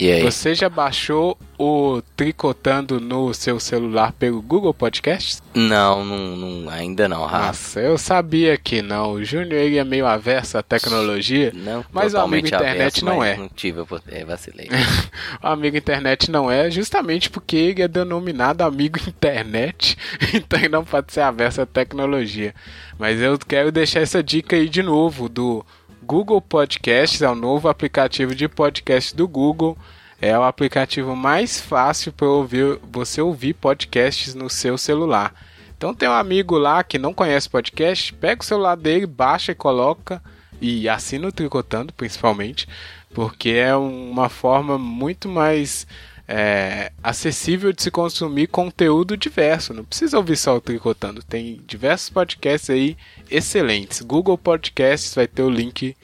E 0.00 0.10
aí? 0.10 0.22
você 0.22 0.54
já 0.54 0.68
baixou 0.68 1.36
o 1.58 2.00
Tricotando 2.16 2.98
no 2.98 3.34
seu 3.34 3.60
celular 3.60 4.12
pelo 4.12 4.40
Google 4.40 4.72
Podcasts? 4.72 5.42
Não, 5.52 6.02
não, 6.02 6.36
não, 6.36 6.70
ainda 6.70 7.06
não, 7.06 7.26
Rafa. 7.26 7.46
Nossa, 7.46 7.80
eu 7.80 7.98
sabia 7.98 8.56
que 8.56 8.80
não. 8.80 9.12
O 9.12 9.24
Júnior 9.24 9.60
ele 9.60 9.76
é 9.76 9.84
meio 9.84 10.06
averso 10.06 10.56
à 10.56 10.62
tecnologia. 10.62 11.52
Não, 11.54 11.84
Mas 11.92 12.14
o 12.14 12.18
amigo 12.18 12.46
internet 12.46 12.80
avesso, 12.80 13.04
não 13.04 13.22
é. 13.22 13.36
Não 13.36 13.48
tive 13.48 13.80
oportunidade, 13.80 14.22
é, 14.22 14.24
vacilei. 14.24 14.68
O 15.42 15.46
amigo 15.46 15.76
internet 15.76 16.30
não 16.30 16.50
é, 16.50 16.70
justamente 16.70 17.28
porque 17.28 17.56
ele 17.56 17.82
é 17.82 17.88
denominado 17.88 18.62
amigo 18.62 18.98
internet, 19.06 19.98
então 20.32 20.58
ele 20.58 20.68
não 20.70 20.84
pode 20.84 21.12
ser 21.12 21.20
averso 21.20 21.60
à 21.60 21.66
tecnologia. 21.66 22.54
Mas 22.98 23.20
eu 23.20 23.38
quero 23.38 23.70
deixar 23.70 24.00
essa 24.00 24.22
dica 24.22 24.56
aí 24.56 24.68
de 24.68 24.82
novo 24.82 25.28
do 25.28 25.64
Google 26.10 26.40
Podcasts, 26.40 27.22
é 27.22 27.30
o 27.30 27.36
novo 27.36 27.68
aplicativo 27.68 28.34
de 28.34 28.48
podcast 28.48 29.14
do 29.14 29.28
Google. 29.28 29.78
É 30.20 30.36
o 30.36 30.42
aplicativo 30.42 31.14
mais 31.14 31.60
fácil 31.60 32.12
para 32.12 32.26
ouvir, 32.26 32.80
você 32.82 33.22
ouvir 33.22 33.54
podcasts 33.54 34.34
no 34.34 34.50
seu 34.50 34.76
celular. 34.76 35.32
Então 35.76 35.94
tem 35.94 36.08
um 36.08 36.12
amigo 36.12 36.58
lá 36.58 36.82
que 36.82 36.98
não 36.98 37.14
conhece 37.14 37.48
podcast, 37.48 38.12
pega 38.14 38.42
o 38.42 38.44
celular 38.44 38.74
dele, 38.74 39.06
baixa 39.06 39.52
e 39.52 39.54
coloca 39.54 40.20
e 40.60 40.88
assina 40.88 41.28
o 41.28 41.32
Tricotando, 41.32 41.92
principalmente, 41.92 42.66
porque 43.14 43.50
é 43.50 43.76
uma 43.76 44.28
forma 44.28 44.76
muito 44.76 45.28
mais 45.28 45.86
é, 46.32 46.92
acessível 47.02 47.72
de 47.72 47.82
se 47.82 47.90
consumir 47.90 48.46
conteúdo 48.46 49.16
diverso. 49.16 49.74
Não 49.74 49.84
precisa 49.84 50.16
ouvir 50.16 50.36
só 50.36 50.56
o 50.56 50.60
Tricotando, 50.60 51.24
tem 51.24 51.60
diversos 51.66 52.08
podcasts 52.08 52.70
aí 52.70 52.96
excelentes. 53.28 54.00
Google 54.00 54.38
Podcasts 54.38 55.12
vai 55.12 55.26
ter 55.26 55.42
o 55.42 55.50
link 55.50 55.96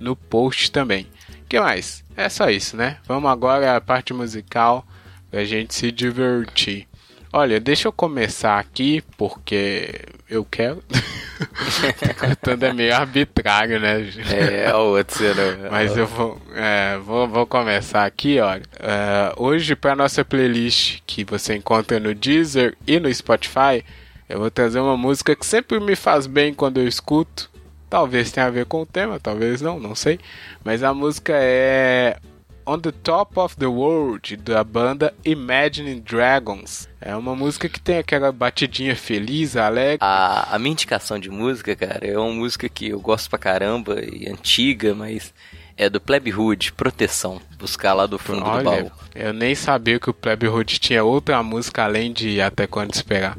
no 0.00 0.16
post 0.16 0.72
também. 0.72 1.06
Que 1.46 1.60
mais? 1.60 2.02
É 2.16 2.30
só 2.30 2.48
isso, 2.48 2.78
né? 2.78 2.96
Vamos 3.06 3.30
agora 3.30 3.76
à 3.76 3.80
parte 3.80 4.14
musical 4.14 4.86
pra 5.30 5.44
gente 5.44 5.74
se 5.74 5.92
divertir. 5.92 6.88
Olha, 7.30 7.60
deixa 7.60 7.86
eu 7.86 7.92
começar 7.92 8.58
aqui 8.58 9.04
porque 9.18 10.00
eu 10.30 10.46
quero. 10.46 10.82
Tricotando 11.98 12.66
é 12.66 12.72
meio 12.72 12.94
arbitrário, 12.94 13.80
né? 13.80 14.08
É, 14.30 14.74
o 14.74 14.96
outro 14.96 15.16
você 15.16 15.34
não. 15.34 15.70
Mas 15.70 15.96
eu 15.96 16.06
vou, 16.06 16.40
é, 16.54 16.98
vou, 16.98 17.28
vou 17.28 17.46
começar 17.46 18.04
aqui, 18.04 18.38
olha. 18.40 18.62
É, 18.78 19.32
hoje, 19.36 19.74
para 19.74 19.96
nossa 19.96 20.24
playlist 20.24 21.00
que 21.06 21.24
você 21.24 21.54
encontra 21.54 21.98
no 22.00 22.14
Deezer 22.14 22.76
e 22.86 22.98
no 22.98 23.12
Spotify, 23.12 23.84
eu 24.28 24.38
vou 24.38 24.50
trazer 24.50 24.80
uma 24.80 24.96
música 24.96 25.36
que 25.36 25.46
sempre 25.46 25.78
me 25.80 25.96
faz 25.96 26.26
bem 26.26 26.54
quando 26.54 26.78
eu 26.78 26.88
escuto. 26.88 27.50
Talvez 27.88 28.32
tenha 28.32 28.46
a 28.46 28.50
ver 28.50 28.66
com 28.66 28.82
o 28.82 28.86
tema, 28.86 29.20
talvez 29.20 29.60
não, 29.60 29.78
não 29.78 29.94
sei. 29.94 30.18
Mas 30.64 30.82
a 30.82 30.92
música 30.92 31.32
é 31.36 32.16
On 32.66 32.78
the 32.78 32.92
Top 32.92 33.38
of 33.38 33.56
the 33.56 33.66
World, 33.66 34.36
da 34.38 34.64
banda 34.64 35.12
Imagine 35.24 36.00
Dragons. 36.00 36.88
É 36.98 37.14
uma 37.14 37.36
música 37.36 37.68
que 37.68 37.78
tem 37.78 37.98
aquela 37.98 38.32
batidinha 38.32 38.96
feliz, 38.96 39.54
alegre. 39.54 39.98
A, 40.00 40.54
a 40.54 40.58
minha 40.58 40.72
indicação 40.72 41.18
de 41.18 41.28
música, 41.28 41.76
cara, 41.76 42.06
é 42.06 42.18
uma 42.18 42.32
música 42.32 42.66
que 42.68 42.88
eu 42.88 43.00
gosto 43.00 43.28
pra 43.28 43.38
caramba 43.38 44.00
e 44.02 44.26
antiga, 44.28 44.94
mas 44.94 45.34
é 45.76 45.90
do 45.90 46.00
Plebe 46.00 46.32
Hood, 46.32 46.72
Proteção. 46.72 47.38
Buscar 47.58 47.92
lá 47.92 48.06
do 48.06 48.18
fundo 48.18 48.42
do 48.42 48.48
Olha, 48.48 48.64
baú. 48.64 48.90
eu 49.14 49.32
nem 49.34 49.54
sabia 49.54 50.00
que 50.00 50.08
o 50.08 50.14
Plebe 50.14 50.48
Hood 50.48 50.78
tinha 50.78 51.04
outra 51.04 51.42
música 51.42 51.84
além 51.84 52.12
de 52.12 52.40
Até 52.40 52.66
Quando 52.66 52.94
Esperar. 52.94 53.36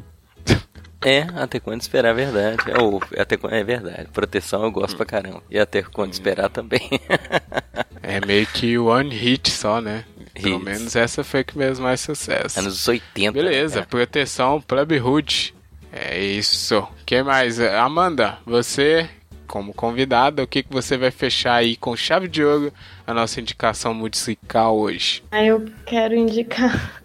É, 1.06 1.24
até 1.36 1.60
quando 1.60 1.80
esperar 1.80 2.08
é 2.08 2.14
verdade. 2.14 2.58
É, 2.68 2.82
ou, 2.82 3.00
até 3.16 3.36
quando, 3.36 3.52
é 3.52 3.62
verdade. 3.62 4.08
Proteção 4.12 4.64
eu 4.64 4.72
gosto 4.72 4.96
pra 4.96 5.06
caramba. 5.06 5.40
E 5.48 5.56
até 5.56 5.80
quando 5.80 6.12
esperar 6.12 6.48
também. 6.50 6.80
É 8.08 8.24
meio 8.24 8.46
que 8.46 8.78
one 8.78 9.12
hit 9.12 9.50
só, 9.50 9.80
né? 9.80 10.04
Pelo 10.32 10.56
Hits. 10.58 10.64
menos 10.64 10.94
essa 10.96 11.24
foi 11.24 11.42
que 11.42 11.54
fez 11.54 11.80
mais 11.80 12.00
sucesso. 12.00 12.56
Anos 12.60 12.86
80. 12.86 13.32
Beleza, 13.32 13.80
né? 13.80 13.86
proteção 13.90 14.60
Plebe 14.60 15.00
Hood. 15.00 15.52
É 15.92 16.16
isso. 16.16 16.86
Quem 17.04 17.24
mais? 17.24 17.58
Amanda, 17.58 18.38
você, 18.46 19.10
como 19.48 19.74
convidada, 19.74 20.40
o 20.40 20.46
que, 20.46 20.62
que 20.62 20.72
você 20.72 20.96
vai 20.96 21.10
fechar 21.10 21.54
aí 21.54 21.74
com 21.74 21.96
chave 21.96 22.28
de 22.28 22.44
ouro 22.44 22.72
a 23.04 23.12
nossa 23.12 23.40
indicação 23.40 23.92
musical 23.92 24.78
hoje? 24.78 25.24
Aí 25.32 25.48
eu 25.48 25.64
quero 25.84 26.14
indicar 26.14 27.02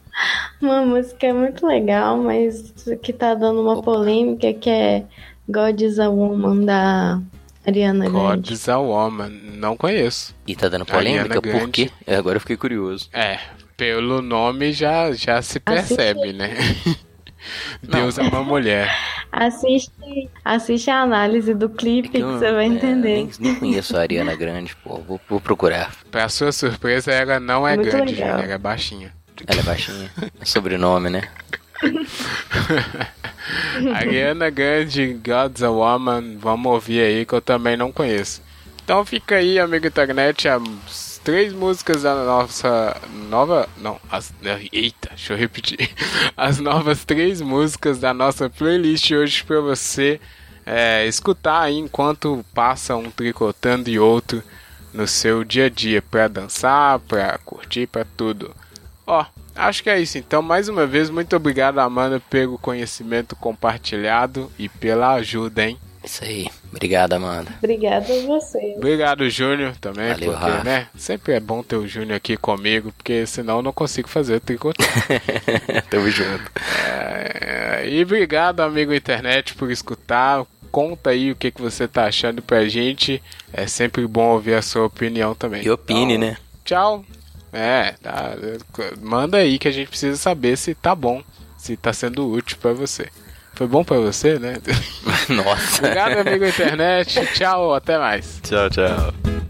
uma 0.61 0.85
música 0.85 1.33
muito 1.33 1.65
legal, 1.65 2.17
mas 2.17 2.73
que 3.01 3.11
tá 3.13 3.33
dando 3.33 3.61
uma 3.61 3.81
polêmica, 3.81 4.53
que 4.53 4.69
é 4.69 5.03
God 5.47 5.81
is 5.81 5.99
a 5.99 6.09
Woman, 6.09 6.65
da 6.65 7.21
Ariana 7.65 8.09
God 8.09 8.23
Grande. 8.23 8.53
is 8.53 8.69
a 8.69 8.77
Woman. 8.77 9.29
Não 9.29 9.75
conheço. 9.75 10.35
E 10.47 10.55
tá 10.55 10.69
dando 10.69 10.85
polêmica? 10.85 11.41
Por 11.41 11.69
quê? 11.69 11.89
É, 12.05 12.15
Agora 12.15 12.37
eu 12.37 12.41
fiquei 12.41 12.57
curioso. 12.57 13.09
É, 13.13 13.39
pelo 13.77 14.21
nome 14.21 14.73
já, 14.73 15.11
já 15.11 15.41
se 15.41 15.59
percebe, 15.59 16.33
né? 16.33 16.55
Deus 17.81 18.17
é 18.17 18.21
uma 18.21 18.43
mulher. 18.43 18.89
Assiste, 19.31 19.91
assiste 20.45 20.89
a 20.91 21.01
análise 21.01 21.53
do 21.53 21.69
clipe 21.69 22.09
que, 22.09 22.19
eu, 22.19 22.33
você 22.33 22.51
vai 22.51 22.65
é, 22.65 22.67
entender. 22.67 23.15
nem, 23.15 23.29
nem 23.39 23.55
conheço 23.55 23.97
a 23.97 24.01
Ariana 24.01 24.35
Grande, 24.35 24.75
pô. 24.75 24.97
Vou, 24.97 25.19
vou 25.27 25.39
procurar. 25.39 25.91
Pra 26.11 26.29
sua 26.29 26.51
surpresa, 26.51 27.11
ela 27.11 27.39
não 27.39 27.67
é 27.67 27.75
Muito 27.75 27.89
grande, 27.89 28.13
legal. 28.13 28.29
Júnior, 28.29 28.43
ela 28.45 28.53
é 28.53 28.57
baixinha. 28.57 29.13
Ela 29.47 29.59
é 29.59 29.63
baixinha. 29.63 30.11
É 30.39 30.45
sobrenome, 30.45 31.09
né? 31.09 31.23
Ariana 33.95 34.49
Grande, 34.49 35.13
God's 35.13 35.63
a 35.63 35.69
Woman, 35.69 36.37
vamos 36.37 36.71
ouvir 36.71 37.01
aí 37.01 37.25
que 37.25 37.33
eu 37.33 37.41
também 37.41 37.75
não 37.75 37.91
conheço. 37.91 38.41
Então 38.83 39.05
fica 39.05 39.35
aí, 39.35 39.59
amigo 39.59 39.87
internet, 39.87 40.47
as 40.47 41.19
três 41.23 41.53
músicas 41.53 42.03
da 42.03 42.15
nossa 42.25 42.95
nova. 43.29 43.67
Não, 43.77 43.99
as. 44.09 44.33
Eita, 44.71 45.09
deixa 45.09 45.33
eu 45.33 45.37
repetir. 45.37 45.89
As 46.35 46.59
novas 46.59 47.05
três 47.05 47.41
músicas 47.41 47.99
da 47.99 48.13
nossa 48.13 48.49
playlist 48.49 49.11
hoje 49.11 49.43
pra 49.43 49.59
você 49.59 50.19
é, 50.65 51.05
escutar 51.05 51.61
aí 51.61 51.77
enquanto 51.77 52.43
passa 52.53 52.95
um 52.95 53.11
tricotando 53.11 53.89
e 53.89 53.99
outro 53.99 54.41
no 54.93 55.07
seu 55.07 55.43
dia 55.43 55.65
a 55.65 55.69
dia, 55.69 56.01
pra 56.01 56.27
dançar, 56.27 56.99
pra 56.99 57.37
curtir, 57.39 57.87
pra 57.87 58.05
tudo. 58.17 58.53
Ó, 59.05 59.25
acho 59.55 59.83
que 59.83 59.89
é 59.89 59.99
isso. 59.99 60.17
Então, 60.17 60.41
mais 60.41 60.69
uma 60.69 60.85
vez, 60.85 61.09
muito 61.09 61.35
obrigado, 61.35 61.79
Amanda, 61.79 62.19
pelo 62.29 62.57
conhecimento 62.57 63.35
compartilhado 63.35 64.51
e 64.57 64.69
pela 64.69 65.13
ajuda, 65.13 65.65
hein? 65.65 65.77
Isso 66.03 66.23
aí. 66.23 66.47
Obrigado, 66.71 67.13
Amanda. 67.13 67.51
Obrigada 67.59 68.05
a 68.11 68.25
você. 68.25 68.73
Obrigado, 68.75 69.29
Júnior, 69.29 69.75
também, 69.77 70.09
Valeu, 70.13 70.31
porque, 70.31 70.49
Rafa. 70.49 70.63
né? 70.63 70.87
Sempre 70.97 71.33
é 71.33 71.39
bom 71.39 71.61
ter 71.61 71.75
o 71.75 71.87
Júnior 71.87 72.15
aqui 72.15 72.35
comigo, 72.37 72.91
porque 72.93 73.25
senão 73.27 73.57
eu 73.57 73.61
não 73.61 73.71
consigo 73.71 74.09
fazer 74.09 74.35
o 74.35 74.39
tricotê. 74.39 74.83
Tamo 75.91 76.09
junto. 76.09 76.51
É, 76.83 77.87
e 77.87 78.01
obrigado, 78.01 78.61
amigo 78.61 78.93
internet, 78.93 79.53
por 79.53 79.69
escutar. 79.69 80.43
Conta 80.71 81.09
aí 81.11 81.31
o 81.31 81.35
que, 81.35 81.51
que 81.51 81.61
você 81.61 81.87
tá 81.87 82.05
achando 82.05 82.41
pra 82.41 82.67
gente. 82.67 83.21
É 83.53 83.67
sempre 83.67 84.07
bom 84.07 84.29
ouvir 84.29 84.55
a 84.55 84.61
sua 84.61 84.85
opinião 84.85 85.35
também. 85.35 85.63
E 85.63 85.69
opine, 85.69 86.15
Então, 86.15 86.27
né? 86.29 86.37
Tchau. 86.63 87.05
É, 87.53 87.95
tá, 88.01 88.33
manda 89.01 89.37
aí 89.37 89.59
que 89.59 89.67
a 89.67 89.71
gente 89.71 89.89
precisa 89.89 90.17
saber 90.17 90.57
se 90.57 90.73
tá 90.73 90.95
bom, 90.95 91.21
se 91.57 91.75
tá 91.75 91.91
sendo 91.91 92.29
útil 92.31 92.57
pra 92.61 92.73
você. 92.73 93.09
Foi 93.55 93.67
bom 93.67 93.83
pra 93.83 93.97
você, 93.97 94.39
né? 94.39 94.57
Nossa. 95.29 95.77
Obrigado, 95.79 96.17
amigo 96.19 96.45
internet. 96.45 97.25
Tchau, 97.33 97.73
até 97.73 97.97
mais. 97.97 98.39
Tchau, 98.43 98.69
tchau. 98.69 99.40